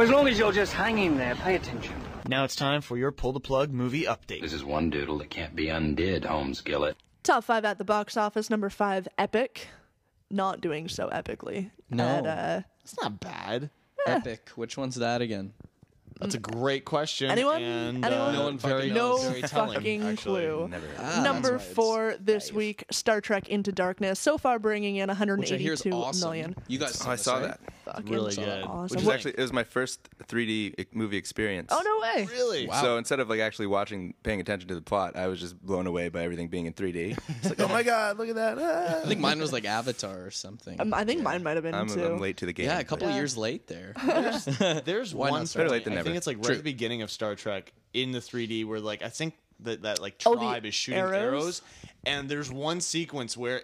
Now, 0.00 0.04
as 0.04 0.10
long 0.12 0.28
as 0.28 0.38
you're 0.38 0.50
just 0.50 0.72
hanging 0.72 1.18
there, 1.18 1.34
pay 1.34 1.56
attention. 1.56 1.94
Now 2.26 2.44
it's 2.44 2.56
time 2.56 2.80
for 2.80 2.96
your 2.96 3.12
pull 3.12 3.34
the 3.34 3.38
plug 3.40 3.70
movie 3.70 4.04
update. 4.04 4.40
This 4.40 4.54
is 4.54 4.64
one 4.64 4.88
doodle 4.88 5.18
that 5.18 5.28
can't 5.28 5.54
be 5.54 5.68
undid, 5.68 6.24
Holmes 6.24 6.62
Gillett. 6.62 6.94
Top 7.22 7.44
five 7.44 7.66
at 7.66 7.76
the 7.76 7.84
box 7.84 8.16
office. 8.16 8.48
Number 8.48 8.70
five, 8.70 9.06
Epic. 9.18 9.68
Not 10.30 10.62
doing 10.62 10.88
so 10.88 11.10
epically. 11.10 11.70
No. 11.90 12.06
At, 12.06 12.26
uh, 12.26 12.60
It's 12.82 12.96
not 13.02 13.20
bad. 13.20 13.68
Epic. 14.06 14.48
Which 14.54 14.78
one's 14.78 14.94
that 14.94 15.20
again? 15.20 15.52
That's 16.20 16.34
a 16.34 16.38
great 16.38 16.84
question. 16.84 17.30
Anyone? 17.30 17.62
And, 17.62 18.04
Anyone? 18.04 18.28
Uh, 18.28 18.32
No 18.32 18.44
one 18.44 18.58
fucking 18.58 18.76
very, 18.76 18.90
knows. 18.90 19.22
no 19.24 19.28
very 19.30 19.42
telling, 19.42 19.74
fucking 19.74 20.02
actually. 20.02 20.42
clue. 20.46 20.68
Never. 20.68 20.86
Ah, 20.98 21.22
Number 21.22 21.52
that's 21.52 21.62
why 21.62 21.66
it's 21.66 21.74
four 21.74 22.14
this 22.20 22.46
nice. 22.48 22.52
week, 22.54 22.84
Star 22.90 23.20
Trek 23.20 23.48
Into 23.48 23.72
Darkness. 23.72 24.20
So 24.20 24.36
far, 24.38 24.58
bringing 24.58 24.96
in 24.96 25.08
Which 25.08 25.18
I 25.52 25.56
hear 25.56 25.72
is 25.72 25.84
182 25.84 25.92
awesome. 25.92 26.28
million. 26.28 26.54
You 26.68 26.78
guys, 26.78 27.02
Oh, 27.06 27.10
I 27.10 27.16
saw 27.16 27.34
right? 27.38 27.42
that. 27.48 27.60
Fucking 27.86 28.06
Really 28.12 28.34
good. 28.36 28.62
Awesome. 28.64 28.82
Which 28.84 28.94
was 28.96 29.04
What- 29.04 29.14
actually 29.14 29.32
it 29.32 29.40
was 29.40 29.52
my 29.52 29.64
first 29.64 30.08
3D 30.28 30.86
movie 30.92 31.16
experience. 31.16 31.70
oh 31.72 31.82
no 31.82 31.98
way! 32.22 32.28
Really? 32.30 32.68
Wow. 32.68 32.82
So 32.82 32.96
instead 32.98 33.18
of 33.18 33.28
like 33.28 33.40
actually 33.40 33.66
watching, 33.66 34.14
paying 34.22 34.40
attention 34.40 34.68
to 34.68 34.74
the 34.76 34.80
plot, 34.82 35.16
I 35.16 35.26
was 35.26 35.40
just 35.40 35.60
blown 35.60 35.86
away 35.88 36.08
by 36.08 36.22
everything 36.22 36.48
being 36.48 36.66
in 36.66 36.72
3D. 36.74 37.18
It's 37.40 37.48
like, 37.48 37.60
oh 37.60 37.68
my 37.68 37.82
god, 37.82 38.18
look 38.18 38.28
at 38.28 38.34
that! 38.36 38.58
Ah. 38.60 39.00
I 39.02 39.08
think 39.08 39.20
mine 39.20 39.40
was 39.40 39.52
like 39.52 39.64
Avatar 39.64 40.22
or 40.24 40.30
something. 40.30 40.78
Um, 40.80 40.92
I 40.94 41.04
think 41.04 41.22
mine 41.22 41.42
might 41.42 41.54
have 41.56 41.64
been 41.64 41.74
I'm, 41.74 41.88
too. 41.88 42.04
I'm 42.04 42.18
late 42.20 42.36
to 42.38 42.46
the 42.46 42.52
game. 42.52 42.66
yeah, 42.66 42.78
a 42.78 42.84
couple 42.84 43.08
but- 43.08 43.14
years 43.14 43.36
late 43.36 43.66
there. 43.66 43.94
There's 44.84 45.14
Why 45.14 45.30
one 45.30 45.40
not 45.42 45.52
point, 45.52 45.70
late 45.70 45.84
than 45.84 45.94
never. 45.94 46.09
Think 46.10 46.18
it's 46.18 46.26
like 46.26 46.36
right 46.38 46.44
True. 46.44 46.54
at 46.54 46.58
the 46.58 46.70
beginning 46.70 47.02
of 47.02 47.10
Star 47.10 47.34
Trek 47.34 47.72
in 47.92 48.12
the 48.12 48.18
3D 48.20 48.64
where 48.66 48.80
like 48.80 49.02
I 49.02 49.08
think 49.08 49.34
that 49.60 49.82
that 49.82 50.00
like 50.00 50.20
Oh, 50.26 50.34
the 50.34 50.40
tribe 50.40 50.66
is 50.66 50.74
shooting 50.74 51.00
arrows? 51.00 51.14
arrows? 51.22 51.62
and 52.04 52.28
there's 52.28 52.50
one 52.52 52.80
sequence 52.80 53.36
where 53.36 53.62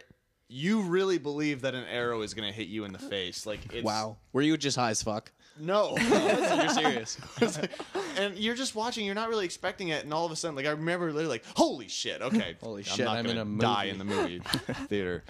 you 0.48 0.82
really 0.82 1.18
believe 1.18 1.62
that 1.62 1.74
an 1.74 1.84
arrow 1.90 2.22
is 2.22 2.32
gonna 2.34 2.52
hit 2.52 2.68
you 2.68 2.84
in 2.84 2.92
the 2.92 2.98
face. 2.98 3.46
Like 3.46 3.60
it's, 3.72 3.84
wow. 3.84 4.16
Were 4.32 4.42
you 4.42 4.56
just 4.56 4.76
high 4.76 4.90
as 4.90 5.02
fuck? 5.02 5.32
no. 5.58 5.96
You're 5.98 6.68
serious. 6.68 7.18
and 8.18 8.36
you're 8.36 8.54
just 8.54 8.74
watching, 8.74 9.06
you're 9.06 9.14
not 9.14 9.30
really 9.30 9.46
expecting 9.46 9.88
it, 9.88 10.04
and 10.04 10.12
all 10.12 10.26
of 10.26 10.30
a 10.32 10.36
sudden, 10.36 10.54
like 10.54 10.66
I 10.66 10.70
remember 10.72 11.06
literally 11.06 11.26
like, 11.28 11.44
holy 11.56 11.88
shit, 11.88 12.20
okay, 12.20 12.56
Holy 12.62 12.82
I'm 12.82 12.84
shit, 12.84 13.04
not 13.06 13.16
I'm 13.16 13.24
gonna 13.24 13.40
in 13.42 13.56
a 13.56 13.58
die 13.58 13.86
movie. 13.86 13.90
in 13.90 13.98
the 13.98 14.04
movie 14.04 14.40
theater. 14.88 15.24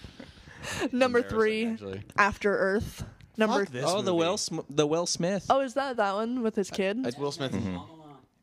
Number 0.93 1.23
three, 1.23 1.67
actually. 1.67 2.03
After 2.19 2.57
Earth. 2.57 3.05
Number. 3.37 3.65
Fuck 3.65 3.73
this 3.73 3.85
oh, 3.87 4.03
the 4.03 4.13
movie. 4.13 4.25
Will 4.25 4.37
Sm- 4.39 4.59
the 4.71 4.87
Will 4.87 5.07
Smith. 5.07 5.47
Oh, 5.51 5.61
is 5.61 5.75
that 5.75 5.97
that 5.97 6.15
one 6.15 6.43
with 6.43 6.55
his 6.57 6.71
kid? 6.71 7.07
It's 7.07 7.19
Will 7.19 7.33
Smith, 7.33 7.53
Mm-hmm. 7.53 7.77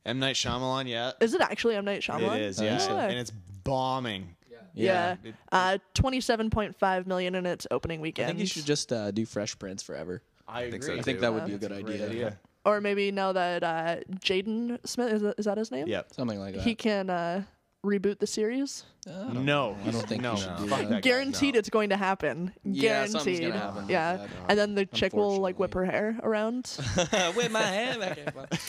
M 0.05 0.19
Night 0.19 0.35
Shyamalan, 0.35 0.87
yeah, 0.87 1.13
is 1.21 1.33
it 1.33 1.41
actually 1.41 1.75
M 1.75 1.85
Night 1.85 2.01
Shyamalan? 2.01 2.35
it 2.35 2.41
is, 2.41 2.61
yeah, 2.61 2.77
think 2.77 2.89
so. 2.89 2.97
and 2.97 3.17
it's 3.17 3.31
bombing. 3.63 4.35
Yeah. 4.75 5.17
It- 5.23 5.35
Uh, 5.51 5.77
twenty-seven 5.93 6.49
point 6.49 6.75
five 6.75 7.07
million 7.07 7.35
in 7.35 7.45
its 7.45 7.67
opening 7.71 8.01
weekend. 8.01 8.25
I 8.25 8.29
think 8.31 8.39
you 8.39 8.47
should 8.47 8.65
just 8.65 8.91
uh, 8.91 9.11
do 9.11 9.25
Fresh 9.25 9.59
Prince 9.59 9.81
forever. 9.83 10.21
I 10.47 10.63
think 10.63 10.83
agree. 10.83 10.95
so, 10.95 10.99
I 10.99 11.01
think 11.03 11.19
that 11.21 11.33
would 11.33 11.45
be 11.45 11.53
a 11.53 11.57
good 11.57 11.69
Great 11.71 12.01
idea. 12.01 12.07
idea. 12.09 12.39
or 12.65 12.81
maybe 12.81 13.11
now 13.11 13.31
that 13.33 13.63
uh, 13.63 13.95
Jaden 14.19 14.79
Smith 14.85 15.13
is 15.13 15.21
that, 15.21 15.35
is 15.37 15.45
that 15.45 15.57
his 15.57 15.71
name? 15.71 15.87
Yeah, 15.87 16.01
Something 16.11 16.39
like 16.39 16.55
that. 16.55 16.63
He 16.63 16.75
can 16.75 17.09
uh, 17.09 17.43
reboot 17.85 18.19
the 18.19 18.27
series. 18.27 18.85
No, 19.05 19.75
I 19.85 19.91
don't 19.91 20.07
think 20.07 20.21
no. 20.21 20.31
you 20.33 20.37
should 20.37 20.57
do 20.57 20.67
Fuck 20.67 20.79
that. 20.79 20.89
that 20.89 20.95
guy. 20.95 21.01
Guaranteed, 21.01 21.55
it's 21.57 21.69
going 21.69 21.89
to 21.89 21.97
happen. 21.97 22.53
Yeah, 22.63 23.05
something's 23.05 23.39
Guaranteed. 23.39 23.61
gonna 23.61 23.73
happen. 23.73 23.89
Yeah. 23.89 24.11
Yeah, 24.13 24.17
no. 24.25 24.45
and 24.49 24.59
then 24.59 24.75
the 24.75 24.85
chick 24.85 25.13
will 25.13 25.37
like 25.39 25.59
whip 25.59 25.73
her 25.73 25.83
hair 25.85 26.17
around. 26.23 26.77
With 27.35 27.51
my 27.51 27.61
hand 27.61 27.99
back. 27.99 28.17
in- 28.17 28.33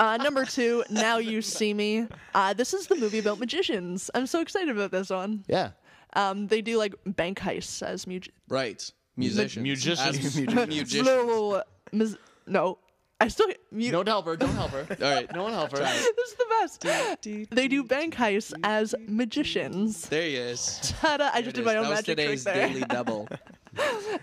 Uh, 0.00 0.16
number 0.18 0.44
two, 0.44 0.82
Now 0.90 1.18
You 1.18 1.40
See 1.40 1.72
Me. 1.72 2.06
Uh, 2.34 2.52
this 2.52 2.74
is 2.74 2.88
the 2.88 2.96
movie 2.96 3.20
about 3.20 3.38
magicians. 3.38 4.10
I'm 4.14 4.26
so 4.26 4.40
excited 4.40 4.68
about 4.76 4.90
this 4.90 5.08
one. 5.08 5.44
Yeah. 5.48 5.70
Um, 6.14 6.48
they 6.48 6.60
do 6.62 6.76
like 6.78 6.94
bank 7.06 7.38
heists 7.38 7.80
as 7.82 8.06
mu- 8.06 8.18
Right. 8.48 8.90
Musicians. 9.16 9.62
Musicians. 9.62 10.00
As 10.00 10.20
musicians. 10.68 11.06
No, 11.06 11.62
mus- 11.92 12.16
no. 12.46 12.78
I 13.20 13.28
still 13.28 13.46
mu- 13.70 13.90
Don't 13.90 14.08
help 14.08 14.26
her. 14.26 14.36
Don't 14.36 14.54
help 14.54 14.70
her. 14.72 14.86
All 15.02 15.10
right. 15.14 15.32
No 15.32 15.44
one 15.44 15.52
help 15.52 15.70
her. 15.72 15.78
this 15.78 16.06
is 16.06 16.34
the 16.34 16.46
best. 16.60 17.50
They 17.50 17.68
do 17.68 17.84
bank 17.84 18.14
heists 18.14 18.52
as 18.64 18.94
magicians. 19.06 20.08
There 20.08 20.22
he 20.22 20.36
is. 20.36 20.80
Ta-da! 21.00 21.30
I 21.32 21.40
just 21.42 21.56
did 21.56 21.64
my 21.64 21.76
own 21.76 21.84
that 21.84 21.90
was 21.90 21.98
magic 21.98 22.16
trick 22.16 22.26
today's 22.26 22.44
there. 22.44 22.68
daily 22.68 22.80
double. 22.82 23.28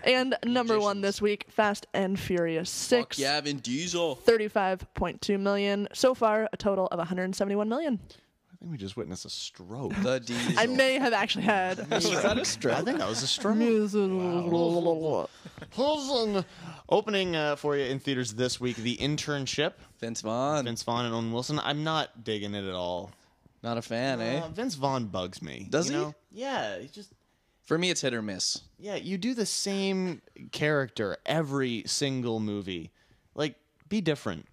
And 0.04 0.34
number 0.46 0.80
one 0.80 1.02
this 1.02 1.20
week, 1.20 1.44
Fast 1.50 1.86
and 1.92 2.18
Furious 2.18 2.70
Fuck 2.88 3.12
Six. 3.12 3.18
yeah, 3.18 3.38
Vin 3.42 3.58
Diesel. 3.58 4.16
35.2 4.24 5.38
million. 5.38 5.88
So 5.92 6.14
far, 6.14 6.48
a 6.52 6.56
total 6.56 6.86
of 6.86 6.96
171 6.96 7.68
million. 7.68 8.00
I 8.62 8.64
think 8.64 8.70
we 8.74 8.78
just 8.78 8.96
witnessed 8.96 9.24
a 9.24 9.28
stroke. 9.28 9.92
The 10.04 10.20
Diesel. 10.20 10.54
I 10.56 10.66
may 10.66 10.96
have 10.96 11.12
actually 11.12 11.46
had. 11.46 11.78
Was 11.90 12.22
that 12.22 12.38
a 12.38 12.44
stroke? 12.44 12.76
I 12.76 12.82
think 12.82 12.98
that 12.98 13.08
was 13.08 13.20
a 13.24 13.26
stroke. 13.26 13.56
Wow. 13.58 15.28
Listen, 15.76 16.44
Opening 16.88 17.34
uh, 17.34 17.56
for 17.56 17.76
you 17.76 17.86
in 17.86 17.98
theaters 17.98 18.34
this 18.34 18.60
week, 18.60 18.76
The 18.76 18.96
Internship. 18.98 19.72
Vince 19.98 20.20
Vaughn. 20.20 20.66
Vince 20.66 20.84
Vaughn 20.84 21.06
and 21.06 21.12
Owen 21.12 21.32
Wilson. 21.32 21.58
I'm 21.58 21.82
not 21.82 22.22
digging 22.22 22.54
it 22.54 22.64
at 22.64 22.74
all. 22.74 23.10
Not 23.64 23.78
a 23.78 23.82
fan, 23.82 24.20
eh? 24.20 24.38
Uh, 24.38 24.48
Vince 24.50 24.76
Vaughn 24.76 25.06
bugs 25.06 25.42
me. 25.42 25.66
Does 25.68 25.90
you 25.90 25.96
he? 25.96 26.02
Know? 26.04 26.14
Yeah, 26.30 26.78
he 26.78 26.86
just 26.86 27.12
For 27.64 27.76
me, 27.76 27.90
it's 27.90 28.02
hit 28.02 28.14
or 28.14 28.22
miss. 28.22 28.60
yeah. 28.78 28.94
You 28.94 29.18
do 29.18 29.34
the 29.34 29.46
same 29.46 30.22
character 30.52 31.16
every 31.26 31.82
single 31.86 32.38
movie. 32.38 32.92
Like, 33.34 33.56
be 33.88 34.00
different. 34.00 34.46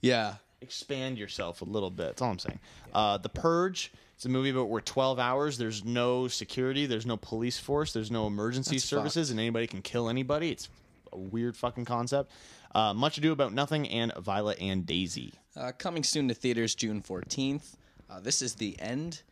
Yeah. 0.00 0.34
Expand 0.64 1.18
yourself 1.18 1.60
a 1.62 1.64
little 1.64 1.90
bit. 1.90 2.08
That's 2.08 2.22
all 2.22 2.30
I'm 2.30 2.38
saying. 2.38 2.58
Uh, 2.92 3.18
the 3.18 3.28
Purge. 3.28 3.92
It's 4.16 4.24
a 4.24 4.28
movie 4.28 4.50
about 4.50 4.68
where 4.68 4.80
12 4.80 5.18
hours. 5.18 5.58
There's 5.58 5.84
no 5.84 6.28
security. 6.28 6.86
There's 6.86 7.04
no 7.06 7.16
police 7.16 7.58
force. 7.58 7.92
There's 7.92 8.10
no 8.10 8.26
emergency 8.26 8.76
That's 8.76 8.84
services, 8.84 9.30
and 9.30 9.40
anybody 9.40 9.66
can 9.66 9.82
kill 9.82 10.08
anybody. 10.08 10.50
It's 10.50 10.68
a 11.12 11.18
weird 11.18 11.56
fucking 11.56 11.84
concept. 11.84 12.30
Uh, 12.74 12.94
Much 12.94 13.18
Ado 13.18 13.32
About 13.32 13.52
Nothing 13.52 13.88
and 13.88 14.12
Violet 14.14 14.58
and 14.60 14.86
Daisy. 14.86 15.32
Uh, 15.56 15.72
coming 15.76 16.02
soon 16.04 16.28
to 16.28 16.34
theaters 16.34 16.74
June 16.74 17.02
14th. 17.02 17.74
Uh, 18.08 18.20
this 18.20 18.40
is 18.40 18.54
the 18.54 18.78
end. 18.80 19.22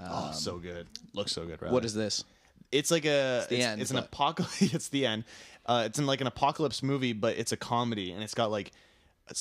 oh, 0.00 0.30
so 0.32 0.58
good. 0.58 0.86
Looks 1.14 1.32
so 1.32 1.44
good. 1.44 1.60
Right? 1.60 1.70
What 1.72 1.84
is 1.84 1.94
this? 1.94 2.24
It's 2.70 2.90
like 2.90 3.06
a. 3.06 3.38
It's, 3.38 3.46
the 3.48 3.62
end, 3.62 3.80
It's 3.80 3.90
an 3.90 3.96
but- 3.96 4.06
apocalypse. 4.06 4.62
it's 4.74 4.88
the 4.88 5.06
end. 5.06 5.24
Uh, 5.66 5.82
it's 5.86 5.98
in 5.98 6.06
like 6.06 6.20
an 6.20 6.26
apocalypse 6.26 6.82
movie, 6.82 7.12
but 7.12 7.36
it's 7.36 7.52
a 7.52 7.56
comedy, 7.56 8.12
and 8.12 8.22
it's 8.22 8.34
got 8.34 8.50
like. 8.50 8.70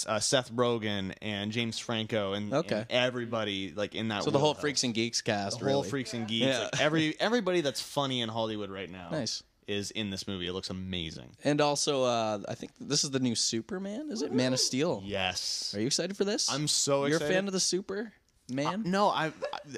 Uh, 0.08 0.20
Seth 0.20 0.52
Rogen 0.54 1.14
and 1.22 1.52
James 1.52 1.80
Franco 1.80 2.34
and, 2.34 2.54
Okay. 2.54 2.76
and 2.76 2.86
everybody 2.90 3.74
like 3.76 3.96
in 3.96 4.08
that. 4.10 4.24
So 4.24 4.32
the 4.32 4.40
whole 4.40 4.50
wheelhouse. 4.50 4.62
Freaks 4.62 4.84
and 4.84 4.94
Geeks 4.94 5.22
cast, 5.22 5.60
the 5.60 5.70
whole 5.72 5.84
freaks 5.84 6.14
and 6.14 6.28
geeks, 6.28 6.46
Yeah. 6.46 6.60
like 6.64 6.82
every 6.82 7.16
everybody 7.20 7.62
that's 7.62 7.82
funny 7.82 8.22
in 8.22 8.30
Hollywood 8.30 8.70
right 8.70 8.90
now. 8.90 9.10
Nice. 9.12 9.44
is 9.68 9.92
in 9.92 10.10
this 10.10 10.28
movie. 10.28 10.48
It 10.48 10.54
looks 10.54 10.70
amazing. 10.70 11.36
And 11.44 11.60
also, 11.60 12.04
uh, 12.04 12.40
I 12.48 12.56
think 12.56 12.72
this 12.80 13.04
is 13.04 13.12
the 13.12 13.20
new 13.20 13.36
Superman. 13.36 14.10
Is 14.12 14.22
it 14.22 14.32
Man 14.32 14.54
of 14.54 14.60
Steel? 14.60 15.02
Yes. 15.06 15.74
Are 15.76 15.82
you 15.82 15.88
excited 15.88 16.16
for 16.16 16.24
this? 16.24 16.50
I'm 16.52 16.68
so 16.70 17.04
excited. 17.04 17.10
You're 17.10 17.18
excited. 17.18 17.32
a 17.32 17.36
fan 17.36 17.48
of 17.48 17.54
the 17.54 17.60
Super 17.60 18.14
Man? 18.50 18.84
No, 18.86 19.10
I, 19.10 19.28
I 19.28 19.32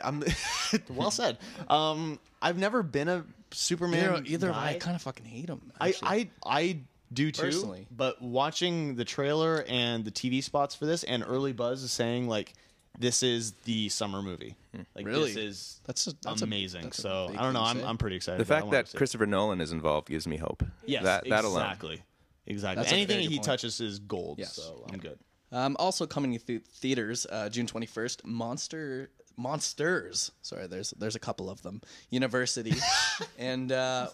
I'm 0.03 0.23
well 0.89 1.09
said. 1.09 1.39
Um, 1.67 2.19
I've 2.39 2.57
never 2.59 2.83
been 2.83 3.07
a 3.09 3.25
Superman. 3.51 4.25
Either. 4.27 4.51
I 4.53 4.75
kind 4.75 4.95
of 4.95 5.01
fucking 5.01 5.25
hate 5.25 5.49
him. 5.49 5.71
I, 5.81 5.95
I 6.03 6.29
I 6.45 6.77
do 7.13 7.31
too. 7.31 7.41
Personally. 7.43 7.87
But 7.91 8.21
watching 8.21 8.95
the 8.95 9.05
trailer 9.05 9.63
and 9.67 10.03
the 10.05 10.11
TV 10.11 10.43
spots 10.43 10.75
for 10.75 10.85
this, 10.85 11.03
and 11.03 11.23
early 11.27 11.53
buzz 11.53 11.83
is 11.83 11.91
saying 11.91 12.27
like 12.27 12.53
this 12.97 13.23
is 13.23 13.53
the 13.65 13.87
summer 13.89 14.21
movie. 14.21 14.55
Like 14.95 15.05
Really? 15.05 15.33
this 15.33 15.37
is 15.37 15.81
That's 15.85 16.07
a- 16.07 16.13
that's 16.21 16.41
a- 16.41 16.45
amazing. 16.45 16.83
that's 16.83 16.97
so 17.01 17.31
I 17.37 17.41
don't 17.43 17.53
know. 17.53 17.61
I'm. 17.63 17.81
I'm 17.83 17.97
pretty 17.97 18.15
excited. 18.17 18.39
The 18.39 18.45
fact 18.45 18.69
that 18.71 18.87
see 18.89 18.95
it. 18.95 18.97
Christopher 18.97 19.25
Nolan 19.25 19.61
is 19.61 19.71
involved 19.71 20.09
gives 20.09 20.27
me 20.27 20.37
hope. 20.37 20.63
yes, 20.85 21.03
that 21.03 21.27
that 21.29 21.45
alone. 21.45 21.61
exactly, 21.61 22.03
exactly. 22.45 22.83
That's 22.83 22.93
Anything 22.93 23.21
he 23.21 23.37
point. 23.37 23.43
touches 23.43 23.79
is 23.81 23.99
gold. 23.99 24.37
Yes. 24.39 24.53
So 24.53 24.85
I'm 24.91 24.99
good. 24.99 25.17
Um, 25.51 25.75
also 25.79 26.05
coming 26.05 26.33
to 26.33 26.39
th- 26.39 26.61
theaters 26.63 27.25
uh, 27.31 27.49
June 27.49 27.65
21st, 27.65 28.23
Monster 28.25 29.09
Monsters. 29.35 30.31
Sorry, 30.41 30.67
there's 30.67 30.91
there's 30.91 31.15
a 31.15 31.19
couple 31.19 31.49
of 31.49 31.61
them. 31.63 31.81
University, 32.11 32.73
and 33.39 33.71
uh, 33.71 34.09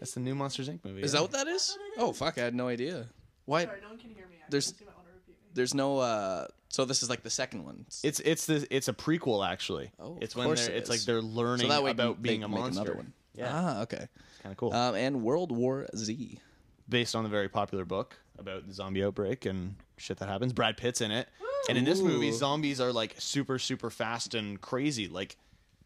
That's 0.00 0.12
the 0.14 0.20
new 0.20 0.34
Monsters 0.34 0.68
Inc. 0.68 0.80
movie. 0.84 1.02
is 1.02 1.12
yeah. 1.12 1.18
that 1.18 1.22
what 1.22 1.32
that 1.32 1.46
is? 1.48 1.76
Oh 1.98 2.12
fuck, 2.12 2.38
I 2.38 2.42
had 2.42 2.54
no 2.54 2.68
idea. 2.68 3.06
Why? 3.44 3.64
Sorry, 3.64 3.80
no 3.80 3.88
one 3.88 3.98
can 3.98 4.10
hear 4.10 4.26
me. 4.26 4.36
I 4.40 4.46
There's- 4.50 4.66
just 4.66 4.80
might 4.80 4.94
wanna 4.96 5.08
repeat 5.14 5.36
me. 5.42 5.50
There's 5.54 5.74
no. 5.74 5.98
Uh, 5.98 6.46
so 6.68 6.84
this 6.84 7.02
is 7.02 7.08
like 7.08 7.22
the 7.22 7.30
second 7.30 7.64
one. 7.64 7.86
It's 8.02 8.20
it's 8.20 8.46
the 8.46 8.66
it's 8.70 8.88
a 8.88 8.92
prequel 8.92 9.46
actually. 9.48 9.90
Oh, 9.98 10.18
it's 10.20 10.34
of 10.34 10.38
when 10.40 10.46
course 10.48 10.66
they're 10.66 10.74
it 10.74 10.78
it's 10.78 10.90
like 10.90 10.98
is. 10.98 11.06
they're 11.06 11.22
learning 11.22 11.66
so 11.68 11.72
that 11.72 11.82
way 11.82 11.90
about 11.92 12.22
they 12.22 12.28
being 12.28 12.40
can 12.42 12.50
a 12.50 12.54
make 12.54 12.60
monster. 12.60 12.80
Another 12.82 12.96
one. 12.96 13.12
Yeah, 13.34 13.50
Ah, 13.52 13.82
okay. 13.82 14.08
kind 14.42 14.52
of 14.52 14.56
cool. 14.56 14.72
Um, 14.72 14.94
and 14.94 15.22
World 15.22 15.52
War 15.52 15.86
Z. 15.96 16.40
based 16.88 17.14
on 17.14 17.22
the 17.24 17.28
very 17.30 17.48
popular 17.48 17.84
book 17.84 18.16
about 18.38 18.66
the 18.66 18.72
zombie 18.74 19.02
outbreak 19.04 19.44
and 19.46 19.76
shit 19.98 20.18
that 20.18 20.28
happens. 20.28 20.52
Brad 20.52 20.76
Pitt's 20.76 21.00
in 21.00 21.10
it. 21.10 21.28
And 21.68 21.76
in 21.76 21.84
this 21.84 22.00
movie, 22.00 22.28
Ooh. 22.28 22.32
zombies 22.32 22.80
are 22.80 22.92
like 22.92 23.14
super, 23.18 23.58
super 23.58 23.90
fast 23.90 24.34
and 24.34 24.60
crazy. 24.60 25.08
Like, 25.08 25.36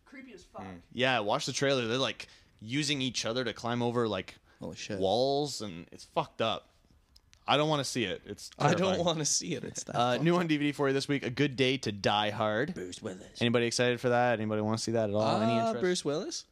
Creepy 0.04 0.32
as 0.34 0.44
fuck. 0.44 0.64
yeah, 0.92 1.20
watch 1.20 1.46
the 1.46 1.52
trailer. 1.52 1.86
They're 1.86 1.96
like 1.96 2.28
using 2.60 3.00
each 3.02 3.24
other 3.26 3.44
to 3.44 3.52
climb 3.52 3.82
over 3.82 4.06
like 4.08 4.36
Holy 4.60 4.76
shit. 4.76 4.98
walls, 4.98 5.60
and 5.62 5.86
it's 5.92 6.04
fucked 6.04 6.40
up. 6.42 6.66
I 7.48 7.56
don't 7.56 7.68
want 7.68 7.80
to 7.82 7.90
see 7.90 8.04
it. 8.04 8.22
It's 8.26 8.50
I 8.58 8.68
terrifying. 8.68 8.96
don't 8.96 9.04
want 9.06 9.18
to 9.18 9.24
see 9.24 9.54
it. 9.54 9.64
It's 9.64 9.82
that. 9.84 9.96
Uh, 9.96 10.16
new 10.18 10.36
on 10.36 10.46
DVD 10.46 10.72
for 10.74 10.86
you 10.88 10.94
this 10.94 11.08
week. 11.08 11.24
A 11.24 11.30
Good 11.30 11.56
Day 11.56 11.78
to 11.78 11.90
Die 11.90 12.30
Hard. 12.30 12.74
Bruce 12.74 13.02
Willis. 13.02 13.22
Anybody 13.40 13.66
excited 13.66 14.00
for 14.00 14.10
that? 14.10 14.34
Anybody 14.38 14.60
want 14.62 14.78
to 14.78 14.84
see 14.84 14.92
that 14.92 15.08
at 15.10 15.16
all? 15.16 15.40
Any 15.40 15.52
Uh, 15.58 15.66
interest? 15.68 15.80
Bruce 15.82 16.04
Willis, 16.04 16.44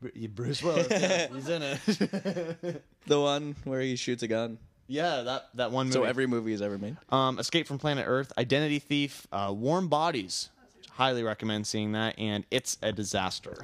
Bru- 0.00 0.28
Bruce 0.28 0.62
Willis. 0.62 0.86
yeah, 0.90 1.26
he's 1.28 1.48
in 1.48 1.62
it. 1.62 2.82
the 3.06 3.20
one 3.20 3.54
where 3.64 3.80
he 3.80 3.96
shoots 3.96 4.22
a 4.22 4.28
gun. 4.28 4.58
yeah, 4.86 5.22
that 5.22 5.48
that 5.54 5.70
one 5.72 5.86
movie. 5.88 5.94
So 5.98 6.04
every 6.04 6.26
movie 6.26 6.52
he's 6.52 6.62
ever 6.62 6.78
made. 6.78 6.96
Um, 7.10 7.38
Escape 7.38 7.66
from 7.66 7.78
Planet 7.78 8.04
Earth, 8.08 8.32
Identity 8.38 8.78
Thief, 8.78 9.26
uh, 9.32 9.52
Warm 9.54 9.88
Bodies. 9.88 10.48
Highly 10.92 11.22
recommend 11.22 11.66
seeing 11.66 11.92
that, 11.92 12.18
and 12.18 12.44
it's 12.50 12.78
a 12.82 12.92
disaster. 12.92 13.56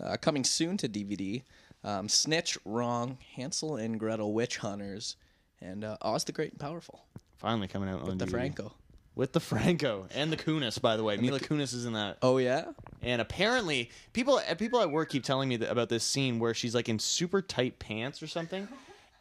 Uh, 0.00 0.16
coming 0.16 0.42
soon 0.44 0.76
to 0.78 0.88
DVD, 0.88 1.42
um, 1.84 2.08
Snitch, 2.08 2.58
Wrong, 2.64 3.18
Hansel 3.36 3.76
and 3.76 3.98
Gretel, 4.00 4.32
Witch 4.32 4.58
Hunters, 4.58 5.16
and 5.60 5.84
uh, 5.84 5.96
Oz 6.02 6.24
the 6.24 6.32
Great 6.32 6.50
and 6.52 6.60
Powerful 6.60 7.04
Finally 7.36 7.68
coming 7.68 7.88
out 7.88 8.00
on 8.00 8.06
with 8.06 8.18
the 8.18 8.26
DVD. 8.26 8.30
Franco. 8.30 8.72
with 9.14 9.32
the 9.32 9.40
Franco 9.40 10.06
and 10.14 10.32
the 10.32 10.36
Kunis. 10.36 10.80
By 10.80 10.96
the 10.96 11.04
way, 11.04 11.16
Mila 11.16 11.38
Ku- 11.38 11.54
Kunis 11.56 11.72
is 11.74 11.84
in 11.84 11.92
that. 11.92 12.18
Oh 12.22 12.38
yeah, 12.38 12.66
And 13.02 13.20
apparently, 13.20 13.90
people 14.12 14.40
uh, 14.48 14.54
people 14.54 14.80
at 14.80 14.90
work 14.90 15.10
keep 15.10 15.22
telling 15.24 15.48
me 15.48 15.56
that, 15.58 15.70
about 15.70 15.88
this 15.88 16.02
scene 16.04 16.38
where 16.40 16.54
she's 16.54 16.74
like 16.74 16.88
in 16.88 16.98
super 16.98 17.40
tight 17.42 17.78
pants 17.78 18.22
or 18.22 18.26
something. 18.26 18.66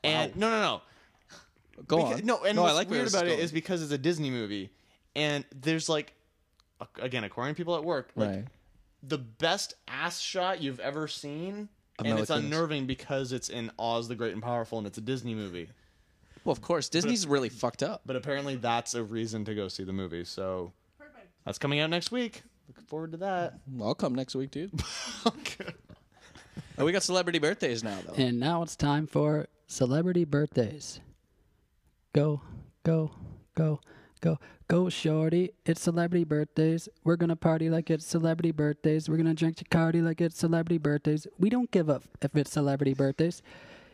And 0.03 0.35
no, 0.35 0.49
no, 0.49 0.59
no, 0.61 0.81
go 1.87 1.97
Beca- 1.97 2.13
on. 2.19 2.25
No, 2.25 2.43
and 2.43 2.55
no, 2.55 2.63
what's 2.63 2.73
I 2.73 2.77
like 2.77 2.89
weird 2.89 3.07
about 3.09 3.25
it 3.25 3.29
going. 3.31 3.39
is 3.39 3.51
because 3.51 3.83
it's 3.83 3.91
a 3.91 3.97
Disney 3.97 4.29
movie, 4.31 4.71
and 5.15 5.45
there's 5.53 5.87
like, 5.89 6.13
again, 7.01 7.23
according 7.23 7.53
to 7.55 7.57
people 7.57 7.75
at 7.75 7.83
work, 7.83 8.09
like 8.15 8.29
right. 8.29 8.45
The 9.05 9.17
best 9.17 9.73
ass 9.87 10.19
shot 10.19 10.61
you've 10.61 10.79
ever 10.79 11.07
seen, 11.07 11.69
Of 11.99 12.05
and 12.05 12.19
it's 12.19 12.29
unnerving 12.29 12.87
because 12.87 13.31
it's 13.31 13.49
in 13.49 13.69
Oz 13.77 14.07
the 14.07 14.15
Great 14.15 14.33
and 14.33 14.41
Powerful, 14.41 14.77
and 14.77 14.87
it's 14.87 14.97
a 14.97 15.01
Disney 15.01 15.35
movie. 15.35 15.69
Well, 16.45 16.51
of 16.51 16.61
course, 16.61 16.89
Disney's 16.89 17.27
really 17.27 17.49
fucked 17.49 17.83
up. 17.83 18.01
But 18.05 18.15
apparently, 18.15 18.55
that's 18.55 18.95
a 18.95 19.03
reason 19.03 19.45
to 19.45 19.55
go 19.55 19.67
see 19.67 19.83
the 19.83 19.93
movie. 19.93 20.25
So 20.25 20.73
that's 21.45 21.57
coming 21.57 21.79
out 21.79 21.89
next 21.89 22.11
week. 22.11 22.43
Looking 22.67 22.83
forward 22.85 23.11
to 23.11 23.17
that. 23.17 23.59
I'll 23.81 23.95
come 23.95 24.15
next 24.15 24.35
week, 24.35 24.51
dude. 24.51 24.71
Oh, 26.77 26.85
we 26.85 26.91
got 26.91 27.03
celebrity 27.03 27.37
birthdays 27.37 27.83
now, 27.83 27.99
though. 28.05 28.13
And 28.15 28.39
now 28.39 28.63
it's 28.63 28.75
time 28.75 29.05
for 29.05 29.47
celebrity 29.67 30.25
birthdays. 30.25 30.99
Go, 32.13 32.41
go, 32.83 33.11
go, 33.55 33.79
go, 34.21 34.39
go, 34.73 34.89
shorty. 34.89 35.51
It's 35.67 35.81
celebrity 35.81 36.23
birthdays. 36.23 36.89
We're 37.03 37.15
gonna 37.15 37.35
party 37.35 37.69
like 37.69 37.91
it's 37.91 38.07
celebrity 38.07 38.49
birthdays. 38.49 39.07
We're 39.07 39.17
gonna 39.17 39.35
drink 39.35 39.57
Bacardi 39.57 40.03
like 40.03 40.19
it's 40.19 40.35
celebrity 40.35 40.79
birthdays. 40.79 41.27
We 41.37 41.51
don't 41.51 41.69
give 41.69 41.91
up 41.91 42.03
if 42.23 42.35
it's 42.35 42.51
celebrity 42.51 42.95
birthdays. 42.95 43.43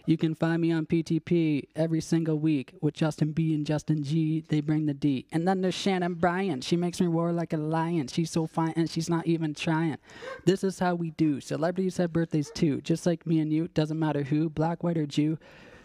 You 0.06 0.16
can 0.16 0.36
find 0.36 0.62
me 0.62 0.72
on 0.72 0.86
PTP 0.86 1.68
every 1.76 2.00
single 2.00 2.40
week 2.40 2.76
with 2.82 2.94
Justin 2.94 3.34
B 3.34 3.54
and 3.54 3.66
Justin 3.66 4.04
G. 4.04 4.46
They 4.48 4.62
bring 4.62 4.86
the 4.86 4.94
D. 4.94 5.26
And 5.34 5.46
then 5.46 5.60
there's 5.60 5.76
Shannon 5.76 6.14
Bryan. 6.14 6.62
She 6.62 6.78
makes 6.78 7.02
me 7.02 7.08
roar 7.08 7.34
like 7.34 7.52
a 7.52 7.58
lion. 7.58 8.08
She's 8.08 8.32
so 8.32 8.48
fine 8.48 8.74
and 8.78 8.90
she's 8.90 9.10
not 9.10 9.28
even 9.28 9.54
trying. 9.54 9.98
This 10.46 10.64
is 10.64 10.80
how 10.80 10.96
we 10.96 11.12
do. 11.12 11.42
Celebrities 11.42 11.98
have 11.98 12.14
birthdays 12.14 12.52
too, 12.56 12.80
just 12.82 13.06
like 13.06 13.28
me 13.28 13.40
and 13.40 13.52
you. 13.52 13.68
Doesn't 13.68 14.00
matter 14.00 14.24
who, 14.24 14.50
black, 14.50 14.82
white, 14.82 14.98
or 14.98 15.06
Jew. 15.06 15.38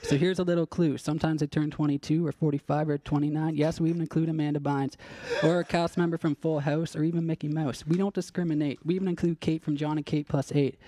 So 0.05 0.17
here's 0.17 0.39
a 0.39 0.45
little 0.45 0.67
clue. 0.67 0.99
Sometimes 0.99 1.41
they 1.41 1.47
turn 1.47 1.71
22 1.71 2.27
or 2.27 2.33
45 2.33 2.89
or 2.89 2.99
29. 2.99 3.57
Yes, 3.57 3.81
we 3.81 3.89
even 3.89 4.03
include 4.03 4.29
Amanda 4.29 4.61
Bynes 4.61 4.95
or 5.43 5.61
a 5.61 5.65
cast 5.65 5.97
member 5.97 6.19
from 6.19 6.35
Full 6.37 6.61
House 6.61 6.95
or 6.95 7.03
even 7.03 7.27
Mickey 7.27 7.49
Mouse. 7.49 7.87
We 7.87 7.97
don't 7.97 8.15
discriminate. 8.15 8.79
We 8.85 8.95
even 8.95 9.09
include 9.09 9.41
Kate 9.41 9.63
from 9.65 9.77
John 9.77 9.97
and 9.97 10.07
Kate 10.07 10.29
plus 10.29 10.53
eight 10.53 10.79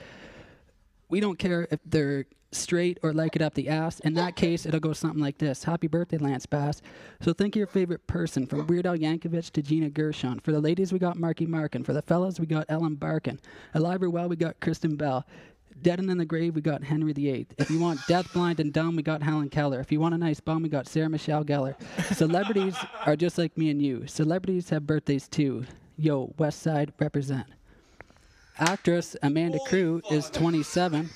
we 1.08 1.20
don't 1.20 1.38
care 1.38 1.68
if 1.70 1.80
they're 1.84 2.24
straight 2.52 2.98
or 3.02 3.12
like 3.12 3.36
it 3.36 3.42
up 3.42 3.54
the 3.54 3.68
ass. 3.68 4.00
In 4.00 4.14
that 4.14 4.36
case, 4.36 4.66
it'll 4.66 4.80
go 4.80 4.92
something 4.92 5.20
like 5.20 5.38
this 5.38 5.64
Happy 5.64 5.86
birthday, 5.86 6.18
Lance 6.18 6.46
Bass. 6.46 6.80
So 7.20 7.32
think 7.32 7.54
of 7.54 7.58
your 7.58 7.66
favorite 7.66 8.06
person 8.06 8.46
from 8.46 8.66
Weird 8.66 8.86
Al 8.86 8.96
Yankovic 8.96 9.50
to 9.52 9.62
Gina 9.62 9.90
Gershon. 9.90 10.40
For 10.40 10.52
the 10.52 10.60
ladies, 10.60 10.92
we 10.92 10.98
got 10.98 11.18
Marky 11.18 11.46
Markin. 11.46 11.84
For 11.84 11.92
the 11.92 12.02
fellas, 12.02 12.40
we 12.40 12.46
got 12.46 12.66
Ellen 12.68 12.94
Barkin. 12.94 13.40
Alive 13.74 14.02
or 14.02 14.10
well, 14.10 14.28
we 14.28 14.36
got 14.36 14.60
Kristen 14.60 14.96
Bell. 14.96 15.26
Dead 15.82 15.98
and 15.98 16.10
in 16.10 16.18
the 16.18 16.24
grave, 16.24 16.54
we 16.54 16.60
got 16.62 16.82
Henry 16.82 17.12
VIII. 17.12 17.46
If 17.58 17.70
you 17.70 17.78
want 17.78 18.00
death, 18.08 18.32
blind, 18.32 18.60
and 18.60 18.72
dumb, 18.72 18.96
we 18.96 19.02
got 19.02 19.22
Helen 19.22 19.48
Keller. 19.50 19.78
If 19.80 19.92
you 19.92 20.00
want 20.00 20.14
a 20.14 20.18
nice 20.18 20.40
bum, 20.40 20.62
we 20.62 20.68
got 20.68 20.88
Sarah 20.88 21.08
Michelle 21.08 21.44
Gellar. 21.44 21.74
Celebrities 22.14 22.76
are 23.06 23.14
just 23.16 23.38
like 23.38 23.56
me 23.58 23.70
and 23.70 23.80
you. 23.80 24.06
Celebrities 24.06 24.70
have 24.70 24.86
birthdays 24.86 25.28
too. 25.28 25.64
Yo, 25.98 26.32
West 26.38 26.62
Side 26.62 26.92
represent. 26.98 27.46
Actress 28.58 29.16
Amanda 29.22 29.58
Crew 29.66 30.00
is 30.10 30.30
27. 30.30 31.10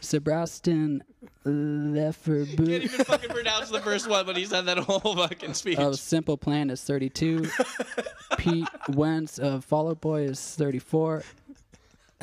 Sebastian 0.00 1.02
Lefebvre 1.44 2.46
Can't 2.56 2.68
even 2.68 3.04
fucking 3.04 3.30
pronounce 3.30 3.70
the 3.70 3.80
first 3.80 4.08
one, 4.08 4.24
but 4.26 4.36
he 4.36 4.44
said 4.44 4.62
that 4.62 4.78
whole 4.78 5.14
fucking 5.14 5.54
speech. 5.54 5.78
of 5.78 5.98
Simple 5.98 6.36
Plan 6.36 6.70
is 6.70 6.82
32. 6.82 7.48
Pete 8.38 8.68
Wentz 8.88 9.38
of 9.38 9.64
Fall 9.64 9.90
Out 9.90 10.00
Boy 10.00 10.22
is 10.22 10.40
34. 10.56 11.22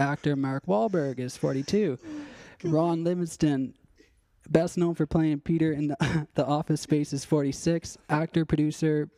Actor 0.01 0.35
Mark 0.35 0.65
Wahlberg 0.65 1.19
is 1.19 1.37
42. 1.37 1.99
Ron 2.63 3.03
Livingston, 3.03 3.75
best 4.49 4.77
known 4.77 4.95
for 4.95 5.05
playing 5.05 5.41
Peter 5.41 5.71
in 5.71 5.89
the, 5.89 6.27
the 6.33 6.45
Office 6.45 6.81
Space, 6.81 7.13
is 7.13 7.23
46. 7.23 7.97
Actor, 8.09 8.45
producer, 8.45 9.09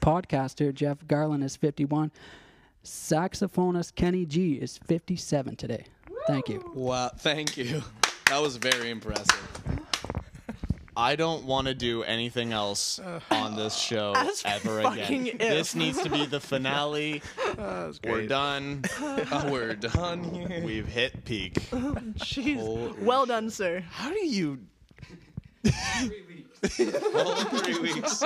podcaster 0.00 0.74
Jeff 0.74 0.98
Garlin 1.06 1.42
is 1.42 1.56
51. 1.56 2.10
Saxophonist 2.84 3.94
Kenny 3.94 4.26
G 4.26 4.54
is 4.54 4.78
57 4.78 5.56
today. 5.56 5.84
Thank 6.26 6.48
you. 6.48 6.68
Wow, 6.74 7.10
thank 7.16 7.56
you. 7.56 7.82
That 8.26 8.42
was 8.42 8.56
very 8.56 8.90
impressive. 8.90 9.77
I 10.98 11.14
don't 11.14 11.44
want 11.44 11.68
to 11.68 11.74
do 11.74 12.02
anything 12.02 12.52
else 12.52 12.98
on 13.30 13.54
this 13.54 13.76
show 13.76 14.14
As 14.16 14.42
ever 14.44 14.80
again. 14.80 15.28
if. 15.28 15.38
This 15.38 15.76
needs 15.76 16.02
to 16.02 16.10
be 16.10 16.26
the 16.26 16.40
finale. 16.40 17.22
We're 18.04 18.26
done. 18.26 18.82
Oh, 19.00 19.44
we're 19.50 19.74
done 19.76 20.24
here. 20.24 20.60
We've 20.64 20.88
hit 20.88 21.24
peak. 21.24 21.54
Jeez. 21.54 22.98
Well 22.98 23.26
done, 23.26 23.48
sir. 23.48 23.80
How 23.88 24.10
do 24.10 24.26
you? 24.26 24.58
All 27.14 27.34
three 27.34 27.78
weeks. 27.94 28.22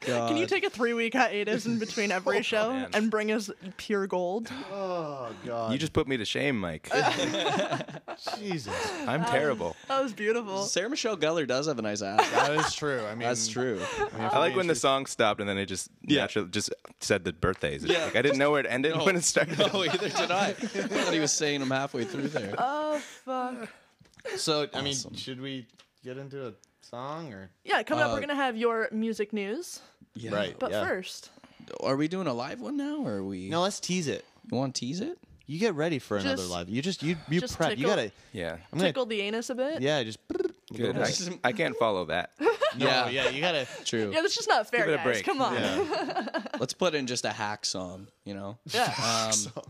Can 0.00 0.36
you 0.36 0.46
take 0.46 0.64
a 0.64 0.70
three 0.70 0.92
week 0.92 1.14
hiatus 1.14 1.66
in 1.66 1.78
between 1.78 2.12
every 2.12 2.38
oh, 2.38 2.42
show 2.42 2.72
man. 2.72 2.90
and 2.94 3.10
bring 3.10 3.32
us 3.32 3.50
pure 3.76 4.06
gold? 4.06 4.48
Oh 4.72 5.28
God! 5.46 5.72
You 5.72 5.78
just 5.78 5.92
put 5.92 6.06
me 6.06 6.16
to 6.16 6.24
shame, 6.24 6.58
Mike. 6.58 6.90
Jesus. 8.38 8.74
I'm 9.06 9.24
terrible. 9.24 9.76
That 9.88 10.02
was 10.02 10.12
beautiful. 10.12 10.64
Sarah 10.64 10.90
Michelle 10.90 11.16
Gellar 11.16 11.46
does 11.46 11.66
have 11.66 11.78
a 11.78 11.82
nice 11.82 12.02
ass. 12.02 12.28
That 12.30 12.52
is 12.52 12.74
true. 12.74 13.04
I 13.06 13.10
mean, 13.14 13.20
That's 13.28 13.48
true. 13.48 13.80
I 14.18 14.38
like 14.38 14.56
when 14.56 14.66
the 14.66 14.74
song 14.74 15.06
stopped 15.06 15.40
and 15.40 15.48
then 15.48 15.58
it 15.58 15.66
just 15.66 15.90
naturally 16.02 16.48
just 16.50 16.72
said 17.00 17.24
the 17.24 17.32
birthdays. 17.32 17.84
It's 17.84 17.92
Yeah. 17.92 18.04
Like 18.04 18.16
I 18.16 18.22
didn't 18.22 18.38
know 18.38 18.50
where 18.50 18.60
it 18.60 18.66
ended 18.68 18.96
No. 18.96 19.04
when 19.04 19.16
it 19.16 19.24
started. 19.24 19.58
No, 19.58 19.84
either 19.84 20.08
did 20.08 20.30
I. 20.30 20.48
I 20.48 20.52
thought 20.52 21.14
he 21.14 21.20
was 21.20 21.32
saying 21.32 21.60
them 21.60 21.70
halfway 21.70 22.04
through 22.04 22.28
there. 22.28 22.54
Oh, 22.58 22.98
fuck. 23.24 23.68
So 24.36 24.66
I 24.72 24.82
mean, 24.82 24.96
should 25.14 25.40
we 25.40 25.66
get 26.02 26.18
into 26.18 26.48
a 26.48 26.52
song 26.84 27.32
or? 27.32 27.50
Yeah, 27.64 27.82
coming 27.82 28.04
up, 28.04 28.10
Uh, 28.10 28.14
we're 28.14 28.20
gonna 28.20 28.34
have 28.34 28.56
your 28.56 28.88
music 28.92 29.32
news. 29.32 29.80
Yeah. 30.14 30.32
Right. 30.34 30.56
But 30.58 30.70
yeah. 30.70 30.84
first, 30.86 31.30
Are 31.80 31.96
we 31.96 32.08
doing 32.08 32.26
a 32.26 32.34
live 32.34 32.60
one 32.60 32.76
now, 32.76 32.98
or 33.04 33.14
are 33.16 33.24
we? 33.24 33.48
No, 33.48 33.62
let's 33.62 33.80
tease 33.80 34.06
it. 34.06 34.24
You 34.50 34.56
want 34.58 34.74
to 34.74 34.80
tease 34.80 35.00
it? 35.00 35.18
You 35.46 35.58
get 35.58 35.74
ready 35.74 35.98
for 35.98 36.16
another 36.16 36.36
Just- 36.36 36.50
live. 36.50 36.68
You 36.68 36.80
just 36.82 37.02
you 37.02 37.16
you 37.28 37.40
just 37.40 37.56
prep. 37.56 37.70
You 37.72 37.76
tickle- 37.76 37.90
gotta. 37.90 38.12
Yeah. 38.32 38.52
I'm 38.72 38.78
gonna. 38.78 38.84
tickle 38.90 39.06
the 39.06 39.20
anus 39.22 39.50
a 39.50 39.54
bit. 39.54 39.82
Yeah, 39.82 40.02
just. 40.02 40.18
Good. 40.74 40.96
I, 40.98 41.12
I 41.44 41.52
can't 41.52 41.76
follow 41.76 42.04
that. 42.06 42.30
Yeah, 42.76 43.08
yeah. 43.08 43.28
You 43.28 43.40
gotta. 43.40 43.68
True. 43.84 44.10
Yeah, 44.12 44.20
that's 44.20 44.34
just 44.34 44.48
not 44.48 44.68
fair, 44.68 44.80
Give 44.80 44.88
it 44.88 44.94
a 44.94 44.96
guys. 44.96 45.04
break. 45.04 45.24
Come 45.24 45.40
on. 45.40 45.54
Yeah. 45.54 46.42
Let's 46.58 46.72
put 46.74 46.96
in 46.96 47.06
just 47.06 47.24
a 47.24 47.30
hack 47.30 47.64
song. 47.64 48.08
You 48.24 48.34
know. 48.34 48.58
Yeah. 48.72 48.92
Um, 49.56 49.62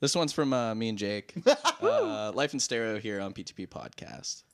this 0.00 0.14
one's 0.14 0.32
from 0.32 0.54
uh, 0.54 0.74
me 0.74 0.88
and 0.88 0.96
Jake. 0.96 1.34
uh, 1.82 2.32
Life 2.34 2.54
in 2.54 2.60
Stereo 2.60 2.98
here 2.98 3.20
on 3.20 3.34
PTP 3.34 3.68
Podcast. 3.68 4.44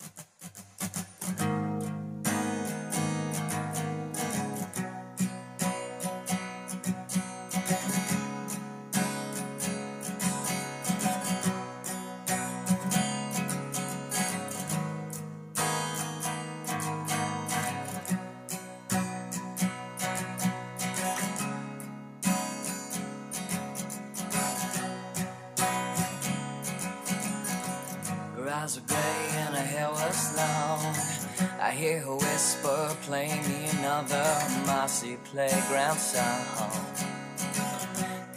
Hear 31.87 32.03
whisper, 32.03 32.97
play 33.03 33.29
me 33.47 33.69
another 33.79 34.27
mossy 34.67 35.17
playground 35.23 35.97
song. 35.99 36.85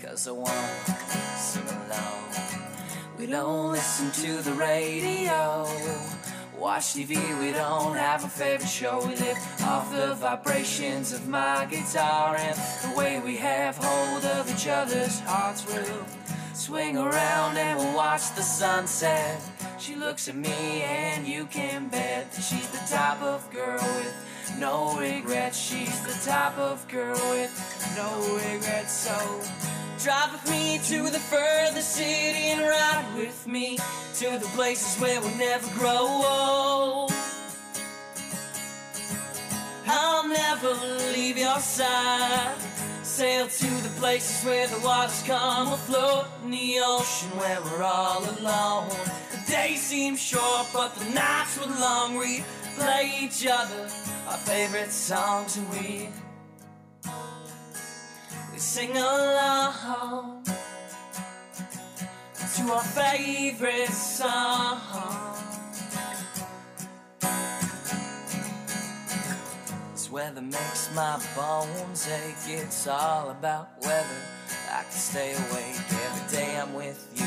Cause 0.04 0.28
I 0.28 0.32
wanna 0.32 0.70
sing 1.36 1.64
alone. 1.68 2.30
We 3.18 3.26
don't 3.26 3.72
listen 3.72 4.12
to 4.24 4.43
the 4.43 4.54
radio. 4.54 5.66
Watch 6.60 6.93
TV, 6.93 7.16
we 7.39 7.52
don't 7.52 7.95
have 7.95 8.24
a 8.24 8.30
favorite 8.30 8.70
show. 8.70 9.00
We 9.08 9.16
live 9.16 9.39
off 9.64 9.91
the 9.91 10.14
vibrations 10.14 11.12
of 11.12 11.28
my 11.28 11.66
guitar 11.66 12.36
and 12.36 12.56
the 12.84 12.95
way 12.95 13.20
we 13.20 13.36
have 13.38 13.78
hold 13.78 14.26
of 14.26 14.52
each 14.54 14.68
other's 14.68 15.22
hearts. 15.22 15.66
We'll 15.66 16.06
swing 16.54 16.97
around 16.97 17.58
and 17.58 17.80
we'll 17.80 17.95
watch 17.95 18.36
the 18.36 18.43
sunset. 18.43 19.41
She 19.80 19.96
looks 19.96 20.28
at 20.28 20.36
me 20.36 20.82
and 20.84 21.26
you 21.26 21.46
can 21.46 21.88
bet 21.88 22.34
that 22.34 22.42
she's 22.42 22.68
the 22.68 22.86
type 22.94 23.22
of 23.22 23.50
girl 23.50 23.80
with 23.80 24.58
no 24.60 25.00
regrets. 25.00 25.58
She's 25.58 26.02
the 26.02 26.30
type 26.30 26.58
of 26.58 26.86
girl 26.90 27.16
with 27.32 27.94
no 27.96 28.12
regrets. 28.36 28.92
So 28.92 29.16
drive 30.04 30.34
with 30.34 30.52
me 30.52 30.80
to 30.90 31.10
the 31.10 31.20
furthest 31.20 31.96
city 31.96 32.52
and 32.52 32.62
ride 32.62 33.14
with 33.16 33.48
me 33.48 33.78
to 34.16 34.38
the 34.38 34.50
places 34.54 35.02
where 35.02 35.22
we'll 35.22 35.38
never 35.38 35.68
grow 35.80 36.24
old. 36.28 37.14
I'll 39.88 40.28
never 40.28 40.74
leave 41.16 41.38
your 41.38 41.60
side. 41.60 42.58
Sail 43.04 43.48
to 43.48 43.68
the 43.82 43.94
places 43.98 44.46
where 44.46 44.68
the 44.68 44.80
waters 44.80 45.24
come 45.26 45.72
or 45.72 45.78
float 45.78 46.26
in 46.44 46.52
the 46.52 46.80
ocean 46.84 47.30
where 47.38 47.62
we're 47.62 47.84
all 47.84 48.30
alone. 48.40 49.19
Days 49.50 49.82
seem 49.82 50.16
short, 50.16 50.68
but 50.72 50.93
the 50.95 51.06
nights 51.06 51.58
were 51.60 51.74
long. 51.80 52.18
We 52.18 52.43
play 52.78 53.12
each 53.20 53.47
other 53.47 53.89
our 54.28 54.38
favorite 54.38 54.91
songs 54.91 55.58
and 55.58 55.68
we 55.72 56.10
we 58.52 58.60
sing 58.60 58.95
along 58.95 60.43
to 62.56 62.72
our 62.72 62.84
favorite 62.84 63.89
song. 63.89 64.80
This 69.91 70.12
weather 70.12 70.41
makes 70.41 70.93
my 70.93 71.20
bones 71.36 72.08
ache. 72.08 72.62
It's 72.62 72.86
all 72.88 73.32
about 73.32 73.70
weather. 73.82 74.22
I 74.72 74.84
can 74.84 74.91
stay 74.91 75.32
awake. 75.32 75.76
Every 76.06 76.38
day 76.38 76.60
I'm 76.60 76.76
with 76.76 77.08
you 77.16 77.19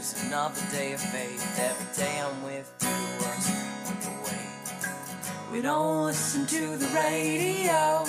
is 0.00 0.24
another 0.24 0.62
day 0.70 0.94
of 0.94 1.00
faith. 1.00 1.44
Every 1.58 2.04
day 2.04 2.20
I'm 2.20 2.42
with 2.42 2.72
you 2.80 2.88
was 3.20 3.50
on 3.90 4.00
the 4.00 4.14
way. 4.24 4.46
We 5.52 5.60
don't 5.60 6.06
listen 6.06 6.46
to 6.46 6.76
the 6.78 6.86
radio. 6.94 8.06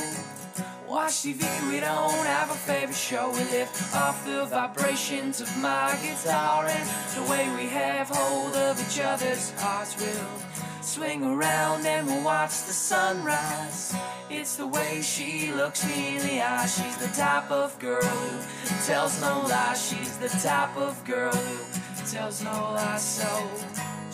Watch 0.88 1.24
TV, 1.24 1.44
we 1.70 1.82
don't 1.82 2.26
have 2.26 2.50
a 2.50 2.54
favorite 2.54 2.96
show. 2.96 3.30
We 3.32 3.44
live 3.52 3.70
off 3.94 4.26
the 4.26 4.46
vibrations 4.46 5.42
of 5.42 5.50
my 5.58 5.94
guitar 6.02 6.66
and 6.66 6.90
the 7.16 7.30
way 7.30 7.50
we 7.58 7.68
have 7.68 8.08
hold 8.08 8.56
of 8.56 8.80
each 8.80 9.02
other's 9.02 9.52
hearts. 9.60 9.98
We'll 10.00 10.82
swing 10.82 11.26
around 11.26 11.86
and 11.86 12.08
we'll 12.08 12.24
watch 12.24 12.64
the 12.68 12.74
sunrise. 12.74 13.94
It's 14.30 14.56
the 14.56 14.68
way 14.68 15.02
she 15.02 15.52
looks 15.52 15.86
me 15.86 16.16
in 16.16 16.22
the 16.26 16.42
eye. 16.42 16.68
She's 16.68 16.98
the 16.98 17.14
type 17.18 17.52
of 17.52 17.78
girl 17.80 18.02
who 18.02 18.86
tells 18.86 19.20
no 19.20 19.42
lies. 19.42 19.86
She's 19.90 20.18
the 20.20 20.30
type 20.30 20.76
of 20.78 21.04
girl 21.04 21.34
who 21.34 21.71
tells 22.12 22.44
no 22.44 22.52
lies. 22.52 23.02
So 23.02 23.50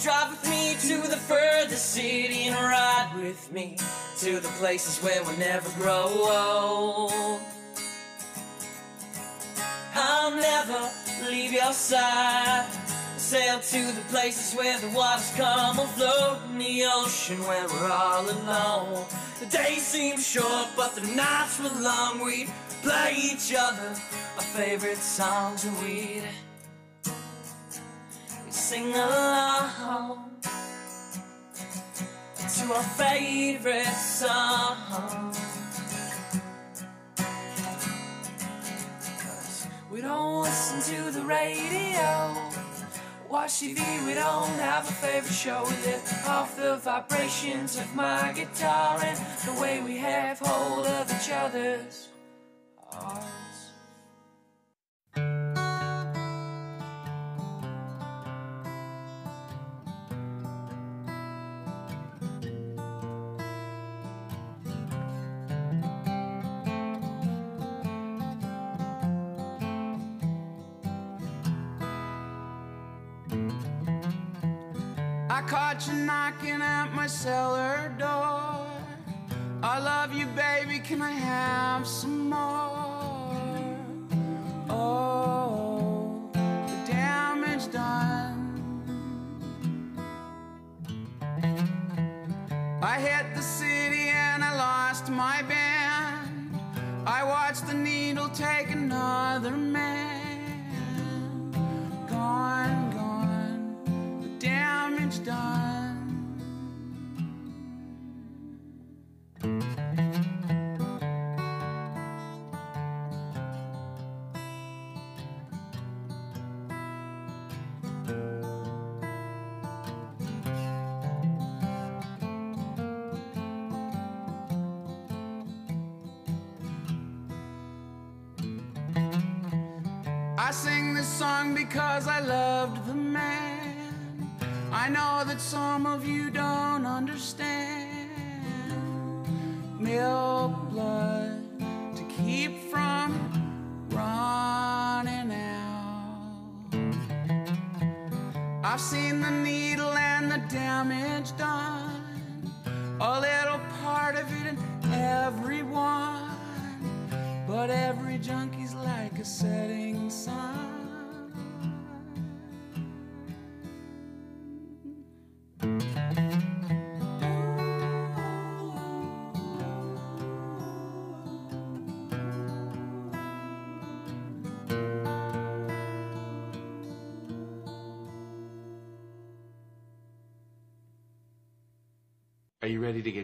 drive 0.03 0.29
with 0.29 0.49
me 0.49 0.75
to 0.81 1.07
the 1.07 1.17
furthest 1.17 1.93
city 1.93 2.43
and 2.43 2.55
ride 2.55 3.11
with 3.15 3.51
me 3.51 3.77
to 4.19 4.39
the 4.39 4.47
places 4.59 4.99
where 5.03 5.23
we'll 5.23 5.37
never 5.37 5.67
grow 5.81 6.05
old. 6.05 7.41
I'll 9.95 10.35
never 10.35 10.91
leave 11.27 11.51
your 11.51 11.73
side. 11.73 12.69
Sail 13.17 13.59
to 13.59 13.91
the 13.93 14.05
places 14.09 14.55
where 14.55 14.77
the 14.79 14.89
waters 14.89 15.33
come 15.35 15.79
or 15.79 15.87
float 15.87 16.37
in 16.51 16.59
the 16.59 16.85
ocean 16.85 17.39
where 17.45 17.67
we're 17.67 17.91
all 17.91 18.29
alone. 18.29 19.05
The 19.39 19.47
days 19.47 19.81
seem 19.81 20.19
short, 20.19 20.67
but 20.75 20.93
the 20.93 21.01
nights 21.15 21.59
were 21.59 21.81
long. 21.81 22.23
We'd 22.23 22.49
play 22.83 23.15
each 23.17 23.55
other 23.57 23.89
our 24.37 24.43
favorite 24.53 24.99
songs 24.99 25.65
and 25.65 25.75
we'd, 25.81 26.23
we'd 28.47 28.53
sing 28.53 28.93
along 28.93 30.31
to 32.37 32.73
our 32.73 32.83
favorite 32.95 33.83
song. 33.85 35.33
Cause 39.19 39.67
we 39.91 39.99
don't 39.99 40.43
listen 40.43 40.95
to 40.95 41.11
the 41.11 41.25
radio. 41.25 42.33
Watch 43.29 43.59
TV, 43.59 44.05
we 44.05 44.13
don't 44.13 44.57
have 44.59 44.87
a 44.87 44.93
favorite 44.93 45.33
show. 45.33 45.65
We 45.65 45.75
live 45.91 46.23
off 46.25 46.55
the 46.55 46.77
vibrations 46.77 47.77
of 47.77 47.93
my 47.95 48.31
guitar 48.33 48.97
and 49.03 49.19
the 49.45 49.61
way 49.61 49.81
we 49.81 49.97
have 49.97 50.39
hold 50.39 50.87
of 50.87 51.11
each 51.11 51.29
other's 51.31 52.07
hearts. 52.89 53.46
Caught 75.77 75.93
you 75.93 76.05
knocking 76.05 76.61
at 76.63 76.91
my 76.95 77.05
cellar 77.05 77.93
door. 77.99 78.65
I 79.61 79.77
love 79.77 80.11
you, 80.11 80.25
baby. 80.25 80.79
Can 80.79 81.03
I 81.03 81.11
have 81.11 81.85
some 81.85 82.31
more? 82.31 82.86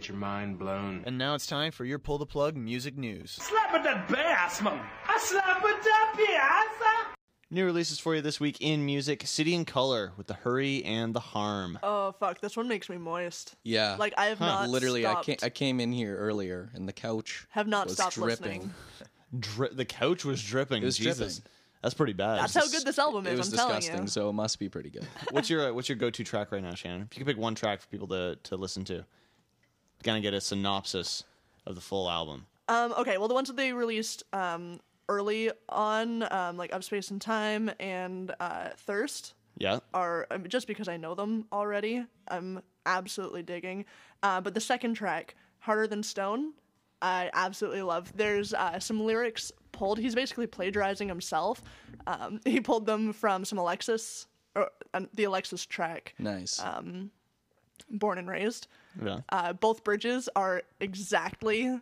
Get 0.03 0.09
your 0.09 0.17
mind 0.17 0.59
blown? 0.59 1.03
And 1.05 1.17
now 1.17 1.33
it's 1.35 1.47
time 1.47 1.71
for 1.71 1.85
your 1.85 1.97
pull 1.99 2.17
the 2.17 2.25
plug 2.25 2.57
music 2.57 2.97
news. 2.97 3.31
Slap 3.31 3.73
at 3.73 3.83
that 3.85 4.07
bass, 4.09 4.61
man. 4.61 4.81
I 5.07 5.17
slap 5.17 5.63
at 5.63 5.83
that 5.83 6.13
piazza. 6.17 7.15
New 7.49 7.63
releases 7.65 7.99
for 7.99 8.15
you 8.15 8.21
this 8.21 8.39
week 8.39 8.57
in 8.59 8.85
music: 8.85 9.25
City 9.25 9.55
and 9.55 9.65
Color 9.65 10.11
with 10.17 10.27
the 10.27 10.33
Hurry 10.33 10.83
and 10.83 11.13
the 11.13 11.19
Harm. 11.21 11.79
Oh 11.83 12.11
fuck, 12.19 12.41
this 12.41 12.57
one 12.57 12.67
makes 12.67 12.89
me 12.89 12.97
moist. 12.97 13.55
Yeah. 13.63 13.95
Like 13.97 14.13
I 14.17 14.25
have 14.25 14.39
not 14.39 14.67
Literally, 14.69 15.05
I 15.05 15.21
came, 15.21 15.37
I 15.41 15.49
came 15.49 15.79
in 15.79 15.91
here 15.93 16.17
earlier 16.17 16.69
and 16.73 16.87
the 16.87 16.93
couch 16.93 17.45
have 17.51 17.67
not 17.67 17.85
was 17.87 17.95
stopped 17.95 18.15
dripping. 18.15 18.29
listening. 18.61 18.73
Dri- 19.39 19.69
the 19.73 19.85
couch 19.85 20.25
was 20.25 20.43
dripping. 20.43 20.81
It 20.83 20.85
was 20.85 20.97
Jesus. 20.97 21.37
dripping. 21.37 21.49
That's 21.81 21.93
pretty 21.93 22.13
bad. 22.13 22.39
That's 22.39 22.55
how 22.55 22.67
good 22.67 22.85
this 22.85 22.97
album 22.97 23.27
It 23.27 23.33
is. 23.33 23.39
was 23.39 23.51
I'm 23.53 23.57
telling 23.57 23.75
disgusting, 23.75 24.01
you. 24.03 24.07
so 24.07 24.29
it 24.29 24.33
must 24.33 24.57
be 24.57 24.69
pretty 24.69 24.89
good. 24.89 25.05
what's 25.31 25.49
your 25.49 25.69
uh, 25.69 25.73
what's 25.73 25.87
your 25.89 25.97
go 25.97 26.09
to 26.09 26.23
track 26.23 26.51
right 26.51 26.63
now, 26.63 26.73
Shannon? 26.73 27.07
If 27.11 27.17
you 27.17 27.23
could 27.25 27.35
pick 27.35 27.41
one 27.41 27.55
track 27.55 27.81
for 27.81 27.87
people 27.87 28.07
to 28.07 28.35
to 28.43 28.55
listen 28.57 28.83
to, 28.85 29.05
kind 30.03 30.17
of 30.17 30.23
get 30.23 30.33
a 30.33 30.41
synopsis 30.41 31.23
of 31.65 31.75
the 31.75 31.81
full 31.81 32.09
album. 32.09 32.45
Um, 32.69 32.93
okay, 32.97 33.17
well, 33.17 33.27
the 33.27 33.33
ones 33.33 33.47
that 33.47 33.57
they 33.57 33.73
released 33.73 34.23
um, 34.33 34.79
early 35.09 35.51
on, 35.69 36.23
um, 36.31 36.57
like 36.57 36.71
Of 36.71 36.83
Space 36.83 37.11
and 37.11 37.21
Time 37.21 37.71
and 37.79 38.33
uh, 38.39 38.69
Thirst, 38.77 39.33
Yeah. 39.57 39.79
are 39.93 40.27
um, 40.31 40.45
just 40.47 40.67
because 40.67 40.87
I 40.87 40.97
know 40.97 41.13
them 41.15 41.45
already. 41.51 42.05
I'm 42.29 42.61
absolutely 42.85 43.43
digging. 43.43 43.85
Uh, 44.21 44.39
but 44.41 44.53
the 44.53 44.61
second 44.61 44.93
track, 44.95 45.35
Harder 45.59 45.87
Than 45.87 46.03
Stone, 46.03 46.53
I 47.01 47.29
absolutely 47.33 47.81
love. 47.81 48.13
There's 48.15 48.53
uh, 48.53 48.79
some 48.79 49.01
lyrics 49.03 49.51
pulled. 49.73 49.99
He's 49.99 50.15
basically 50.15 50.47
plagiarizing 50.47 51.09
himself. 51.09 51.61
Um, 52.07 52.39
he 52.45 52.61
pulled 52.61 52.85
them 52.85 53.11
from 53.11 53.43
some 53.43 53.57
Alexis, 53.57 54.27
or, 54.55 54.69
uh, 54.93 55.01
the 55.13 55.25
Alexis 55.25 55.65
track. 55.65 56.13
Nice. 56.17 56.61
Um, 56.61 57.11
Born 57.89 58.17
and 58.17 58.29
Raised. 58.29 58.67
Yeah. 59.01 59.19
Uh, 59.29 59.53
both 59.53 59.83
bridges 59.83 60.27
are 60.35 60.63
exactly 60.79 61.79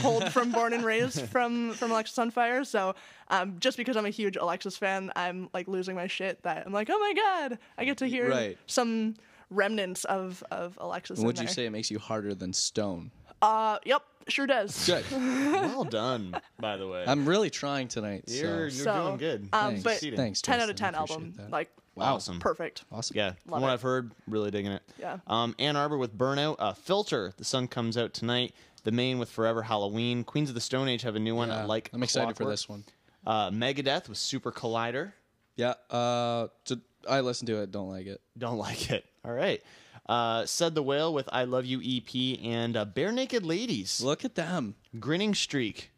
pulled 0.00 0.30
from 0.32 0.52
Born 0.52 0.72
and 0.72 0.84
Raised 0.84 1.20
from 1.28 1.72
from 1.72 1.90
Alexis 1.90 2.18
on 2.18 2.30
Fire. 2.30 2.64
So 2.64 2.94
um, 3.28 3.56
just 3.60 3.76
because 3.76 3.96
I'm 3.96 4.06
a 4.06 4.10
huge 4.10 4.36
Alexis 4.36 4.76
fan, 4.76 5.10
I'm 5.16 5.48
like 5.54 5.68
losing 5.68 5.94
my 5.96 6.06
shit. 6.06 6.42
That 6.42 6.66
I'm 6.66 6.72
like, 6.72 6.88
oh 6.90 6.98
my 6.98 7.12
god, 7.14 7.58
I 7.78 7.84
get 7.84 7.98
to 7.98 8.06
hear 8.06 8.28
Right. 8.30 8.58
some 8.66 9.14
remnants 9.50 10.04
of 10.04 10.42
of 10.50 10.78
Alexis. 10.80 11.18
in 11.20 11.26
Would 11.26 11.38
you 11.38 11.48
say 11.48 11.66
it 11.66 11.70
makes 11.70 11.90
you 11.90 11.98
harder 11.98 12.34
than 12.34 12.52
stone? 12.52 13.10
Uh, 13.42 13.78
yep, 13.84 14.02
sure 14.28 14.46
does. 14.46 14.86
Good. 14.86 15.04
well 15.12 15.84
done, 15.84 16.34
by 16.58 16.76
the 16.78 16.88
way. 16.88 17.04
I'm 17.06 17.26
really 17.26 17.50
trying 17.50 17.88
tonight. 17.88 18.24
You're- 18.26 18.70
so. 18.70 18.84
you're 18.94 19.02
doing 19.02 19.16
good. 19.18 19.48
Um, 19.52 19.76
Thanks. 19.76 19.82
but 19.82 20.16
Thanks, 20.16 20.40
ten 20.40 20.60
out 20.60 20.70
of 20.70 20.76
ten 20.76 20.94
album, 20.94 21.34
that. 21.36 21.50
like 21.50 21.70
Wow. 21.94 22.14
Awesome. 22.14 22.40
perfect. 22.40 22.84
Awesome. 22.90 23.16
Yeah, 23.16 23.26
Love 23.26 23.36
from 23.46 23.62
what 23.62 23.68
it. 23.68 23.72
I've 23.72 23.82
heard, 23.82 24.10
really 24.26 24.50
digging 24.50 24.72
it. 24.72 24.82
Yeah. 24.98 25.18
Um, 25.26 25.54
Ann 25.58 25.76
Arbor 25.76 25.96
with 25.98 26.16
Burnout, 26.16 26.56
uh, 26.58 26.72
Filter. 26.72 27.32
The 27.36 27.44
Sun 27.44 27.68
comes 27.68 27.96
out 27.96 28.12
tonight. 28.14 28.54
The 28.82 28.92
Maine 28.92 29.18
with 29.18 29.30
Forever 29.30 29.62
Halloween. 29.62 30.24
Queens 30.24 30.48
of 30.48 30.54
the 30.54 30.60
Stone 30.60 30.88
Age 30.88 31.02
have 31.02 31.16
a 31.16 31.20
new 31.20 31.34
one. 31.34 31.48
Yeah, 31.48 31.64
Like 31.64 31.90
I'm 31.92 32.02
excited 32.02 32.36
for 32.36 32.44
this 32.44 32.68
one. 32.68 32.84
Uh, 33.26 33.50
Megadeth 33.50 34.08
with 34.08 34.18
Super 34.18 34.52
Collider. 34.52 35.12
Yeah. 35.56 35.74
Uh, 35.88 36.48
to, 36.66 36.80
I 37.08 37.20
listened 37.20 37.46
to 37.48 37.62
it. 37.62 37.70
Don't 37.70 37.88
like 37.88 38.06
it. 38.06 38.20
Don't 38.36 38.58
like 38.68 38.90
it. 38.90 39.06
All 39.24 39.32
right. 39.32 39.62
Uh, 40.06 40.44
Said 40.44 40.74
the 40.74 40.82
Whale 40.82 41.14
with 41.14 41.28
I 41.32 41.44
Love 41.44 41.64
You 41.64 41.80
EP 41.80 42.38
and 42.44 42.76
uh, 42.76 42.84
Barenaked 42.84 43.46
Ladies. 43.46 44.02
Look 44.02 44.24
at 44.24 44.34
them. 44.34 44.74
Grinning 45.00 45.34
Streak. 45.34 45.90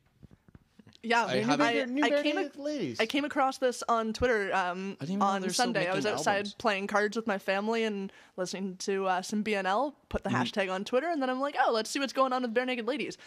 Yeah, 1.06 1.24
I 1.24 1.32
I, 1.32 1.36
haven't- 1.42 1.60
I, 1.66 1.84
New 1.84 2.04
I 2.04 2.08
Bare 2.10 2.22
came. 2.22 2.36
Naked 2.36 2.56
Ladies. 2.56 3.00
I 3.00 3.06
came 3.06 3.24
across 3.24 3.58
this 3.58 3.82
on 3.88 4.12
Twitter 4.12 4.54
um, 4.54 4.96
didn't 5.00 5.02
even 5.10 5.18
know 5.20 5.24
on 5.26 5.40
they're 5.40 5.50
still 5.50 5.64
Sunday. 5.66 5.86
I 5.88 5.94
was 5.94 6.04
making 6.04 6.18
outside 6.18 6.36
albums. 6.36 6.54
playing 6.54 6.86
cards 6.86 7.16
with 7.16 7.26
my 7.26 7.38
family 7.38 7.84
and 7.84 8.12
listening 8.36 8.76
to 8.78 9.06
uh, 9.06 9.22
some 9.22 9.42
BNL. 9.44 9.94
Put 10.08 10.24
the 10.24 10.30
hashtag 10.30 10.70
on 10.72 10.84
Twitter, 10.84 11.08
and 11.08 11.20
then 11.22 11.30
I'm 11.30 11.40
like, 11.40 11.56
oh, 11.64 11.72
let's 11.72 11.90
see 11.90 11.98
what's 12.00 12.12
going 12.12 12.32
on 12.32 12.42
with 12.42 12.54
Barenaked 12.54 12.86
Ladies. 12.86 13.18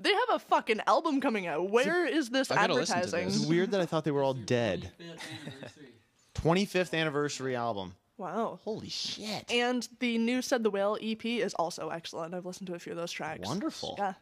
They 0.00 0.12
have 0.12 0.28
a 0.34 0.38
fucking 0.38 0.80
album 0.86 1.20
coming 1.20 1.46
out. 1.48 1.70
Where 1.70 2.06
is 2.06 2.30
this 2.30 2.50
I 2.50 2.54
gotta 2.54 2.74
listen 2.74 2.94
to 2.94 2.98
advertising? 3.02 3.26
this. 3.28 3.36
It's 3.40 3.46
weird 3.46 3.72
that 3.72 3.80
I 3.80 3.86
thought 3.86 4.04
they 4.04 4.12
were 4.12 4.22
all 4.22 4.34
dead. 4.34 4.92
25th 6.34 6.94
anniversary 6.96 7.56
album. 7.56 7.94
Wow. 8.16 8.58
Holy 8.64 8.88
shit. 8.88 9.50
And 9.50 9.88
the 10.00 10.18
new 10.18 10.42
Said 10.42 10.62
the 10.62 10.70
Whale 10.70 10.98
EP 11.00 11.24
is 11.24 11.54
also 11.54 11.88
excellent. 11.90 12.34
I've 12.34 12.46
listened 12.46 12.66
to 12.68 12.74
a 12.74 12.78
few 12.78 12.92
of 12.92 12.98
those 12.98 13.12
tracks. 13.12 13.46
Wonderful. 13.48 13.94
Yeah, 13.98 14.14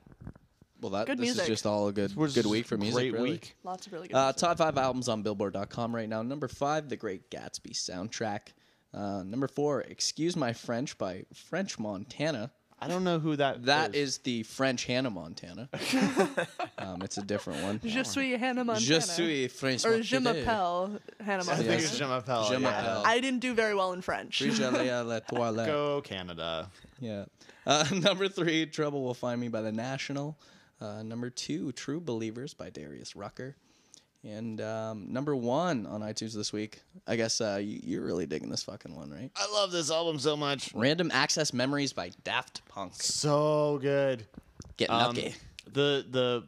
Well, 0.81 0.91
that 0.93 1.07
Good 1.07 1.19
this 1.19 1.25
music. 1.27 1.43
is 1.43 1.49
just 1.49 1.67
all 1.67 1.89
a 1.89 1.93
good 1.93 2.15
was 2.15 2.35
good 2.35 2.47
week 2.47 2.67
for 2.67 2.77
music. 2.77 2.95
great 2.95 3.13
really. 3.15 3.31
week. 3.33 3.57
lots 3.65 3.87
of 3.87 3.93
really 3.93 4.09
good. 4.09 4.17
Uh, 4.17 4.27
music. 4.27 4.37
top 4.41 4.59
five 4.59 4.77
albums 4.77 5.09
on 5.09 5.23
Billboard.com 5.23 5.95
right 5.95 6.09
now. 6.09 6.23
Number 6.23 6.49
five, 6.49 6.89
The 6.89 6.97
Great 6.97 7.31
Gatsby 7.31 7.73
soundtrack. 7.73 8.49
Uh, 8.93 9.23
number 9.23 9.49
four, 9.49 9.81
Excuse 9.83 10.37
My 10.37 10.53
French 10.53 10.97
by 10.99 11.25
French 11.35 11.79
Montana. 11.79 12.51
I 12.79 12.89
don't 12.89 13.05
know 13.05 13.19
who 13.19 13.37
that 13.37 13.65
That 13.65 13.95
is 13.95 14.19
the 14.19 14.43
French 14.43 14.85
Hannah 14.85 15.09
Montana. 15.11 15.71
um, 16.79 17.01
it's 17.03 17.17
a 17.17 17.23
different 17.23 17.63
one. 17.63 17.81
Je 17.83 18.05
suis 18.05 18.33
Hannah 18.37 18.65
Montana. 18.65 18.85
Je 18.85 19.01
suis 19.01 19.49
French 19.49 19.85
or 19.87 20.03
Je 20.03 20.17
Montana. 20.19 20.45
m'appelle 20.45 21.01
Hannah 21.21 21.43
I 21.43 21.47
Montana. 21.47 21.63
think 21.63 21.83
it's 21.83 21.97
Je 21.97 22.05
m'appelle. 22.05 22.45
Je 22.45 22.61
yeah. 22.61 23.03
I 23.05 23.19
didn't 23.21 23.41
do 23.41 23.55
very 23.55 23.75
well 23.75 23.95
in 23.95 24.03
French. 24.03 24.41
Puis 24.41 24.61
la 24.61 25.21
toilette. 25.21 25.67
Go 25.67 26.03
Canada. 26.03 26.71
Yeah. 27.01 27.25
Uh, 27.67 27.85
number 27.93 28.29
three, 28.29 28.67
Trouble 28.67 29.03
Will 29.03 29.15
Find 29.15 29.41
Me 29.41 29.49
by 29.49 29.63
The 29.63 29.73
National. 29.73 30.37
Uh, 30.81 31.03
number 31.03 31.31
two, 31.31 31.73
True 31.73 32.01
Believers 32.01 32.55
by 32.55 32.71
Darius 32.71 33.17
Rucker. 33.17 33.57
And 34.25 34.61
um, 34.61 35.13
number 35.13 35.37
one 35.37 35.87
on 35.87 36.01
iTunes 36.01 36.35
this 36.35 36.53
week, 36.53 36.81
I 37.07 37.15
guess 37.17 37.41
uh, 37.41 37.61
you, 37.63 37.81
you're 37.83 38.05
really 38.05 38.27
digging 38.27 38.51
this 38.51 38.65
fucking 38.65 38.95
one, 38.95 39.11
right? 39.11 39.31
I 39.37 39.51
love 39.53 39.71
this 39.71 39.91
album 39.91 40.19
so 40.19 40.37
much. 40.37 40.73
Random 40.75 41.11
Access 41.13 41.53
Memories 41.53 41.93
by 41.93 42.11
Daft 42.25 42.67
Punk. 42.69 42.93
So 42.97 43.79
good. 43.81 44.27
Getting 44.77 44.95
Um, 44.97 45.15
nucky. 45.15 45.35
the 45.73 46.05
the 46.11 46.45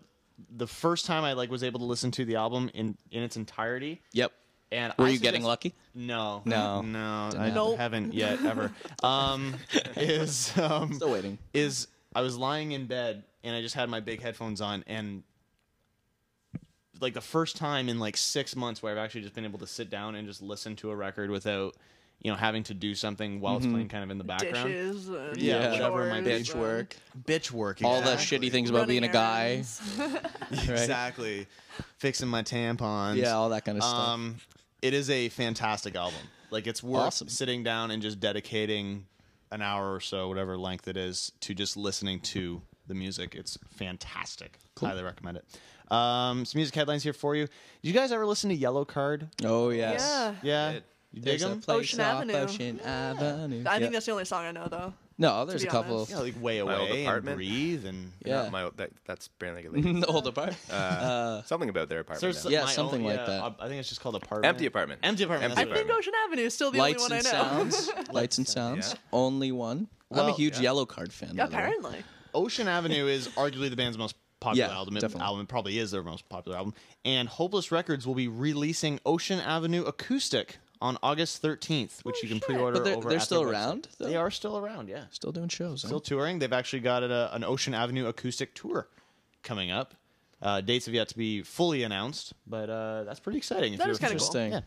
the 0.57 0.67
first 0.67 1.07
time 1.07 1.25
I 1.25 1.33
like 1.35 1.51
was 1.51 1.63
able 1.63 1.79
to 1.81 1.87
listen 1.87 2.11
to 2.13 2.25
the 2.25 2.37
album 2.37 2.69
in 2.75 2.97
in 3.13 3.23
its 3.23 3.37
entirety. 3.37 4.03
Yep. 4.13 4.33
And 4.73 4.93
Were 4.99 5.07
I 5.07 5.11
you 5.11 5.19
getting 5.19 5.45
lucky? 5.45 5.73
No, 5.95 6.43
No. 6.45 6.83
no. 6.83 7.29
Didn't 7.31 7.43
I. 7.47 7.51
Nope. 7.51 7.79
haven't 7.79 8.13
yet 8.13 8.45
ever. 8.45 8.73
Um, 9.05 9.55
is 9.97 10.53
um, 10.59 10.93
Still 10.95 11.13
waiting. 11.13 11.39
is 11.55 11.87
I 12.15 12.21
was 12.23 12.37
lying 12.37 12.73
in 12.73 12.87
bed 12.87 13.23
and 13.49 13.57
I 13.57 13.61
just 13.63 13.75
had 13.75 13.89
my 13.89 14.01
big 14.01 14.23
headphones 14.23 14.61
on 14.61 14.85
and 14.87 15.23
like 17.01 17.15
the 17.15 17.21
first 17.21 17.57
time 17.57 17.89
in 17.89 17.99
like 17.99 18.17
six 18.17 18.57
months 18.57 18.83
where 18.83 18.93
I've 18.93 18.99
actually 18.99 19.23
just 19.23 19.35
been 19.35 19.45
able 19.45 19.59
to 19.61 19.67
sit 19.67 19.91
down 19.91 20.15
and 20.15 20.27
just 20.27 20.43
listen 20.43 20.77
to 20.77 20.91
a 20.91 20.97
record 20.97 21.31
without 21.31 21.75
you 22.21 22.31
know 22.31 22.37
having 22.37 22.65
to 22.65 22.75
do 22.75 22.95
something 22.97 23.41
while 23.41 23.57
it's 23.57 23.67
playing 23.67 23.89
kind 23.89 24.03
of 24.03 24.11
in 24.11 24.19
the 24.19 24.25
background. 24.25 24.69
Dishes. 24.69 25.09
And 25.09 25.37
Yeah, 25.37 25.71
whatever 25.71 26.09
it 26.09 26.11
might 26.11 26.25
be. 26.25 26.31
Bitch 26.31 26.55
work. 26.55 26.97
Bitch 27.25 27.51
work. 27.53 27.79
All 27.85 28.03
the 28.03 28.17
shitty 28.17 28.51
things 28.51 28.71
about 28.71 28.89
being 28.89 29.05
a 29.05 29.09
guy. 29.09 29.63
errands. 29.99 30.21
Exactly. 30.51 31.47
Fixing 31.99 32.29
my 32.29 32.43
tampons. 32.43 33.17
Yeah, 33.17 33.35
all 33.35 33.51
that 33.51 33.65
kind 33.65 33.79
of 33.79 33.85
stuff. 33.85 34.09
Um, 34.09 34.37
it 34.83 34.95
is 34.95 35.09
a 35.11 35.29
fantastic 35.29 35.95
album. 35.95 36.21
Like 36.51 36.67
it's 36.67 36.83
worth 36.83 37.03
Awesome. 37.03 37.29
sitting 37.29 37.63
down 37.63 37.91
and 37.93 38.03
just 38.03 38.19
dedicating 38.19 39.07
an 39.53 39.63
hour 39.63 39.95
or 39.95 40.01
so, 40.01 40.29
whatever 40.29 40.59
length 40.59 40.89
it 40.89 40.97
is, 40.97 41.31
to 41.41 41.55
just 41.55 41.77
listening 41.77 42.21
to 42.21 42.61
the 42.89 42.95
music. 42.95 43.35
It's 43.35 43.59
fantastic. 43.77 44.59
Highly 44.81 45.03
recommend 45.03 45.39
it. 45.39 45.45
Um, 45.93 46.45
some 46.45 46.59
music 46.59 46.75
headlines 46.75 47.03
here 47.03 47.13
for 47.13 47.35
you. 47.35 47.47
Did 47.47 47.53
you 47.89 47.93
guys 47.93 48.13
ever 48.13 48.27
listen 48.27 48.51
to 48.51 48.57
Yellowcard? 48.57 49.29
Oh, 49.45 49.71
yes. 49.71 50.01
Yeah. 50.43 50.73
Yeah. 50.73 50.79
You 51.13 51.23
dig 51.23 51.25
There's 51.25 51.43
a 51.43 51.49
them? 51.49 51.61
place 51.63 51.79
Ocean 51.79 52.01
off 52.01 52.17
Avenue. 52.17 52.35
Ocean 52.35 52.81
Avenue. 52.81 53.65
I 53.67 53.73
Yep. 53.75 53.81
think 53.81 53.93
that's 53.95 54.05
the 54.07 54.13
only 54.13 54.27
song 54.27 54.45
I 54.45 54.53
know 54.53 54.69
though. 54.69 54.93
No, 55.17 55.47
there's 55.47 55.65
a 55.65 55.67
couple. 55.67 55.97
honest. 55.97 56.11
Yeah, 56.13 56.19
like 56.19 56.41
way 56.41 56.63
My 56.63 56.77
old 56.77 56.91
away 56.91 56.99
and 57.01 57.09
apartment. 57.09 57.37
breathe 57.39 57.87
and 57.87 58.13
Yeah. 58.25 58.43
Not 58.43 58.53
my 58.53 58.63
old, 58.65 58.77
that, 58.77 58.91
that's 59.07 59.29
barely 59.29 59.63
like 59.63 59.73
a 59.73 59.75
lady. 59.75 60.01
the 60.01 60.07
old 60.07 60.27
apart. 60.27 60.55
Uh, 60.71 61.43
something 61.45 61.71
about 61.71 61.89
their 61.89 62.01
apartment. 62.01 62.21
There's 62.21 62.45
now. 62.45 62.51
Yeah, 62.51 62.67
something 62.67 63.01
own- 63.01 63.07
like 63.07 63.17
yeah, 63.21 63.25
that. 63.25 63.43
uh, 63.43 63.51
I 63.59 63.69
think 63.69 63.81
it's 63.81 63.89
just 63.89 64.03
called 64.03 64.17
apartment. 64.17 64.45
Empty 64.51 64.67
apartment. 64.67 65.01
Empty 65.03 65.25
apartment. 65.25 65.53
Empty 65.59 65.63
I 65.73 65.75
right. 65.75 65.87
think 65.87 65.99
Ocean 65.99 66.13
Avenue 66.27 66.43
is 66.43 66.53
still 66.55 66.71
the 66.71 66.79
Lights 66.79 67.03
only 67.03 67.17
and 67.17 67.25
one 67.27 67.35
I 67.35 67.39
know. 67.65 67.71
sounds. 67.71 67.91
Lights 68.13 68.37
and 68.39 68.47
sounds. 68.47 68.91
Yeah. 68.93 68.99
Only 69.15 69.51
one. 69.51 69.89
I'm 70.13 70.29
a 70.29 70.33
huge 70.33 70.61
yeah. 70.61 70.71
Yellowcard 70.71 71.11
fan. 71.11 71.31
by 71.37 71.47
the. 71.47 71.57
Apparently. 71.57 72.05
Ocean 72.35 72.69
Avenue 72.69 73.07
is 73.07 73.29
arguably 73.29 73.71
the 73.71 73.77
band's 73.77 73.99
most 73.99 74.17
popular 74.41 74.69
Yeah, 74.69 74.75
album. 74.75 74.95
Definitely. 74.95 75.21
album. 75.23 75.41
It 75.43 75.49
probably 75.49 75.79
is 75.79 75.91
their 75.91 76.03
most 76.03 76.29
popular 76.29 76.57
album. 76.59 76.75
And 77.05 77.29
Hopeless 77.29 77.73
Records 77.73 78.07
will 78.07 78.15
be 78.15 78.29
releasing 78.29 79.01
Ocean 79.05 79.41
Avenue 79.41 79.83
Acoustic 79.85 80.59
on 80.81 80.97
August 81.03 81.43
13th, 81.43 82.05
which 82.05 82.23
you 82.23 82.29
can 82.29 82.39
pre-order 82.39 82.79
But 82.79 82.85
they're- 82.85 82.97
over 82.97 83.09
they're 83.09 83.19
still 83.21 83.43
their 83.45 83.53
around, 83.53 83.89
though? 83.99 84.07
They 84.07 84.15
are 84.17 84.31
still 84.31 84.57
around, 84.57 84.89
yeah. 84.89 85.05
Still 85.11 85.33
doing 85.33 85.49
shows. 85.49 85.83
huh? 85.83 85.89
Still 85.89 86.01
touring. 86.01 86.39
They've 86.39 86.53
actually 86.53 86.81
got 86.81 87.03
a, 87.03 87.35
an 87.35 87.43
Ocean 87.43 87.75
Avenue 87.75 88.07
Acoustic 88.07 88.55
tour 88.55 88.89
coming 89.43 89.71
up. 89.73 89.95
Uh, 90.41 90.61
dates 90.61 90.87
have 90.87 90.95
yet 90.95 91.09
to 91.09 91.17
be 91.19 91.43
fully 91.43 91.83
announced, 91.83 92.33
but 92.47 92.71
uh, 92.71 93.03
that's 93.03 93.19
pretty 93.19 93.39
exciting. 93.39 93.73
if 93.73 93.79
That 93.81 93.87
you're 93.87 93.93
is 93.95 93.99
kinda 93.99 94.19
cool. 94.19 94.27
Interesting. 94.37 94.53
Yeah. 94.53 94.61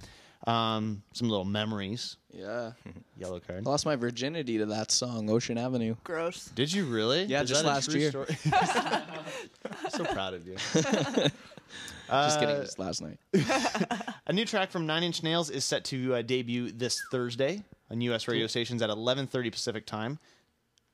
Um, 0.48 1.04
some 1.14 1.30
little 1.30 1.46
memories. 1.46 2.18
Yeah. 2.34 2.72
Yellowcard. 3.20 3.66
Lost 3.66 3.86
my 3.86 3.96
virginity 3.96 4.58
to 4.58 4.66
that 4.68 4.90
song, 4.92 5.30
Ocean 5.30 5.58
Avenue. 5.58 5.96
Gross. 6.04 6.46
Did 6.56 6.74
you 6.74 6.86
really? 6.86 7.26
Yeah, 7.26 7.44
Is 7.44 7.50
just 7.50 7.64
that 7.64 7.70
a 7.70 7.74
last 7.74 7.92
true 7.92 8.00
year. 8.00 8.10
story? 8.10 8.36
so 9.90 10.04
proud 10.06 10.34
of 10.34 10.48
you. 10.48 10.56
Just 10.56 12.40
kidding. 12.40 12.56
Just 12.62 12.80
last 12.80 13.02
night. 13.02 13.18
A 14.28 14.34
new 14.34 14.46
track 14.46 14.72
from 14.72 14.86
Nine 14.86 15.04
Inch 15.04 15.24
Nails 15.24 15.50
is 15.50 15.64
set 15.64 15.86
to 15.86 16.16
uh, 16.16 16.22
debut 16.22 16.72
this 16.72 17.02
Thursday 17.12 17.62
on 17.90 18.02
U.S. 18.02 18.28
radio 18.28 18.48
stations 18.48 18.82
at 18.82 18.90
11:30 18.90 19.52
Pacific 19.52 19.86
time. 19.86 20.20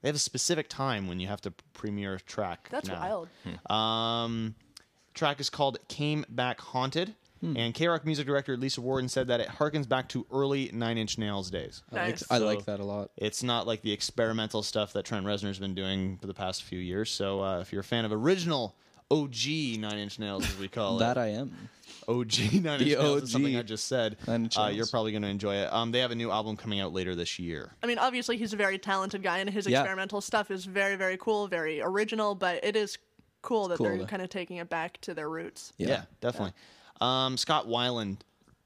They 0.02 0.10
have 0.10 0.16
a 0.16 0.20
specific 0.20 0.70
time 0.70 1.08
when 1.08 1.20
you 1.20 1.28
have 1.28 1.42
to 1.42 1.52
premiere 1.74 2.16
a 2.16 2.20
track. 2.20 2.68
That's 2.70 2.88
now. 2.88 3.00
wild. 3.00 3.72
Um, 3.72 4.56
track 5.14 5.40
is 5.40 5.50
called 5.50 5.80
"Came 5.88 6.24
Back 6.30 6.60
Haunted," 6.62 7.16
Hmm. 7.42 7.56
and 7.58 7.74
KROQ 7.74 8.06
music 8.06 8.26
director 8.26 8.58
Lisa 8.58 8.82
Worden 8.82 9.08
said 9.10 9.28
that 9.28 9.40
it 9.40 9.48
harkens 9.48 9.88
back 9.88 10.10
to 10.10 10.26
early 10.32 10.70
Nine 10.74 10.98
Inch 10.98 11.18
Nails 11.18 11.52
days. 11.52 11.84
I 11.92 11.96
like, 11.96 12.10
Nice. 12.10 12.24
I 12.32 12.38
like 12.40 12.66
that 12.66 12.80
a 12.80 12.84
lot. 12.84 13.12
It's 13.18 13.44
not 13.44 13.68
like 13.68 13.82
the 13.82 13.92
experimental 13.92 14.64
stuff 14.64 14.94
that 14.94 15.06
Trent 15.06 15.26
Reznor's 15.26 15.60
been 15.60 15.76
doing 15.76 16.18
for 16.18 16.28
the 16.28 16.34
past 16.34 16.64
few 16.64 16.80
years. 16.80 17.10
So 17.12 17.42
uh, 17.44 17.60
if 17.62 17.72
you're 17.72 17.82
a 17.82 17.84
fan 17.84 18.06
of 18.06 18.12
original 18.12 18.76
OG 19.12 19.78
Nine 19.80 20.00
Inch 20.00 20.20
Nails, 20.20 20.46
as 20.50 20.58
we 20.58 20.68
call 20.68 20.98
That 20.98 21.12
it, 21.12 21.16
that 21.16 21.22
I 21.22 21.28
am. 21.30 21.70
OG 22.10 22.54
Nine 22.54 22.80
The 22.80 22.92
Inch 22.92 23.00
Nails 23.00 23.24
is 23.24 23.32
something 23.32 23.56
OG 23.56 23.60
I 23.60 23.64
just 23.64 23.86
said. 23.88 24.18
Nine 24.28 24.50
Uh, 24.58 24.68
you're 24.68 24.86
probably 24.88 25.12
going 25.12 25.22
to 25.24 25.30
enjoy 25.30 25.56
it. 25.56 25.72
Um, 25.72 25.92
they 25.92 26.00
have 26.00 26.12
a 26.12 26.16
new 26.16 26.32
album 26.32 26.58
coming 26.58 26.80
out 26.80 26.92
later 26.94 27.16
this 27.16 27.38
year. 27.40 27.72
I 27.84 27.88
mean, 27.88 27.98
obviously, 28.00 28.38
he's 28.38 28.54
a 28.54 28.58
very 28.58 28.78
talented 28.78 29.24
guy, 29.24 29.38
and 29.40 29.50
his 29.50 29.68
Yeah. 29.68 29.82
experimental 29.82 30.22
stuff 30.22 30.52
is 30.52 30.66
very, 30.66 30.96
very 30.96 31.18
cool, 31.18 31.48
very 31.48 31.82
original. 31.82 32.36
But 32.36 32.64
it 32.64 32.76
is 32.76 32.98
cool 33.42 33.68
that 33.70 33.78
cool 33.78 33.88
they're 33.88 34.06
kind 34.08 34.22
of 34.22 34.30
taking 34.30 34.58
it 34.58 34.70
back 34.70 35.00
to 35.02 35.14
their 35.14 35.30
roots. 35.30 35.72
Yeah. 35.78 36.04
definitely. 36.20 36.54
Um, 37.02 37.38
Scott 37.38 37.68
Weiland, 37.68 38.18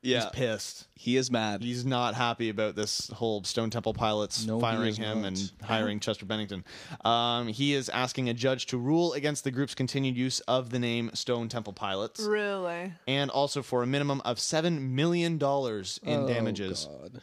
he's 0.01 0.13
Yeah. 0.13 0.29
pissed. 0.31 0.87
He 0.95 1.17
is 1.17 1.29
mad. 1.31 1.61
He's 1.63 1.85
not 1.85 2.15
happy 2.15 2.49
about 2.49 2.75
this 2.75 3.07
whole 3.09 3.43
Stone 3.43 3.69
Temple 3.71 3.93
Pilots 3.93 4.45
No, 4.45 4.59
firing 4.59 4.93
him 4.95 5.21
not. 5.21 5.27
and 5.27 5.51
hiring 5.63 5.99
Chester 6.01 6.25
Bennington. 6.25 6.63
Um, 7.03 7.47
he 7.47 7.73
is 7.73 7.89
asking 7.89 8.29
a 8.29 8.33
judge 8.33 8.67
to 8.67 8.77
rule 8.77 9.13
against 9.13 9.43
the 9.43 9.51
group's 9.51 9.75
continued 9.75 10.15
use 10.15 10.39
of 10.41 10.69
the 10.69 10.79
name 10.79 11.11
Stone 11.13 11.49
Temple 11.49 11.73
Pilots. 11.73 12.19
Really? 12.21 12.93
and 13.07 13.29
also 13.31 13.61
for 13.61 13.83
a 13.83 13.87
minimum 13.87 14.21
of 14.21 14.39
seven 14.39 14.95
million 14.95 15.37
dollars 15.37 15.99
in 16.03 16.21
Oh, 16.21 16.27
damages. 16.27 16.85
God. 16.85 17.21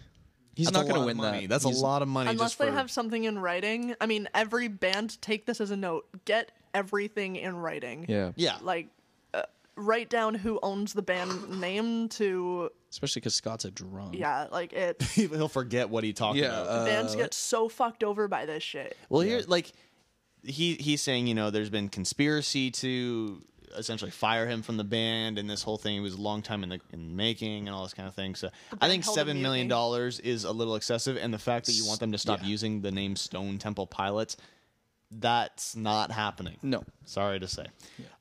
He's 0.56 0.66
That's 0.66 0.76
not 0.76 0.88
going 0.88 1.00
to 1.00 1.06
win 1.06 1.16
money. 1.18 1.42
that. 1.42 1.48
That's 1.50 1.64
He's- 1.64 1.78
a 1.78 1.82
lot 1.82 2.02
of 2.02 2.08
money. 2.08 2.30
Unless 2.30 2.50
just 2.50 2.58
they 2.58 2.66
for, 2.66 2.72
have 2.72 2.90
something 2.90 3.22
in 3.22 3.38
writing. 3.38 3.94
I 4.00 4.06
mean, 4.06 4.28
every 4.34 4.66
band 4.66 5.22
take 5.22 5.46
this 5.46 5.60
as 5.60 5.70
a 5.70 5.76
note. 5.76 6.06
Get 6.24 6.50
everything 6.74 7.36
in 7.36 7.54
writing. 7.56 8.06
Yeah. 8.08 8.32
yeah, 8.34 8.56
Like, 8.60 8.88
write 9.78 10.10
down 10.10 10.34
who 10.34 10.58
owns 10.62 10.92
the 10.92 11.02
band 11.02 11.48
name 11.60 12.08
to. 12.10 12.70
Especially 12.90 13.20
because 13.20 13.34
Scott's 13.34 13.64
a 13.64 13.70
drunk. 13.70 14.14
Yeah, 14.16 14.46
like 14.50 14.72
it. 14.72 15.02
he'll 15.14 15.48
forget 15.48 15.88
what 15.90 16.04
he 16.04 16.12
talked 16.12 16.36
Yeah. 16.38 16.46
about. 16.62 16.66
uh, 16.66 16.84
bands 16.84 17.14
get 17.16 17.32
so 17.34 17.68
fucked 17.68 18.02
over 18.04 18.28
by 18.28 18.46
this 18.46 18.62
shit. 18.62 18.96
well, 19.08 19.20
here, 19.22 19.42
like 19.46 19.72
he 20.44 20.74
he's 20.74 21.02
saying, 21.02 21.26
you 21.26 21.34
know, 21.34 21.50
there's 21.50 21.70
been 21.70 21.88
conspiracy 21.88 22.70
to 22.70 23.42
essentially 23.76 24.10
fire 24.10 24.46
him 24.46 24.62
from 24.62 24.78
the 24.78 24.84
band, 24.84 25.38
and 25.38 25.48
this 25.50 25.62
whole 25.62 25.76
thing 25.76 25.94
he 25.94 26.00
was 26.00 26.14
a 26.14 26.20
long 26.20 26.40
time 26.40 26.62
in 26.62 26.70
the 26.70 26.80
in 26.92 27.14
making 27.16 27.68
and 27.68 27.76
all 27.76 27.82
this 27.82 27.92
kind 27.92 28.08
of 28.08 28.14
thing. 28.14 28.34
So 28.34 28.48
I 28.80 28.88
think 28.88 29.04
held 29.04 29.16
a 29.16 29.20
seven 29.20 29.42
million 29.42 29.68
dollars 29.68 30.20
is 30.20 30.44
a 30.44 30.52
little 30.52 30.74
excessive, 30.74 31.18
and 31.18 31.32
the 31.34 31.38
fact 31.38 31.66
that 31.66 31.72
you 31.72 31.86
want 31.86 32.00
them 32.00 32.12
to 32.12 32.18
stop 32.18 32.40
Yeah. 32.40 32.48
using 32.48 32.80
the 32.80 32.90
name 32.90 33.14
Stone 33.16 33.58
Temple 33.58 33.86
Pilots, 33.86 34.36
that's 35.10 35.76
not 35.76 36.10
happening. 36.10 36.56
No. 36.62 36.84
Sorry 37.04 37.38
to 37.40 37.48
say. 37.48 37.66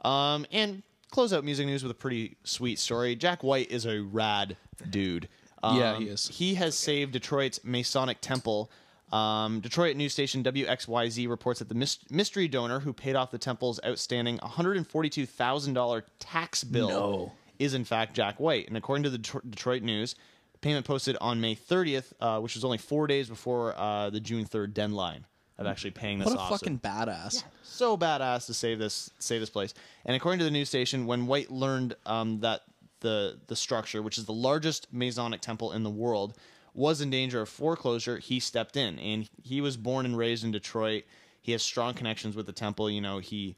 Um, 0.01 0.45
and 0.51 0.83
close 1.11 1.33
out 1.33 1.43
music 1.43 1.65
news 1.65 1.83
with 1.83 1.91
a 1.91 1.95
pretty 1.95 2.37
sweet 2.43 2.79
story. 2.79 3.15
Jack 3.15 3.43
White 3.43 3.71
is 3.71 3.85
a 3.85 4.01
rad 4.01 4.57
dude. 4.89 5.27
Um, 5.63 5.77
Yeah, 5.79 5.97
he 5.97 6.05
is. 6.05 6.27
He 6.27 6.55
has 6.55 6.75
saved 6.77 7.13
Detroit's 7.13 7.59
Masonic 7.63 8.21
Temple. 8.21 8.69
Um, 9.11 9.61
Detroit 9.61 9.95
news 9.95 10.11
station 10.13 10.43
WXYZ 10.43 11.29
reports 11.29 11.59
that 11.59 11.69
the 11.69 11.75
mys- 11.75 11.99
mystery 12.09 12.47
donor 12.49 12.81
who 12.81 12.91
paid 12.91 13.15
off 13.15 13.31
the 13.31 13.37
temple's 13.37 13.79
outstanding 13.85 14.37
$142,000 14.39 16.03
tax 16.19 16.63
bill 16.63 16.89
No. 16.89 17.31
is 17.57 17.73
in 17.73 17.85
fact 17.85 18.15
Jack 18.15 18.39
White. 18.39 18.67
And 18.67 18.75
according 18.77 19.03
to 19.03 19.09
the 19.09 19.17
Detro- 19.17 19.49
Detroit 19.49 19.81
News, 19.81 20.15
payment 20.61 20.85
posted 20.85 21.15
on 21.21 21.39
May 21.39 21.55
30th, 21.55 22.11
uh, 22.19 22.39
which 22.41 22.55
was 22.55 22.65
only 22.65 22.77
four 22.77 23.07
days 23.07 23.29
before 23.29 23.73
uh, 23.77 24.09
the 24.09 24.19
June 24.19 24.45
3rd 24.45 24.73
deadline 24.73 25.25
of 25.57 25.65
actually 25.65 25.91
paying 25.91 26.19
this 26.19 26.27
What 26.27 26.35
a 26.37 26.39
off. 26.39 26.49
So- 26.49 26.57
fucking 26.57 26.79
badass. 26.79 27.43
so 27.63 27.97
badass 27.97 28.45
to 28.47 28.53
save 28.53 28.79
this 28.79 29.09
save 29.19 29.39
this 29.39 29.49
place. 29.49 29.73
And 30.05 30.15
according 30.15 30.39
to 30.39 30.45
the 30.45 30.51
news 30.51 30.69
station, 30.69 31.05
when 31.07 31.27
White 31.27 31.49
learned 31.51 31.95
um, 32.05 32.39
that 32.41 32.61
the 32.99 33.39
the 33.47 33.55
structure, 33.55 34.01
which 34.01 34.17
is 34.17 34.25
the 34.25 34.33
largest 34.33 34.87
Masonic 34.91 35.41
temple 35.41 35.71
in 35.71 35.83
the 35.83 35.89
world, 35.89 36.35
was 36.73 37.01
in 37.01 37.09
danger 37.09 37.41
of 37.41 37.49
foreclosure, 37.49 38.17
he 38.19 38.39
stepped 38.39 38.77
in. 38.77 38.99
And 38.99 39.29
he 39.43 39.61
was 39.61 39.77
born 39.77 40.05
and 40.05 40.17
raised 40.17 40.43
in 40.43 40.51
Detroit. 40.51 41.03
He 41.41 41.51
has 41.53 41.63
strong 41.63 41.93
connections 41.93 42.35
with 42.35 42.45
the 42.45 42.51
temple. 42.53 42.89
You 42.89 43.01
know, 43.01 43.19
he 43.19 43.55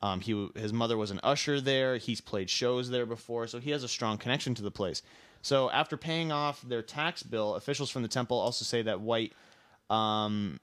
um, 0.00 0.20
he 0.20 0.48
his 0.54 0.72
mother 0.72 0.96
was 0.96 1.10
an 1.10 1.20
usher 1.22 1.60
there. 1.60 1.96
He's 1.96 2.20
played 2.20 2.50
shows 2.50 2.90
there 2.90 3.06
before, 3.06 3.46
so 3.46 3.58
he 3.58 3.70
has 3.70 3.82
a 3.82 3.88
strong 3.88 4.18
connection 4.18 4.54
to 4.56 4.62
the 4.62 4.70
place. 4.70 5.02
So 5.42 5.70
after 5.70 5.96
paying 5.96 6.30
off 6.30 6.62
their 6.62 6.82
tax 6.82 7.22
bill, 7.24 7.56
officials 7.56 7.90
from 7.90 8.02
the 8.02 8.08
temple 8.08 8.38
also 8.38 8.64
say 8.64 8.82
that 8.82 9.00
White 9.00 9.32
um, 9.90 10.60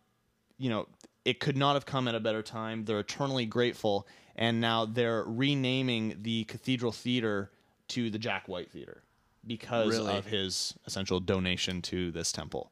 you 0.60 0.70
know, 0.70 0.88
it 1.26 1.39
could 1.39 1.57
not 1.57 1.74
have 1.74 1.86
come 1.88 2.07
at 2.07 2.14
a 2.16 2.20
better 2.20 2.43
time. 2.43 2.86
They're 2.86 2.99
eternally 2.99 3.45
grateful, 3.47 4.07
and 4.36 4.62
now 4.62 4.86
they're 4.86 5.24
renaming 5.24 6.18
the 6.22 6.43
Cathedral 6.43 6.91
Theater 6.91 7.51
to 7.89 8.10
the 8.12 8.20
Jack 8.20 8.47
White 8.47 8.70
Theater 8.72 9.01
because 9.47 9.89
Really? 9.89 10.14
of 10.16 10.26
his 10.28 10.76
essential 10.86 11.20
donation 11.20 11.82
to 11.84 12.12
this 12.12 12.32
temple. 12.32 12.72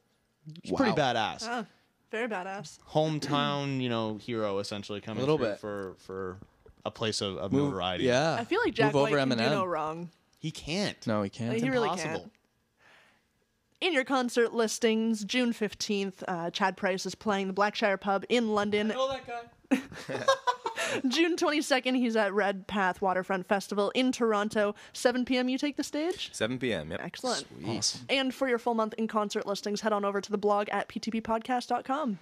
It's 0.63 0.71
Wow. 0.71 0.77
pretty 0.77 0.93
badass. 0.93 1.43
Ah, 1.47 1.65
very 2.11 2.27
badass. 2.27 2.77
Hometown, 2.89 3.81
you 3.81 3.89
know, 3.89 4.17
hero 4.17 4.59
essentially 4.59 5.01
coming 5.01 5.17
a 5.23 5.25
little 5.25 5.38
through 5.38 5.47
bit. 5.47 5.59
for 5.59 5.95
for 5.99 6.38
a 6.85 6.91
place 6.91 7.19
of, 7.21 7.35
of 7.38 7.51
Move- 7.51 7.71
notoriety. 7.71 8.05
Yeah. 8.05 8.35
I 8.35 8.43
feel 8.45 8.61
like 8.63 8.73
Jack 8.73 8.93
Move 8.93 9.01
White 9.03 9.13
over 9.13 9.17
can 9.19 9.29
do 9.29 9.35
Eminem. 9.35 9.49
no 9.51 9.65
wrong. 9.65 10.09
he 10.39 10.51
can't. 10.51 11.05
No, 11.07 11.21
he 11.23 11.29
can't. 11.29 11.53
Like, 11.53 11.61
he 11.63 11.69
really 11.69 11.89
impossible. 11.89 12.19
can't. 12.19 12.31
In 13.80 13.93
your 13.93 14.03
concert 14.03 14.53
listings, 14.53 15.23
June 15.23 15.53
15th, 15.53 16.23
uh, 16.28 16.49
Chad 16.49 16.75
Price 16.78 17.05
is 17.05 17.13
playing 17.13 17.47
the 17.47 17.53
Blackshire 17.53 17.99
Pub 17.99 18.25
in 18.28 18.49
London. 18.49 18.91
Oh, 18.95 19.15
that 19.15 19.28
guy. 19.28 20.17
June 21.07 21.36
22nd, 21.36 21.95
he's 21.95 22.15
at 22.15 22.34
Redpath 22.34 23.01
Waterfront 23.01 23.47
Festival 23.47 23.91
in 23.91 24.11
Toronto. 24.11 24.73
7 24.93 25.25
p.m., 25.25 25.47
you 25.47 25.57
take 25.57 25.78
the 25.78 25.84
stage? 25.84 26.30
7 26.34 26.57
p.m. 26.57 26.89
Yep. 26.89 27.01
Excellent. 27.03 27.45
Awesome. 27.67 28.01
And 28.09 28.34
for 28.34 28.47
your 28.47 28.57
full 28.57 28.73
month 28.73 28.95
in 28.97 29.07
concert 29.07 29.45
listings, 29.45 29.82
head 29.82 29.93
on 29.93 30.03
over 30.05 30.21
to 30.21 30.32
the 30.32 30.38
blog 30.38 30.69
at 30.71 30.89
ptppodcast.com. 30.89 32.19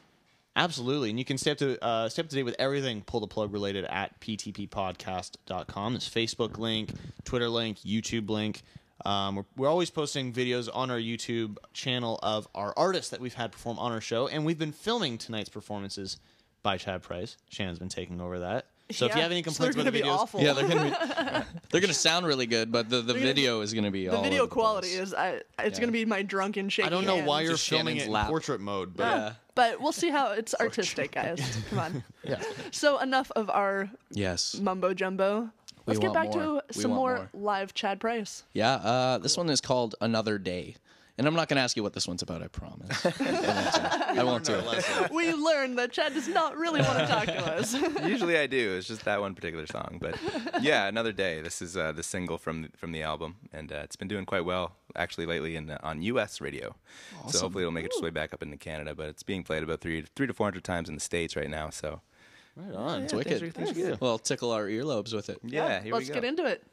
Absolutely. 0.57 1.09
And 1.09 1.19
you 1.19 1.25
can 1.25 1.37
stay 1.37 1.51
up 1.51 1.57
to 1.57 1.83
uh, 1.83 2.07
stay 2.07 2.21
up 2.21 2.29
to 2.29 2.35
date 2.35 2.43
with 2.43 2.55
everything 2.57 3.01
pull 3.01 3.19
the 3.19 3.27
plug 3.27 3.51
related 3.51 3.83
at 3.85 4.19
ptppodcast.com. 4.21 5.93
There's 5.93 6.09
Facebook 6.09 6.57
link, 6.57 6.91
Twitter 7.25 7.49
link, 7.49 7.79
YouTube 7.79 8.29
link. 8.29 8.61
Um, 9.03 9.35
we're, 9.35 9.43
we're 9.57 9.67
always 9.67 9.89
posting 9.89 10.31
videos 10.31 10.69
on 10.73 10.89
our 10.89 10.97
YouTube 10.99 11.57
channel 11.73 12.19
of 12.23 12.47
our 12.55 12.73
artists 12.77 13.09
that 13.11 13.19
we've 13.19 13.33
had 13.33 13.51
perform 13.51 13.77
on 13.77 13.91
our 13.91 14.01
show, 14.01 14.27
and 14.27 14.45
we've 14.45 14.57
been 14.59 14.71
filming 14.71 15.17
tonight's 15.17 15.49
performances 15.49 16.17
by 16.63 16.77
Chad 16.77 17.03
Price. 17.03 17.37
Shannon's 17.49 17.79
been 17.79 17.89
taking 17.89 18.21
over 18.21 18.39
that. 18.39 18.67
So 18.91 19.07
if 19.07 19.15
you 19.15 19.21
have 19.21 19.31
any 19.31 19.41
complaints 19.41 19.75
they're 19.75 19.81
about 19.81 19.91
the 19.93 19.99
gonna 19.99 20.11
be 20.13 20.15
videos, 20.15 20.21
awful. 20.21 20.41
Yeah, 20.41 20.53
they're 20.53 20.67
gonna 20.67 20.83
be. 20.91 21.59
they're 21.71 21.81
gonna 21.81 21.93
sound 21.93 22.27
really 22.27 22.45
good, 22.45 22.71
but 22.71 22.87
the, 22.87 23.01
the 23.01 23.13
gonna 23.13 23.25
video 23.25 23.61
is 23.61 23.73
gonna 23.73 23.89
be 23.89 24.05
The 24.07 24.15
all 24.15 24.23
video 24.23 24.43
over 24.43 24.47
the 24.49 24.53
quality 24.53 24.89
place. 24.89 24.99
is, 25.07 25.13
I, 25.13 25.41
it's 25.59 25.79
going 25.79 25.87
to 25.87 25.93
be 25.93 26.05
my 26.05 26.21
drunken 26.21 26.69
shaky 26.69 26.85
I 26.85 26.89
don't 26.91 27.05
know 27.05 27.23
why 27.23 27.41
you're 27.41 27.53
Just 27.53 27.67
filming 27.67 27.97
Shannon's 27.97 28.15
it 28.15 28.19
in 28.19 28.25
portrait 28.27 28.61
mode, 28.61 28.95
but 28.95 29.03
Yeah. 29.03 29.33
But 29.55 29.81
we'll 29.81 29.91
see 29.93 30.09
how 30.09 30.33
it's 30.33 30.53
artistic, 30.55 31.13
guys. 31.13 31.39
Come 31.69 31.79
on. 31.79 32.03
yeah. 32.23 32.41
So 32.71 32.99
enough 32.99 33.31
of 33.35 33.49
our 33.49 33.89
Yes. 34.11 34.59
mumbo 34.59 34.93
jumbo. 34.93 35.49
We 35.85 35.91
Let's 35.93 35.99
get 35.99 36.13
back 36.13 36.33
more. 36.33 36.59
to 36.59 36.61
We 36.75 36.81
some 36.81 36.91
more, 36.91 37.15
more. 37.17 37.29
live 37.33 37.73
Chad 37.73 37.99
Price. 37.99 38.43
Yeah. 38.53 38.75
Uh, 38.75 39.17
this 39.19 39.37
one 39.37 39.49
is 39.49 39.61
called 39.61 39.95
Another 40.01 40.37
Day. 40.37 40.75
And 41.17 41.25
I'm 41.27 41.33
not 41.33 41.47
going 41.47 41.55
to 41.55 41.61
ask 41.61 41.77
you 41.77 41.83
what 41.83 41.93
this 41.93 42.09
one's 42.09 42.21
about. 42.23 42.41
I 42.43 42.47
promise. 42.49 43.05
I 43.21 44.21
won't 44.21 44.43
do 44.43 44.55
it. 44.55 45.11
we 45.11 45.31
learned 45.33 45.77
that 45.77 45.93
Chad 45.93 46.13
does 46.13 46.27
not 46.27 46.57
really 46.57 46.81
want 46.81 46.99
to 46.99 47.07
talk 47.07 47.25
to 47.27 47.53
us. 47.53 47.73
Usually 48.05 48.37
I 48.37 48.47
do. 48.47 48.73
It's 48.75 48.87
just 48.87 49.05
that 49.05 49.21
one 49.21 49.33
particular 49.33 49.65
song. 49.65 49.97
But 50.01 50.19
yeah, 50.61 50.87
another 50.87 51.13
day. 51.13 51.39
This 51.39 51.61
is 51.61 51.77
uh, 51.77 51.93
the 51.93 52.03
single 52.03 52.37
from 52.37 52.67
from 52.75 52.91
the 52.91 53.01
album, 53.01 53.37
and 53.53 53.71
uh, 53.71 53.75
it's 53.85 53.95
been 53.95 54.09
doing 54.09 54.25
quite 54.25 54.43
well 54.43 54.73
actually 54.97 55.25
lately 55.25 55.55
in 55.55 55.69
uh, 55.69 55.77
on 55.83 56.01
U.S. 56.01 56.41
radio. 56.41 56.75
Awesome. 57.19 57.31
So 57.31 57.39
hopefully 57.41 57.63
it'll 57.63 57.71
make 57.71 57.85
its 57.85 58.01
way 58.01 58.09
back 58.09 58.33
up 58.33 58.43
into 58.43 58.57
Canada. 58.57 58.93
But 58.93 59.07
it's 59.07 59.23
being 59.23 59.43
played 59.43 59.63
about 59.63 59.79
three 59.79 60.03
three 60.17 60.27
to 60.27 60.33
four 60.33 60.47
hundred 60.47 60.65
times 60.65 60.89
in 60.89 60.95
the 60.95 61.01
states 61.01 61.37
right 61.37 61.49
now. 61.49 61.69
So 61.69 62.01
right 62.55 62.73
on. 62.75 63.03
It's 63.03 63.13
wicked. 63.13 63.39
things 63.39 63.41
are- 63.43 63.51
things 63.51 63.71
are 63.71 63.73
good. 63.73 64.01
Well, 64.01 64.17
tickle 64.19 64.51
our 64.51 64.65
earlobes 64.67 65.13
with 65.13 65.29
it. 65.29 65.39
yeah, 65.43 65.81
here 65.81 65.93
Let's 65.93 66.07
we 66.07 66.13
go. 66.13 66.21
get 66.21 66.23
into 66.25 66.45
it. 66.45 66.63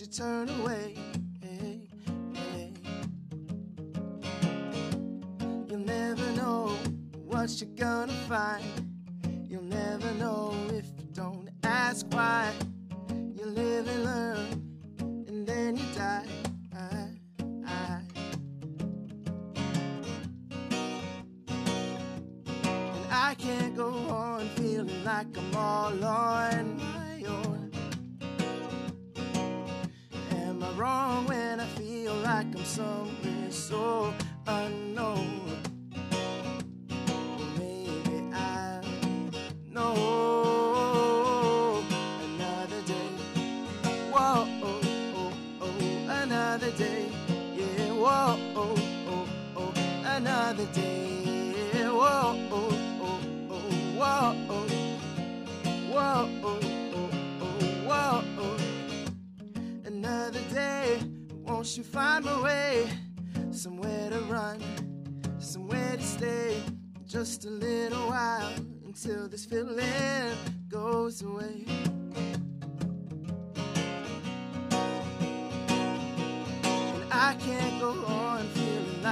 You 0.00 0.06
turn 0.06 0.48
away. 0.60 0.97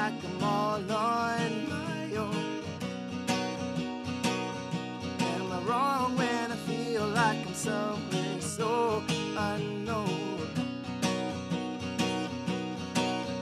Like 0.06 0.24
I'm 0.24 0.44
all 0.44 0.92
on 0.92 1.68
my 1.68 2.16
own. 2.16 2.62
Am 5.18 5.52
I 5.52 5.58
wrong 5.68 6.16
when 6.16 6.52
I 6.52 6.56
feel 6.56 7.08
like 7.08 7.44
I'm 7.44 7.54
somewhere 7.54 8.40
so 8.40 9.02
unknown? 9.36 10.48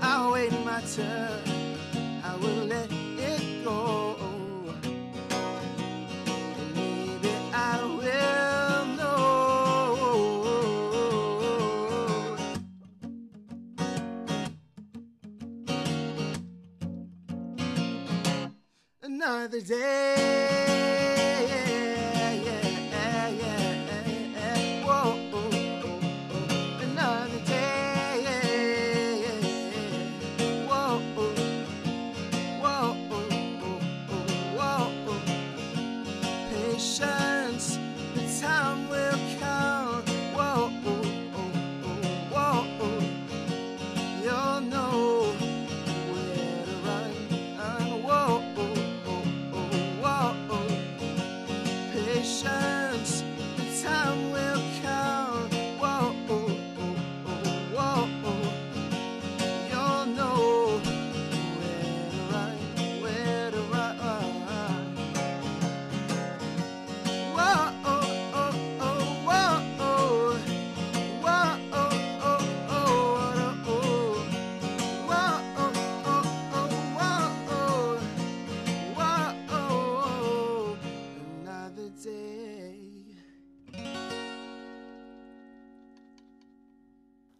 I'll 0.00 0.32
wait 0.32 0.52
my 0.64 0.80
turn. 0.94 1.43
Another 19.44 19.60
day. 19.60 20.73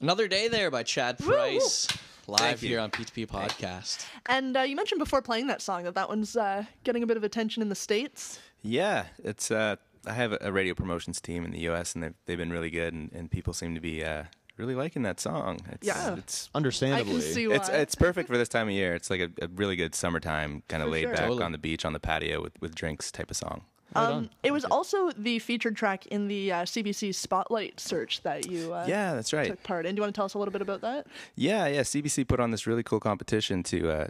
Another 0.05 0.29
day 0.29 0.49
there 0.49 0.71
by 0.71 0.83
Chad 0.83 1.19
Price. 1.19 1.89
Live 2.27 2.39
Thank 2.39 2.63
you. 2.63 2.69
here 2.69 2.81
on 2.81 2.91
PTP 2.91 3.27
Podcast. 3.27 4.05
And 4.27 4.55
uh, 4.55 4.61
you 4.61 4.77
mentioned 4.77 4.99
before 4.99 5.23
playing 5.23 5.47
that 5.47 5.63
song 5.63 5.85
that 5.85 5.95
that 5.95 6.11
one's 6.11 6.37
uh, 6.37 6.65
getting 6.85 7.03
a 7.03 7.07
bit 7.07 7.17
of 7.17 7.25
attention 7.25 7.63
in 7.63 7.71
the 7.71 7.75
states. 7.75 8.39
Yeah, 8.61 9.07
it's. 9.23 9.51
Uh, 9.51 9.77
I 10.07 10.13
have 10.13 10.33
a- 10.35 10.39
a 10.43 10.53
radio 10.53 10.75
promotions 10.75 11.23
team 11.23 11.43
in 11.47 11.53
the 11.53 11.61
U.S. 11.61 11.95
and 11.95 12.05
they've 12.05 12.13
they've 12.27 12.37
been 12.37 12.51
really 12.51 12.69
good, 12.69 12.93
and, 12.93 13.11
and 13.15 13.31
people 13.31 13.55
seem 13.55 13.75
to 13.77 13.81
be 13.81 14.05
uh, 14.05 14.25
really 14.59 14.75
liking 14.75 15.05
that 15.05 15.21
song. 15.21 15.61
It's, 15.73 15.87
Yeah. 15.87 16.17
it's 16.19 16.51
Understandably. 16.55 17.11
I 17.11 17.21
can 17.21 17.23
see 17.23 17.45
it's 17.47 17.71
why. 17.71 17.77
it's 17.77 17.95
perfect 17.95 18.29
for 18.29 18.37
this 18.37 18.51
time 18.51 18.69
of 18.69 18.75
year. 18.75 18.95
It's 18.95 19.09
like 19.09 19.21
a, 19.21 19.31
a 19.41 19.49
really 19.55 19.75
good 19.77 19.95
summertime 19.95 20.65
kind 20.69 20.83
of 20.83 20.91
laid 20.91 21.05
sure. 21.05 21.13
back 21.13 21.21
Totally. 21.21 21.43
on 21.45 21.53
the 21.53 21.59
beach 21.59 21.87
on 21.87 21.95
the 21.95 22.01
patio 22.01 22.43
with, 22.43 22.53
with 22.61 22.75
drinks 22.75 23.11
type 23.11 23.31
of 23.31 23.39
song. 23.39 23.63
Um, 23.95 24.31
it 24.43 24.51
was 24.53 24.65
also 24.65 25.11
the 25.13 25.39
featured 25.39 25.77
track 25.77 26.07
in 26.07 26.27
the 26.27 26.51
uh, 26.53 26.63
CBC 26.65 27.15
Spotlight 27.15 27.79
search 27.79 28.23
that 28.23 28.51
you 28.51 28.75
uh, 28.75 28.87
Yeah, 28.89 29.15
that's 29.15 29.33
right. 29.33 29.49
took 29.49 29.63
part 29.63 29.87
in. 29.87 29.95
Do 29.95 30.01
you 30.01 30.03
want 30.03 30.15
to 30.15 30.19
tell 30.19 30.25
us 30.25 30.35
a 30.35 30.39
little 30.39 30.53
bit 30.53 30.63
about 30.63 30.81
that? 30.81 31.07
Yeah, 31.37 31.67
yeah. 31.67 31.83
CBC 31.83 32.27
put 32.27 32.41
on 32.41 32.51
this 32.51 32.67
really 32.67 32.83
cool 32.83 33.01
competition 33.01 33.63
to 33.65 33.91
uh, 33.91 34.07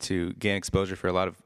to 0.00 0.32
gain 0.34 0.56
exposure 0.56 0.96
for 0.96 1.08
a 1.08 1.12
lot 1.12 1.28
of 1.28 1.36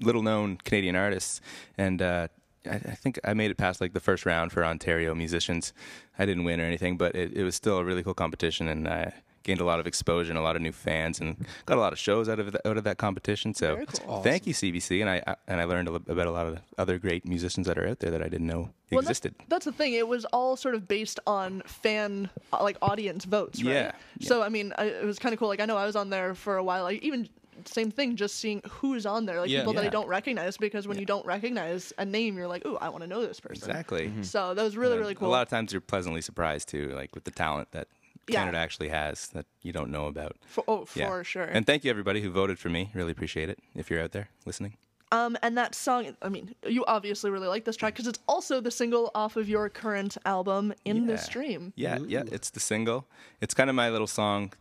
little 0.00 0.22
known 0.22 0.58
Canadian 0.64 0.96
artists, 0.96 1.40
and 1.78 2.02
uh, 2.02 2.28
I, 2.66 2.74
I 2.74 2.78
think 2.78 3.18
I 3.24 3.32
made 3.32 3.50
it 3.50 3.56
past 3.56 3.80
like 3.80 3.94
the 3.94 4.00
first 4.00 4.26
round 4.26 4.52
for 4.52 4.64
Ontario 4.64 5.14
musicians. 5.14 5.72
I 6.18 6.26
didn't 6.26 6.44
win 6.44 6.60
or 6.60 6.64
anything, 6.64 6.96
but 6.96 7.14
it, 7.14 7.32
it 7.32 7.42
was 7.44 7.54
still 7.54 7.78
a 7.78 7.84
really 7.84 8.02
cool 8.02 8.14
competition, 8.14 8.68
and 8.68 8.86
I 8.86 9.12
gained 9.44 9.60
a 9.60 9.64
lot 9.64 9.78
of 9.78 9.86
exposure 9.86 10.30
and 10.32 10.38
a 10.38 10.42
lot 10.42 10.56
of 10.56 10.62
new 10.62 10.72
fans, 10.72 11.20
and 11.20 11.36
got 11.66 11.78
a 11.78 11.80
lot 11.80 11.92
of 11.92 11.98
shows 11.98 12.28
out 12.28 12.40
of 12.40 12.50
the, 12.50 12.68
out 12.68 12.76
of 12.76 12.82
that 12.84 12.98
competition. 12.98 13.54
So 13.54 13.84
cool. 14.04 14.22
thank 14.22 14.46
you 14.46 14.52
CBC, 14.54 15.00
and 15.00 15.08
I, 15.08 15.22
I 15.26 15.36
and 15.46 15.60
I 15.60 15.64
learned 15.64 15.86
a 15.88 15.94
about 15.94 16.26
a 16.26 16.32
lot 16.32 16.46
of 16.46 16.58
other 16.76 16.98
great 16.98 17.24
musicians 17.24 17.66
that 17.68 17.78
are 17.78 17.86
out 17.86 18.00
there 18.00 18.10
that 18.10 18.22
I 18.22 18.28
didn't 18.28 18.48
know 18.48 18.70
Well, 18.90 19.02
that's- 19.02 19.04
existed. 19.04 19.34
That's, 19.48 19.64
the 19.66 19.72
thing. 19.72 19.92
It 19.94 20.08
was 20.08 20.24
all 20.26 20.56
sort 20.56 20.74
of 20.74 20.88
based 20.88 21.20
on 21.26 21.62
fan, 21.66 22.28
uh, 22.52 22.62
like 22.62 22.76
audience 22.82 23.24
votes, 23.24 23.62
right? 23.62 23.72
Yeah, 23.72 23.92
So 24.20 24.42
I 24.42 24.48
mean, 24.48 24.72
I, 24.76 24.86
it 24.86 25.04
was 25.04 25.18
kind 25.18 25.32
of 25.32 25.38
cool. 25.38 25.48
Like 25.48 25.60
I 25.60 25.66
know 25.66 25.76
I 25.76 25.86
was 25.86 25.94
on 25.96 26.10
there 26.10 26.34
for 26.34 26.56
a 26.56 26.64
while. 26.64 26.82
Like 26.84 27.02
even 27.02 27.28
same 27.66 27.90
thing. 27.90 28.16
Just 28.16 28.36
seeing 28.36 28.60
who's 28.68 29.06
on 29.06 29.26
there, 29.26 29.40
like 29.40 29.48
Yeah. 29.50 29.60
people 29.60 29.74
that 29.74 29.84
I 29.84 29.88
don't 29.88 30.08
recognize, 30.08 30.56
because 30.56 30.88
when 30.88 30.98
you 30.98 31.06
don't 31.06 31.24
recognize 31.24 31.92
a 31.98 32.04
name, 32.04 32.36
you're 32.36 32.48
like, 32.48 32.66
"Ooh, 32.66 32.76
I 32.78 32.88
want 32.88 33.02
to 33.02 33.06
know 33.08 33.24
this 33.24 33.38
person." 33.40 33.70
Exactly. 33.70 34.10
So 34.22 34.54
that 34.54 34.62
was 34.62 34.76
really 34.76 34.98
really 34.98 35.14
cool. 35.14 35.28
A 35.28 35.30
lot 35.30 35.42
of 35.42 35.48
times 35.48 35.72
you're 35.72 35.80
pleasantly 35.80 36.20
surprised 36.20 36.68
too, 36.68 36.88
like 36.94 37.14
with 37.14 37.24
the 37.24 37.30
talent 37.30 37.68
that 37.70 37.86
Yeah. 38.28 38.40
Canada 38.40 38.58
actually 38.58 38.88
has 38.88 39.28
that 39.28 39.46
you 39.62 39.72
don't 39.72 39.90
know 39.90 40.06
about. 40.06 40.36
For- 40.46 40.64
oh, 40.68 40.86
Yeah. 40.94 41.08
for 41.08 41.24
sure. 41.24 41.44
And 41.44 41.66
thank 41.66 41.84
you 41.84 41.90
everybody 41.90 42.20
who 42.22 42.30
voted 42.30 42.58
for 42.58 42.68
me. 42.70 42.90
Really 42.94 43.12
appreciate 43.12 43.48
it. 43.48 43.58
If 43.74 43.90
you're 43.90 44.02
out 44.02 44.12
there 44.12 44.28
listening. 44.46 44.76
Um, 45.12 45.36
and 45.42 45.56
that 45.56 45.74
song, 45.76 46.16
I 46.22 46.28
mean, 46.28 46.54
you 46.66 46.84
obviously 46.86 47.30
really 47.30 47.46
like 47.46 47.64
this 47.64 47.76
track 47.76 47.92
because 47.94 48.06
it's 48.08 48.18
also 48.26 48.60
the 48.60 48.70
single 48.70 49.10
off 49.14 49.36
of 49.36 49.48
your 49.48 49.68
current 49.68 50.16
album, 50.24 50.72
In 50.84 51.06
the 51.06 51.12
Yeah. 51.12 51.18
Stream. 51.20 51.72
Yeah, 51.76 51.98
yeah, 52.06 52.24
it's 52.32 52.50
the 52.50 52.58
single. 52.60 53.06
It's 53.40 53.54
kind 53.54 53.70
of 53.70 53.76
my 53.76 53.90
little 53.90 54.08
song 54.08 54.52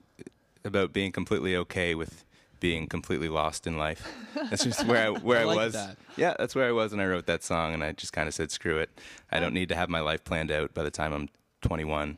about 0.64 0.94
being 0.94 1.11
completely 1.11 1.56
okay 1.56 1.95
with 1.95 2.23
being 2.60 2.88
completely 2.88 3.27
lost 3.30 3.65
in 3.68 3.77
life. 3.77 4.07
That's 4.49 4.64
just 4.64 4.85
where 4.85 5.07
I 5.07 5.10
where 5.10 5.40
I 5.40 5.41
I, 5.41 5.45
like 5.45 5.57
was. 5.57 5.73
that. 5.73 5.98
Yeah, 6.18 6.35
that's 6.38 6.53
where 6.56 6.68
I 6.68 6.72
was 6.72 6.91
when 6.91 6.99
I 7.02 7.07
wrote 7.07 7.26
that 7.26 7.44
song, 7.44 7.73
and 7.73 7.84
I 7.84 7.91
just 7.91 8.14
kind 8.14 8.27
of 8.27 8.34
said, 8.34 8.52
"Screw 8.52 8.77
it. 8.77 8.90
I 9.31 9.40
don't 9.40 9.53
need 9.53 9.69
to 9.69 9.76
have 9.76 9.90
my 9.90 9.99
life 10.02 10.23
planned 10.23 10.52
out 10.52 10.73
by 10.73 10.84
the 10.84 10.91
time 10.91 11.11
I'm 11.14 11.30
21." 11.61 12.18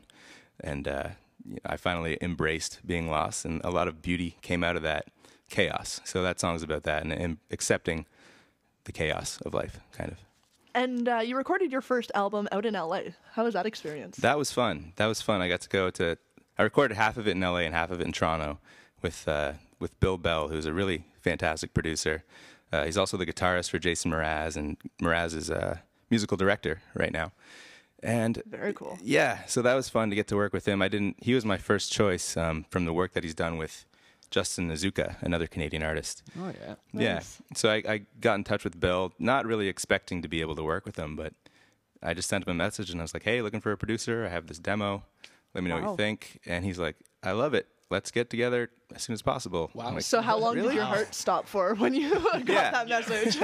And 0.60 0.86
uh, 0.86 0.92
you 0.92 1.00
know, 1.00 1.16
I 1.64 1.76
finally 1.76 2.18
embraced 2.20 2.80
being 2.86 3.08
lost, 3.08 3.44
and 3.44 3.60
a 3.64 3.70
lot 3.70 3.88
of 3.88 4.02
beauty 4.02 4.36
came 4.42 4.64
out 4.64 4.76
of 4.76 4.82
that 4.82 5.06
chaos. 5.48 6.00
So 6.04 6.22
that 6.22 6.40
song's 6.40 6.62
about 6.62 6.84
that, 6.84 7.02
and, 7.02 7.12
and 7.12 7.38
accepting 7.50 8.06
the 8.84 8.92
chaos 8.92 9.40
of 9.42 9.54
life, 9.54 9.80
kind 9.92 10.10
of. 10.10 10.18
And 10.74 11.08
uh, 11.08 11.18
you 11.18 11.36
recorded 11.36 11.72
your 11.72 11.80
first 11.80 12.12
album 12.14 12.48
out 12.52 12.66
in 12.66 12.74
LA. 12.74 13.00
How 13.32 13.44
was 13.44 13.54
that 13.54 13.64
experience? 13.66 14.18
That 14.18 14.36
was 14.36 14.52
fun. 14.52 14.92
That 14.96 15.06
was 15.06 15.22
fun. 15.22 15.40
I 15.40 15.48
got 15.48 15.62
to 15.62 15.68
go 15.68 15.90
to. 15.90 16.18
I 16.58 16.62
recorded 16.62 16.96
half 16.96 17.16
of 17.16 17.26
it 17.26 17.32
in 17.32 17.40
LA 17.40 17.58
and 17.58 17.74
half 17.74 17.90
of 17.90 18.00
it 18.00 18.06
in 18.06 18.12
Toronto 18.12 18.58
with 19.02 19.26
uh, 19.26 19.52
with 19.78 19.98
Bill 20.00 20.18
Bell, 20.18 20.48
who's 20.48 20.66
a 20.66 20.72
really 20.72 21.04
fantastic 21.20 21.72
producer. 21.74 22.24
Uh, 22.72 22.84
he's 22.84 22.98
also 22.98 23.16
the 23.16 23.26
guitarist 23.26 23.70
for 23.70 23.78
Jason 23.78 24.10
Mraz, 24.10 24.56
and 24.56 24.76
Mraz 25.00 25.34
is 25.34 25.50
a 25.50 25.82
musical 26.10 26.36
director 26.36 26.82
right 26.94 27.12
now. 27.12 27.32
And 28.02 28.42
Very 28.46 28.72
cool. 28.72 28.98
yeah, 29.02 29.44
so 29.46 29.62
that 29.62 29.74
was 29.74 29.88
fun 29.88 30.10
to 30.10 30.16
get 30.16 30.26
to 30.28 30.36
work 30.36 30.52
with 30.52 30.66
him. 30.68 30.82
I 30.82 30.88
didn't. 30.88 31.16
He 31.22 31.34
was 31.34 31.44
my 31.44 31.56
first 31.56 31.90
choice 31.92 32.36
um, 32.36 32.66
from 32.70 32.84
the 32.84 32.92
work 32.92 33.12
that 33.14 33.24
he's 33.24 33.34
done 33.34 33.56
with 33.56 33.84
Justin 34.30 34.68
Nozuka, 34.68 35.16
another 35.22 35.46
Canadian 35.46 35.82
artist. 35.82 36.22
Oh 36.38 36.52
yeah. 36.60 36.74
Yeah. 36.92 37.20
So 37.54 37.70
I, 37.70 37.82
I 37.88 38.00
got 38.20 38.34
in 38.34 38.44
touch 38.44 38.64
with 38.64 38.78
Bill, 38.78 39.12
not 39.18 39.46
really 39.46 39.68
expecting 39.68 40.20
to 40.22 40.28
be 40.28 40.40
able 40.40 40.56
to 40.56 40.62
work 40.62 40.84
with 40.84 40.98
him, 40.98 41.16
but 41.16 41.32
I 42.02 42.12
just 42.12 42.28
sent 42.28 42.44
him 42.46 42.50
a 42.50 42.54
message 42.54 42.90
and 42.90 43.00
I 43.00 43.04
was 43.04 43.14
like, 43.14 43.22
hey, 43.22 43.40
looking 43.40 43.60
for 43.60 43.72
a 43.72 43.76
producer. 43.76 44.24
I 44.26 44.28
have 44.28 44.46
this 44.46 44.58
demo. 44.58 45.04
Let 45.54 45.64
me 45.64 45.70
know 45.70 45.80
what 45.80 45.90
you 45.92 45.96
think. 45.96 46.40
And 46.44 46.64
he's 46.64 46.78
like, 46.78 46.96
I 47.22 47.32
love 47.32 47.54
it. 47.54 47.66
Let's 47.88 48.10
get 48.10 48.30
together 48.30 48.70
as 48.94 49.02
soon 49.04 49.14
as 49.14 49.22
possible. 49.22 49.70
Wow. 49.72 49.92
Like, 49.94 50.02
So 50.02 50.20
how 50.20 50.36
long 50.38 50.56
did 50.56 50.72
your 50.74 50.84
heart 50.84 51.14
stop 51.14 51.46
for 51.46 51.74
when 51.76 51.94
you 51.94 52.10
got 52.32 52.48
Yeah. 52.48 52.70
that 52.84 52.88
message? 52.88 53.36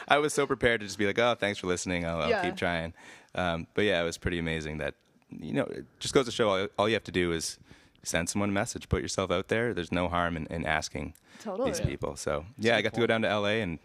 I 0.08 0.18
was 0.18 0.32
so 0.32 0.46
prepared 0.46 0.80
to 0.80 0.86
just 0.86 0.98
be 0.98 1.06
like, 1.06 1.18
oh, 1.18 1.34
thanks 1.38 1.58
for 1.58 1.66
listening. 1.66 2.06
I'll, 2.06 2.22
I'll 2.22 2.30
Yeah. 2.30 2.42
keep 2.42 2.56
trying. 2.56 2.94
Um, 3.34 3.66
but 3.74 3.82
yeah, 3.84 4.00
it 4.00 4.04
was 4.04 4.16
pretty 4.16 4.38
amazing 4.38 4.78
that, 4.78 4.94
you 5.30 5.52
know, 5.52 5.64
it 5.64 5.84
just 5.98 6.14
goes 6.14 6.24
to 6.26 6.32
show 6.32 6.48
all, 6.48 6.68
all 6.78 6.88
you 6.88 6.94
have 6.94 7.04
to 7.04 7.12
do 7.12 7.32
is 7.32 7.58
send 8.02 8.30
someone 8.30 8.48
a 8.48 8.52
message, 8.52 8.88
put 8.88 9.02
yourself 9.02 9.30
out 9.30 9.48
there. 9.48 9.74
There's 9.74 9.92
no 9.92 10.08
harm 10.08 10.34
in, 10.36 10.46
in 10.46 10.64
asking 10.64 11.12
Totally. 11.40 11.70
these 11.70 11.80
Yeah. 11.80 11.86
people. 11.86 12.16
So 12.16 12.46
yeah, 12.58 12.76
I 12.76 12.82
got 12.82 12.94
to 12.94 13.00
go 13.00 13.06
down 13.06 13.20
to 13.22 13.28
LA 13.38 13.60
and 13.60 13.78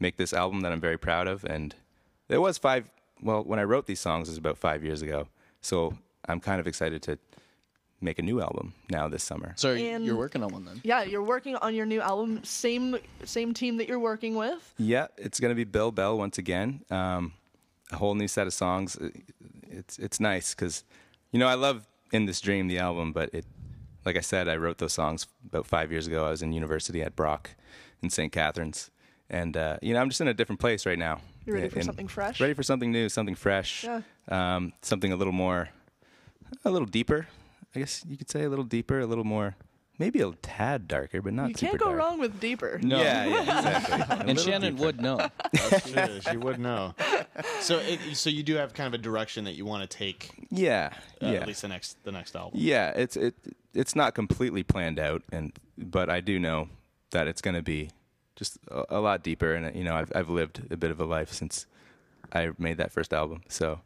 make 0.00 0.16
this 0.16 0.32
album 0.32 0.62
that 0.62 0.72
I'm 0.72 0.80
very 0.80 0.96
proud 0.96 1.28
of. 1.28 1.44
And 1.44 1.74
it 2.30 2.38
was 2.38 2.56
five, 2.56 2.88
well, 3.22 3.44
when 3.44 3.58
I 3.58 3.64
wrote 3.64 3.84
these 3.86 4.00
songs, 4.00 4.28
it 4.28 4.32
was 4.32 4.38
about 4.38 4.56
five 4.56 4.82
years 4.82 5.02
ago. 5.02 5.28
So 5.60 5.98
I'm 6.26 6.40
kind 6.40 6.58
of 6.58 6.66
excited 6.66 7.02
to 7.02 7.18
make 8.00 8.18
a 8.18 8.22
new 8.22 8.40
album 8.40 8.74
now 8.90 9.08
this 9.08 9.22
summer. 9.24 9.52
So 9.56 9.74
And- 9.74 10.04
you're 10.04 10.16
working 10.16 10.42
on 10.42 10.52
one 10.52 10.64
then? 10.64 10.80
yeah, 10.84 11.02
you're 11.02 11.22
working 11.22 11.56
on 11.56 11.74
your 11.74 11.86
new 11.86 12.00
album. 12.00 12.42
Same 12.44 12.96
same 13.24 13.54
team 13.54 13.76
that 13.78 13.88
you're 13.88 13.98
working 13.98 14.34
with. 14.36 14.74
Yeah, 14.78 15.08
it's 15.16 15.40
gonna 15.40 15.54
be 15.54 15.64
Bill 15.64 15.90
Bell 15.90 16.16
once 16.16 16.38
again. 16.38 16.84
Um, 16.90 17.32
a 17.90 17.96
whole 17.96 18.14
new 18.14 18.28
set 18.28 18.46
of 18.46 18.52
songs. 18.52 18.96
It's 19.70 19.98
it's 19.98 20.20
nice 20.20 20.54
because, 20.54 20.84
you 21.32 21.38
know, 21.38 21.46
I 21.48 21.54
love 21.54 21.86
"In 22.12 22.26
This 22.26 22.40
Dream" 22.40 22.68
the 22.68 22.78
album, 22.78 23.12
but 23.12 23.32
it, 23.34 23.44
like 24.04 24.16
I 24.16 24.20
said, 24.22 24.48
I 24.48 24.56
wrote 24.56 24.78
those 24.78 24.92
songs 24.92 25.26
about 25.46 25.66
five 25.66 25.90
years 25.90 26.06
ago. 26.06 26.26
I 26.26 26.30
was 26.30 26.42
in 26.42 26.52
university 26.52 27.02
at 27.02 27.16
Brock, 27.16 27.50
in 28.02 28.10
St. 28.10 28.30
Catharines, 28.32 28.90
and 29.28 29.56
uh, 29.56 29.78
you 29.82 29.92
know, 29.94 30.00
I'm 30.00 30.08
just 30.08 30.20
in 30.20 30.28
a 30.28 30.34
different 30.34 30.60
place 30.60 30.86
right 30.86 30.98
now. 30.98 31.20
You're 31.44 31.56
ready 31.56 31.68
for 31.70 31.76
And- 31.78 31.86
something 31.86 32.08
fresh? 32.08 32.40
Ready 32.40 32.54
for 32.54 32.62
something 32.62 32.92
new, 32.92 33.08
something 33.08 33.34
fresh. 33.34 33.84
Yeah. 33.84 34.02
Um, 34.28 34.72
something 34.82 35.12
a 35.12 35.16
little 35.16 35.32
more, 35.32 35.70
a 36.64 36.70
little 36.70 36.86
deeper. 36.86 37.26
I 37.78 37.80
guess 37.82 38.04
you 38.08 38.16
could 38.16 38.28
say 38.28 38.42
a 38.42 38.48
little 38.48 38.64
deeper, 38.64 38.98
a 38.98 39.06
little 39.06 39.22
more, 39.22 39.54
maybe 40.00 40.20
a 40.20 40.32
tad 40.42 40.88
darker, 40.88 41.22
but 41.22 41.32
not 41.32 41.50
you 41.50 41.54
super 41.54 41.70
can't 41.70 41.78
go 41.80 41.84
dark. 41.86 41.98
wrong 41.98 42.18
with 42.18 42.40
deeper. 42.40 42.80
No. 42.82 43.00
Yeah, 43.00 43.24
yeah, 43.28 43.40
exactly. 43.42 44.30
And 44.30 44.40
Shannon 44.40 44.72
deeper. 44.74 44.84
would 44.86 45.00
know. 45.00 45.28
That's 45.52 45.92
true. 45.92 46.20
she 46.28 46.36
would 46.36 46.58
know. 46.58 46.94
So, 47.60 47.78
it, 47.78 48.00
so 48.16 48.30
you 48.30 48.42
do 48.42 48.56
have 48.56 48.74
kind 48.74 48.88
of 48.88 48.94
a 48.94 49.02
direction 49.02 49.44
that 49.44 49.52
you 49.54 49.64
want 49.64 49.88
to 49.88 49.96
take. 49.96 50.30
Yeah, 50.50 50.90
Uh, 51.22 51.26
yeah. 51.26 51.32
At 51.34 51.46
least 51.46 51.62
the 51.62 51.68
next 51.68 52.02
the 52.02 52.10
next 52.10 52.34
album. 52.34 52.58
Yeah, 52.60 52.90
it's 52.96 53.16
it 53.16 53.36
it's 53.74 53.94
not 53.94 54.14
completely 54.16 54.64
planned 54.64 54.98
out, 54.98 55.22
and 55.30 55.52
but 55.78 56.10
I 56.10 56.20
do 56.20 56.40
know 56.40 56.68
that 57.12 57.28
it's 57.28 57.40
going 57.40 57.54
to 57.54 57.62
be 57.62 57.90
just 58.34 58.58
a, 58.72 58.96
a 58.98 59.00
lot 59.00 59.22
deeper, 59.22 59.54
and 59.54 59.76
you 59.76 59.84
know 59.84 59.94
I've 59.94 60.10
I've 60.16 60.28
lived 60.30 60.62
a 60.72 60.76
bit 60.76 60.90
of 60.90 60.98
a 61.00 61.04
life 61.04 61.32
since 61.32 61.66
I 62.32 62.50
made 62.58 62.78
that 62.78 62.90
first 62.90 63.12
album, 63.12 63.42
so 63.48 63.80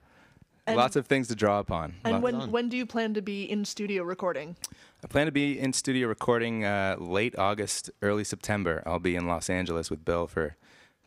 And- 0.67 0.77
lots 0.77 0.95
of 0.97 1.07
things 1.07 1.29
to 1.29 1.35
draw 1.35 1.59
upon. 1.59 1.95
And 2.05 2.15
Lots- 2.15 2.23
when 2.23 2.51
when 2.53 2.69
do 2.69 2.77
you 2.77 2.87
plan 2.87 3.15
to 3.15 3.23
be 3.23 3.45
in 3.51 3.65
studio 3.65 4.03
recording? 4.05 4.57
I 5.05 5.09
plan 5.09 5.27
to 5.27 5.33
be 5.33 5.59
in 5.59 5.73
studio 5.73 6.07
recording 6.07 6.65
uh, 6.65 6.97
late 6.99 7.37
August, 7.37 7.91
early 8.03 8.23
September. 8.25 8.83
I'll 8.87 9.01
be 9.01 9.17
in 9.17 9.27
Los 9.27 9.51
Angeles 9.51 9.91
with 9.91 10.05
Bill 10.05 10.27
for 10.29 10.57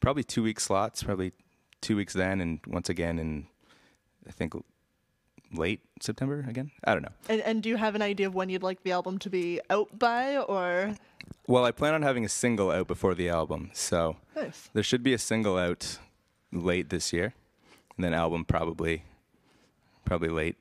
probably 0.02 0.24
two 0.24 0.44
week 0.44 0.60
slots, 0.60 1.04
probably 1.04 1.32
two 1.80 1.96
weeks 1.96 2.14
then, 2.14 2.42
and 2.42 2.60
once 2.68 2.90
again 2.90 3.18
in 3.20 3.48
I 4.28 4.32
think 4.32 4.54
late 5.54 5.80
September 6.02 6.44
again. 6.50 6.72
I 6.84 6.94
don't 6.94 7.04
know. 7.04 7.14
And, 7.30 7.40
and 7.42 7.64
do 7.64 7.70
you 7.70 7.78
have 7.78 7.96
an 7.96 8.02
idea 8.02 8.28
of 8.28 8.36
when 8.36 8.50
you'd 8.50 8.64
like 8.64 8.84
the 8.84 8.92
album 8.92 9.20
to 9.20 9.30
be 9.30 9.62
out 9.70 9.98
by, 9.98 10.36
or 10.38 10.96
Well, 11.48 11.64
I 11.64 11.72
plan 11.72 11.94
on 11.94 12.02
having 12.02 12.26
a 12.26 12.30
single 12.30 12.72
out 12.72 12.88
before 12.88 13.16
the 13.16 13.30
album, 13.30 13.70
so 13.74 14.18
Nice. 14.36 14.70
there 14.74 14.84
should 14.84 15.04
be 15.04 15.14
a 15.14 15.18
single 15.18 15.58
out 15.58 16.00
late 16.52 16.90
this 16.90 17.14
year, 17.14 17.34
and 17.96 18.04
then 18.04 18.14
album 18.14 18.44
probably, 18.44 19.04
probably 20.06 20.30
late, 20.30 20.56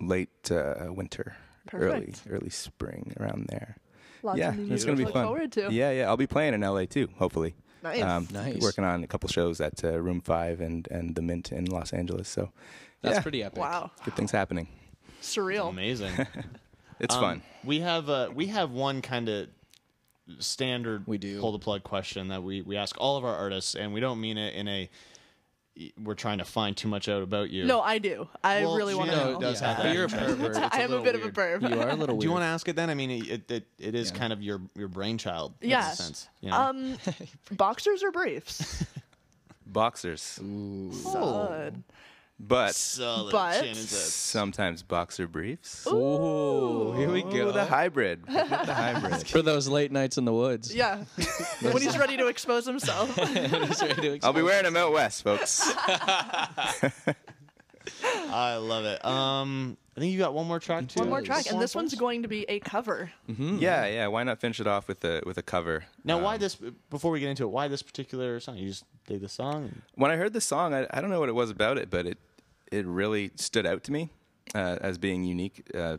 late 0.00 0.50
uh, 0.50 0.86
winter, 0.90 1.36
early 1.72 2.06
Perfect. 2.06 2.22
early 2.30 2.50
spring 2.50 3.14
around 3.20 3.46
there. 3.48 3.76
Lots 4.22 4.38
yeah, 4.38 4.48
of 4.50 4.58
new 4.58 4.74
it's 4.74 4.84
gonna 4.84 4.96
be 4.96 5.04
look 5.04 5.14
fun. 5.14 5.24
forward 5.26 5.52
to. 5.52 5.72
Yeah, 5.72 5.90
yeah, 5.92 6.08
I'll 6.08 6.16
be 6.16 6.26
playing 6.26 6.54
in 6.54 6.60
LA 6.62 6.84
too, 6.86 7.08
hopefully. 7.18 7.54
Nice. 7.82 8.30
Nice. 8.30 8.60
Working 8.60 8.84
on 8.84 9.02
a 9.02 9.06
couple 9.06 9.28
shows 9.30 9.60
at 9.60 9.82
uh, 9.84 9.98
Room 10.00 10.20
Five 10.20 10.60
and 10.60 10.86
and 10.90 11.14
the 11.14 11.22
Mint 11.22 11.52
in 11.52 11.64
Los 11.66 11.92
Angeles, 11.94 12.28
so 12.28 12.50
That's 13.00 13.16
yeah, 13.16 13.22
pretty 13.22 13.42
epic. 13.42 13.58
wow, 13.58 13.90
good 14.04 14.14
things 14.16 14.30
happening. 14.32 14.68
surreal. 15.22 15.68
Amazing. 15.70 16.12
It's 17.02 17.14
Um, 17.14 17.20
fun. 17.22 17.42
We 17.64 17.80
have 17.80 18.10
uh, 18.10 18.28
we 18.34 18.48
have 18.48 18.72
one 18.72 19.00
kind 19.00 19.30
of 19.30 19.48
standard 20.38 21.06
We 21.06 21.16
do. 21.16 21.40
pull 21.40 21.52
the 21.52 21.58
plug 21.58 21.82
question 21.82 22.28
that 22.28 22.42
we 22.42 22.60
we 22.60 22.76
ask 22.76 22.94
all 22.98 23.16
of 23.16 23.24
our 23.24 23.34
artists, 23.34 23.74
and 23.74 23.94
we 23.94 24.00
don't 24.00 24.20
mean 24.20 24.36
it 24.36 24.54
in 24.54 24.68
a 24.68 24.90
we're 26.02 26.14
trying 26.14 26.38
to 26.38 26.44
find 26.44 26.76
too 26.76 26.88
much 26.88 27.08
out 27.08 27.22
about 27.22 27.50
you. 27.50 27.64
No, 27.64 27.80
I 27.80 27.98
do. 27.98 28.28
I 28.44 28.62
Well, 28.64 28.76
really 28.76 28.94
want 28.94 29.10
to 29.10 29.16
Shannon 29.16 29.32
know. 29.34 29.40
does 29.40 29.60
yeah, 29.62 29.74
have 29.74 29.82
that 29.84 29.94
you're 29.94 30.04
a 30.04 30.08
interest. 30.08 30.26
pervert. 30.38 30.56
I 30.74 30.80
am 30.80 30.84
a 30.86 30.88
little 30.88 31.04
bit 31.04 31.14
of 31.14 31.20
a 31.22 31.24
weird. 31.24 31.34
perv. 31.62 31.70
You 31.70 31.80
are 31.80 31.88
a 31.90 31.94
little 31.96 32.16
weird. 32.16 32.20
Do 32.20 32.26
you 32.26 32.32
want 32.32 32.42
to 32.42 32.46
ask 32.48 32.68
it 32.68 32.76
then? 32.76 32.90
I 32.90 32.94
mean, 32.94 33.10
it 33.10 33.50
it, 33.50 33.66
it 33.78 33.94
is 33.94 34.10
kind 34.10 34.32
of 34.32 34.42
your 34.42 34.60
your 34.74 34.88
brainchild. 34.88 35.54
in 35.60 35.68
a 35.68 35.70
Yes. 35.70 35.98
sense, 35.98 36.28
you 36.40 36.50
know? 36.50 36.56
Um, 36.56 36.96
boxers 37.52 38.02
or 38.02 38.10
briefs? 38.10 38.84
Boxers, 39.66 40.20
Solid. 41.02 41.82
But 42.42 42.74
Solid. 42.74 43.32
but- 43.32 43.54
Shannon 43.54 43.74
says. 43.74 44.12
sometimes 44.12 44.82
boxer 44.82 45.28
briefs. 45.28 45.86
Ooh, 45.86 46.92
here 46.96 47.10
we 47.12 47.22
go. 47.22 47.52
the 47.52 47.64
hybrid. 47.64 48.24
the 48.26 48.44
hybrid. 48.74 49.26
For 49.28 49.42
those 49.42 49.68
late 49.68 49.92
nights 49.92 50.16
in 50.18 50.24
the 50.24 50.32
woods. 50.32 50.74
Yeah. 50.74 51.04
when 51.60 51.82
he's 51.82 51.98
ready 51.98 52.16
to 52.16 52.26
expose 52.28 52.66
himself. 52.66 53.14
He's 53.16 53.82
ready 53.82 54.18
to 54.18 54.26
I'll 54.26 54.32
be 54.32 54.42
wearing 54.42 54.64
them 54.64 54.76
out 54.76 54.92
west, 54.92 55.22
folks. 55.22 55.62
I 58.32 58.56
love 58.56 58.84
it. 58.84 59.04
Um, 59.04 59.76
I 59.96 60.00
think 60.00 60.12
you 60.12 60.18
got 60.18 60.32
one 60.34 60.46
more 60.46 60.60
track 60.60 60.88
too. 60.88 61.00
One 61.00 61.08
more 61.08 61.22
track, 61.22 61.50
and 61.50 61.60
this 61.60 61.74
one's 61.74 61.94
going 61.94 62.22
to 62.22 62.28
be 62.28 62.44
a 62.48 62.60
cover. 62.60 63.10
yeah, 63.26 63.86
yeah. 63.86 64.06
Why 64.06 64.22
not 64.22 64.40
finish 64.40 64.60
it 64.60 64.66
off 64.66 64.88
with 64.88 65.04
a 65.04 65.22
with 65.26 65.36
a 65.38 65.42
cover? 65.42 65.84
Now, 66.04 66.18
why 66.20 66.34
Um, 66.34 66.40
this? 66.40 66.56
Before 66.90 67.10
we 67.10 67.20
get 67.20 67.28
into 67.30 67.42
it, 67.44 67.48
why 67.50 67.68
this 67.68 67.82
particular 67.82 68.38
song? 68.40 68.56
You 68.56 68.68
just 68.68 68.84
dig 69.06 69.20
the 69.20 69.28
song. 69.28 69.82
When 69.94 70.10
I 70.10 70.16
heard 70.16 70.32
the 70.32 70.40
song, 70.40 70.72
I, 70.74 70.86
I 70.90 71.00
don't 71.00 71.10
know 71.10 71.20
what 71.20 71.28
it 71.28 71.34
was 71.34 71.50
about 71.50 71.76
it, 71.78 71.90
but 71.90 72.06
it 72.06 72.18
it 72.70 72.86
really 72.86 73.30
stood 73.36 73.66
out 73.66 73.84
to 73.84 73.92
me 73.92 74.10
uh, 74.54 74.78
as 74.80 74.98
being 74.98 75.24
unique. 75.24 75.68
Uh, 75.74 75.98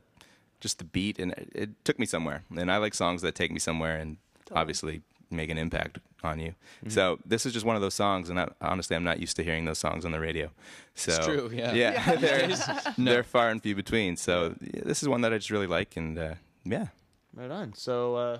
just 0.59 0.77
the 0.77 0.83
beat, 0.83 1.17
and 1.19 1.31
it, 1.33 1.49
it 1.55 1.85
took 1.85 1.97
me 1.97 2.05
somewhere. 2.05 2.43
And 2.55 2.71
I 2.71 2.77
like 2.77 2.93
songs 2.93 3.21
that 3.23 3.33
take 3.35 3.51
me 3.51 3.59
somewhere, 3.59 3.97
and 3.97 4.17
obviously 4.51 5.01
make 5.31 5.49
an 5.49 5.57
impact 5.57 5.99
on 6.23 6.39
you. 6.39 6.53
So 6.87 7.19
this 7.25 7.45
is 7.45 7.53
just 7.53 7.65
one 7.65 7.75
of 7.75 7.81
those 7.81 7.93
songs, 7.93 8.29
and 8.29 8.39
I, 8.39 8.49
honestly, 8.61 8.95
I'm 8.95 9.03
not 9.03 9.19
used 9.19 9.35
to 9.37 9.43
hearing 9.43 9.65
those 9.65 9.79
songs 9.79 10.05
on 10.05 10.11
the 10.11 10.19
radio. 10.19 10.51
So 10.93 11.13
It's 11.13 11.25
true, 11.25 11.49
yeah. 11.53 11.73
yeah, 11.73 12.15
they're, 12.17 12.55
they're 12.97 13.23
far 13.23 13.49
and 13.49 13.61
few 13.61 13.75
between. 13.75 14.17
So 14.17 14.55
yeah, 14.61 14.81
this 14.85 15.01
is 15.01 15.09
one 15.09 15.21
that 15.21 15.33
I 15.33 15.37
just 15.37 15.49
really 15.49 15.67
like, 15.67 15.97
and 15.97 16.17
uh, 16.17 16.35
yeah. 16.63 16.87
Right 17.33 17.49
on. 17.49 17.73
So, 17.73 18.15
uh, 18.15 18.39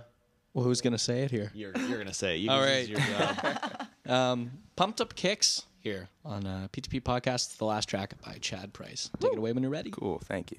Well, 0.53 0.65
who's 0.65 0.81
gonna 0.81 0.97
say 0.97 1.21
it 1.23 1.31
here? 1.31 1.51
You're 1.55 1.71
you're 1.87 1.97
gonna 1.97 2.13
say 2.13 2.35
it. 2.35 2.39
You 2.39 2.51
All 2.51 2.59
can 2.59 2.67
right. 2.67 2.87
use 2.87 2.89
your 2.89 3.17
job. 3.17 3.87
um, 4.07 4.51
Pumped 4.75 5.01
Up 5.01 5.15
Kicks 5.15 5.63
here 5.81 6.09
on 6.23 6.45
uh, 6.45 6.67
PTP 6.71 7.01
Podcast, 7.01 7.57
the 7.57 7.65
last 7.65 7.89
track 7.89 8.13
by 8.23 8.37
Chad 8.39 8.73
Price. 8.73 9.09
Take 9.19 9.33
it 9.33 9.37
away 9.37 9.51
when 9.51 9.63
you're 9.63 9.71
ready. 9.71 9.91
Cool. 9.91 10.21
Thank 10.25 10.51
you. 10.51 10.57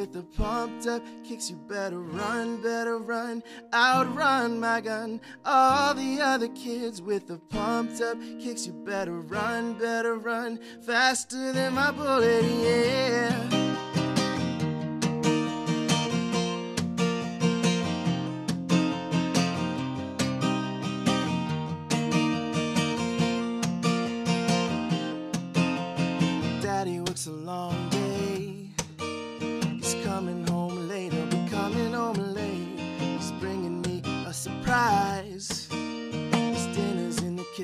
With 0.00 0.12
the 0.14 0.22
pumped 0.22 0.86
up 0.86 1.02
kicks, 1.22 1.50
you 1.50 1.56
better 1.56 2.00
run, 2.00 2.62
better 2.62 2.96
run, 2.96 3.42
outrun 3.74 4.58
my 4.58 4.80
gun. 4.80 5.20
All 5.44 5.92
the 5.92 6.22
other 6.22 6.48
kids 6.48 7.02
with 7.02 7.26
the 7.26 7.36
pumped 7.36 8.00
up 8.00 8.16
kicks, 8.40 8.66
you 8.66 8.72
better 8.72 9.20
run, 9.20 9.74
better 9.74 10.14
run, 10.14 10.58
faster 10.80 11.52
than 11.52 11.74
my 11.74 11.90
bullet, 11.90 12.44
yeah. 12.44 13.89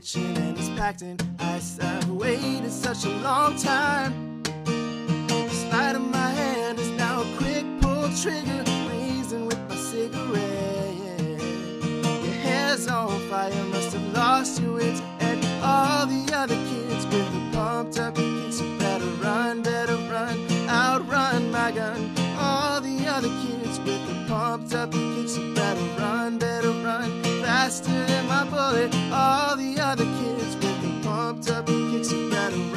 Kitchen 0.06 0.36
and 0.36 0.56
it's 0.56 0.68
packed 0.70 1.02
in 1.02 1.16
ice. 1.40 1.78
I've 1.80 2.08
waited 2.10 2.70
such 2.70 3.04
a 3.04 3.08
long 3.08 3.56
time. 3.56 4.42
The 4.64 5.48
slide 5.48 5.96
of 5.96 6.02
my 6.02 6.30
hand 6.30 6.78
is 6.78 6.90
now 6.90 7.22
a 7.22 7.36
quick 7.36 7.64
pull 7.80 8.08
trigger. 8.22 8.62
Reason 8.88 9.46
with 9.46 9.58
my 9.68 9.74
cigarette. 9.74 11.42
Your 12.24 12.38
hair's 12.44 12.86
on 12.86 13.18
fire, 13.28 13.64
must 13.64 13.92
have 13.94 14.12
lost 14.14 14.60
your 14.60 14.74
wits. 14.74 15.02
And 15.20 15.44
all 15.62 16.06
the 16.06 16.32
other 16.32 16.56
kids 16.70 17.04
with 17.06 17.28
the 17.32 17.56
pumped 17.56 17.98
up 17.98 18.14
kicks, 18.14 18.60
better 18.78 19.10
run, 19.24 19.62
better 19.62 19.96
run, 20.12 20.38
outrun 20.68 21.50
my 21.50 21.72
gun. 21.72 22.14
All 22.38 22.80
the 22.80 23.08
other 23.08 23.32
kids 23.42 23.80
with 23.80 24.06
the 24.06 24.24
pumped 24.28 24.72
up 24.72 24.92
kicks, 24.92 25.36
better 25.54 26.00
run, 26.00 26.38
better 26.38 26.70
run, 26.84 27.25
faster 27.66 28.06
than 28.06 28.26
my 28.28 28.44
bullet. 28.44 28.94
All 29.12 29.56
the 29.56 29.80
other 29.80 30.04
kids 30.04 30.54
with 30.54 30.82
the 30.82 31.00
pumped 31.02 31.50
up 31.50 31.66
kicks, 31.66 32.12
you 32.12 32.30
better 32.30 32.75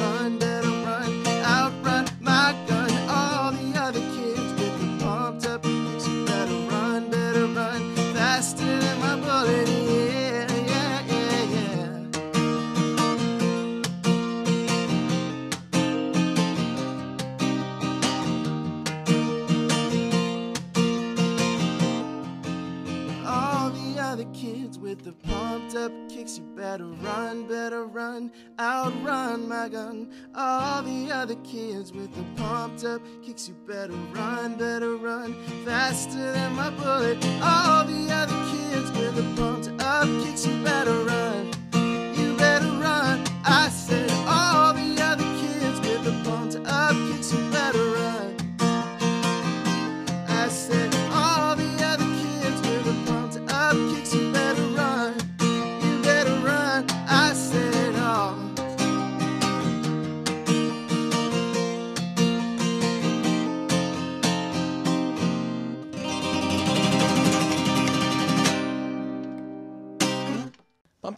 the 31.30 31.36
kids 31.48 31.92
with 31.92 32.12
the 32.16 32.24
pumped 32.42 32.84
up 32.84 33.00
kicks, 33.22 33.46
you 33.46 33.54
better 33.64 33.92
run, 34.12 34.56
better 34.56 34.96
run, 34.96 35.32
faster 35.64 36.32
than 36.32 36.52
my 36.56 36.70
bullet. 36.70 37.24
All 37.40 37.84
the 37.84 38.12
other 38.12 38.34
kids 38.50 38.90
with 38.98 39.14
the 39.14 39.22
pumped 39.40 39.70
up 39.80 40.08
kicks, 40.24 40.44
you 40.44 40.60
better 40.64 41.04
run, 41.04 41.39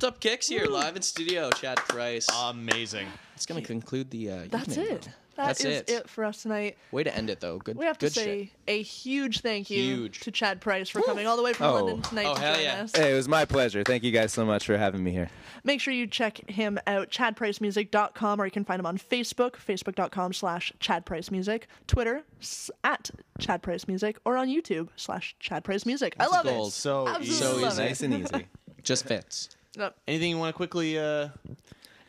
Pumped 0.02 0.16
Up 0.16 0.20
Kicks 0.20 0.48
here, 0.48 0.64
live 0.66 0.96
in 0.96 1.02
studio. 1.02 1.48
Chad 1.50 1.76
Price. 1.76 2.26
Amazing. 2.36 3.06
It's 3.36 3.46
gonna 3.46 3.62
conclude 3.62 4.10
the. 4.10 4.30
Uh, 4.32 4.40
That's 4.50 4.70
evening, 4.76 4.86
it. 4.96 5.02
though. 5.02 5.10
That 5.36 5.46
That's 5.46 5.60
is 5.64 5.80
it. 5.82 5.90
it. 5.90 6.10
for 6.10 6.24
us 6.24 6.42
tonight. 6.42 6.76
Way 6.90 7.04
to 7.04 7.16
end 7.16 7.30
it 7.30 7.38
though. 7.38 7.58
Good. 7.58 7.78
We 7.78 7.84
have 7.86 7.98
to 7.98 8.06
good 8.06 8.12
say 8.12 8.44
shit. 8.46 8.52
a 8.66 8.82
huge 8.82 9.40
thank 9.42 9.70
you 9.70 9.80
Huge. 9.82 10.20
to 10.20 10.32
Chad 10.32 10.60
Price 10.60 10.88
for 10.88 11.02
coming 11.02 11.26
all 11.28 11.36
the 11.36 11.42
way 11.44 11.52
from 11.52 11.66
Oh. 11.66 11.74
London 11.76 12.02
tonight 12.02 12.26
Oh, 12.26 12.34
to 12.34 12.40
hell 12.40 12.54
join 12.56 12.64
yeah. 12.64 12.82
us. 12.82 12.92
Hey, 12.96 13.12
it 13.12 13.14
was 13.14 13.28
my 13.28 13.44
pleasure. 13.44 13.84
Thank 13.84 14.02
you 14.02 14.10
guys 14.10 14.32
so 14.32 14.44
much 14.44 14.66
for 14.66 14.76
having 14.76 15.04
me 15.04 15.12
here. 15.12 15.30
Make 15.62 15.80
sure 15.80 15.94
you 15.94 16.08
check 16.08 16.50
him 16.50 16.80
out, 16.88 17.08
chadpricemusic.com, 17.10 18.40
or 18.40 18.44
you 18.44 18.50
can 18.50 18.64
find 18.64 18.80
him 18.80 18.86
on 18.86 18.98
Facebook, 18.98 19.52
facebook.com 19.52 20.32
slash 20.32 20.72
chadpricemusic, 20.80 21.62
Twitter 21.86 22.24
s- 22.40 22.70
at 22.82 23.10
chadpricemusic, 23.38 24.16
or 24.24 24.36
on 24.36 24.48
YouTube 24.48 24.88
slash 24.96 25.36
chadpricemusic. 25.40 26.14
I 26.18 26.26
love 26.26 26.44
gold. 26.44 26.68
it. 26.68 26.72
So 26.72 27.06
Absolutely 27.06 27.34
so 27.36 27.56
love 27.62 27.72
easy. 27.72 27.82
it. 27.82 27.86
Nice 27.86 28.02
and 28.02 28.14
easy. 28.14 28.46
Just 28.82 29.06
fits. 29.06 29.48
Yep. 29.78 29.96
Anything 30.06 30.30
you 30.30 30.38
want 30.38 30.50
to 30.54 30.56
quickly? 30.56 30.98
Uh, 30.98 31.28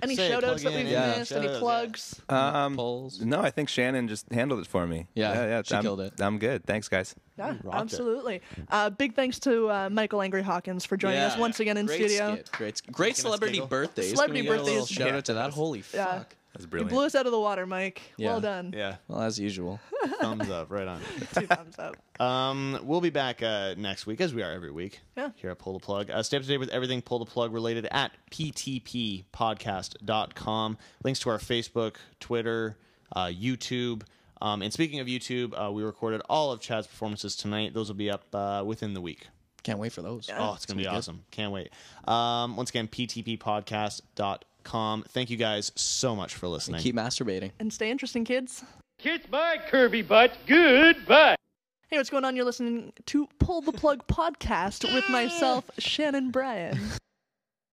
Any 0.02 0.16
Say 0.18 0.26
it, 0.28 0.32
shout 0.32 0.44
outs 0.44 0.64
that 0.64 0.72
in, 0.72 0.76
we've 0.84 0.88
yeah. 0.90 1.16
missed? 1.18 1.32
Any 1.32 1.44
Shout-outs, 1.48 1.54
yeah. 1.54 1.60
plugs? 1.60 2.22
Um, 2.28 2.76
Polls. 2.76 3.22
no, 3.22 3.40
I 3.40 3.52
think 3.52 3.70
Shannon 3.70 4.10
just 4.10 4.30
handled 4.34 4.60
it 4.60 4.68
for 4.68 4.86
me. 4.86 5.08
Yeah, 5.14 5.34
yeah, 5.34 5.46
yeah. 5.46 5.62
she 5.64 5.76
I'm, 5.76 5.82
killed 5.82 6.02
it. 6.02 6.20
I'm 6.20 6.40
good. 6.40 6.66
Thanks, 6.66 6.90
guys. 6.90 7.16
Yeah, 7.38 7.56
rocked 7.64 7.64
it. 7.64 7.74
absolutely. 7.74 8.42
Uh, 8.70 8.90
big 8.90 9.16
thanks 9.16 9.40
to 9.40 9.70
uh, 9.70 9.90
Michael 9.90 10.22
Angry 10.22 10.42
Hawkins 10.44 10.84
for 10.84 10.98
joining 10.98 11.20
us 11.20 11.38
once 11.38 11.62
again 11.62 11.78
in 11.78 11.86
Great 11.86 11.96
studio. 12.10 12.34
skit, 12.36 12.52
Great, 12.52 12.78
sk- 12.78 12.92
great 12.92 13.16
celebrity 13.16 13.54
giggle. 13.54 13.68
birthdays. 13.68 14.10
Celebrity 14.12 14.42
we 14.42 14.48
get 14.48 14.60
a 14.60 14.62
little 14.64 14.80
birthdays. 14.82 14.96
Shout 14.98 15.08
Yeah. 15.08 15.16
out 15.18 15.26
to 15.26 15.34
that. 15.36 15.52
Holy 15.52 15.84
Yeah. 15.94 16.18
fuck. 16.18 16.36
That's 16.54 16.66
You 16.66 16.70
brilliant. 16.70 16.92
blew 16.92 17.06
us 17.06 17.16
out 17.16 17.26
of 17.26 17.32
the 17.32 17.40
water, 17.40 17.66
Mike. 17.66 18.02
Well 18.20 18.40
done. 18.40 18.74
yeah, 18.78 18.98
Well, 19.08 19.22
as 19.22 19.40
usual. 19.40 19.80
thumbs 20.22 20.52
up, 20.52 20.70
right 20.72 20.88
on. 20.88 21.02
Two 21.34 21.48
thumbs 21.48 21.80
up. 21.80 21.96
Um, 22.22 22.80
we'll 22.84 23.02
be 23.02 23.10
back 23.10 23.42
uh, 23.42 23.74
next 23.76 24.06
week, 24.06 24.22
as 24.22 24.36
we 24.36 24.44
are 24.44 24.52
every 24.52 24.70
week. 24.72 25.00
Yeah. 25.18 25.30
Here 25.36 25.50
at 25.50 25.58
Pull 25.58 25.74
the 25.74 25.80
Plug. 25.80 26.12
Uh, 26.12 26.22
stay 26.22 26.38
up 26.38 26.44
to 26.44 26.48
date 26.50 26.60
with 26.60 26.70
everything 26.70 27.02
Pull 27.02 27.18
the 27.20 27.26
Plug 27.26 27.52
related 27.54 27.88
at 27.92 28.12
ptppodcast.com. 28.32 30.78
Links 31.04 31.20
to 31.22 31.30
our 31.30 31.38
Facebook, 31.40 31.96
Twitter, 32.20 32.78
uh, 33.16 33.26
YouTube. 33.28 34.04
Um, 34.42 34.62
and 34.62 34.72
speaking 34.74 35.00
of 35.00 35.08
YouTube, 35.08 35.54
uh, 35.60 35.72
we 35.72 35.84
recorded 35.84 36.22
all 36.30 36.52
of 36.52 36.60
Chad's 36.60 36.86
performances 36.88 37.36
tonight. 37.36 37.74
Those 37.74 37.88
will 37.88 37.96
be 37.96 38.12
up 38.12 38.24
uh, 38.34 38.64
within 38.66 38.94
the 38.94 39.02
week. 39.02 39.28
Can't 39.64 39.80
wait 39.80 39.94
for 39.94 40.02
those. 40.02 40.30
Oh, 40.38 40.54
it's 40.54 40.66
going 40.66 40.78
to 40.78 40.82
be 40.82 40.84
Sounds 40.84 41.06
good. 41.08 41.14
awesome. 41.14 41.24
Can't 41.32 41.54
wait. 41.54 41.70
Um, 42.08 42.58
once 42.58 42.70
again, 42.70 42.88
ptppodcast.com. 42.90 44.40
Thank 44.64 45.30
you 45.30 45.38
guys 45.38 45.72
so 45.76 46.16
much 46.16 46.36
for 46.36 46.48
listening. 46.48 46.82
Keep 46.82 46.96
masturbating. 46.96 47.52
And 47.60 47.72
stay 47.72 47.92
interesting, 47.92 48.26
kids. 48.26 48.64
Kiss 49.00 49.22
my 49.32 49.58
curvy 49.70 50.08
butt. 50.08 50.38
Goodbye. 50.48 51.36
Hey, 51.90 51.98
what's 51.98 52.10
going 52.10 52.26
on? 52.26 52.36
You're 52.36 52.46
listening 52.46 52.94
to 53.08 53.28
Pull 53.40 53.62
the 53.62 53.72
Plug 53.72 54.08
podcast 54.08 54.92
with 54.94 55.08
myself, 55.10 55.70
Shannon 55.78 56.32
Bryan. 56.32 56.80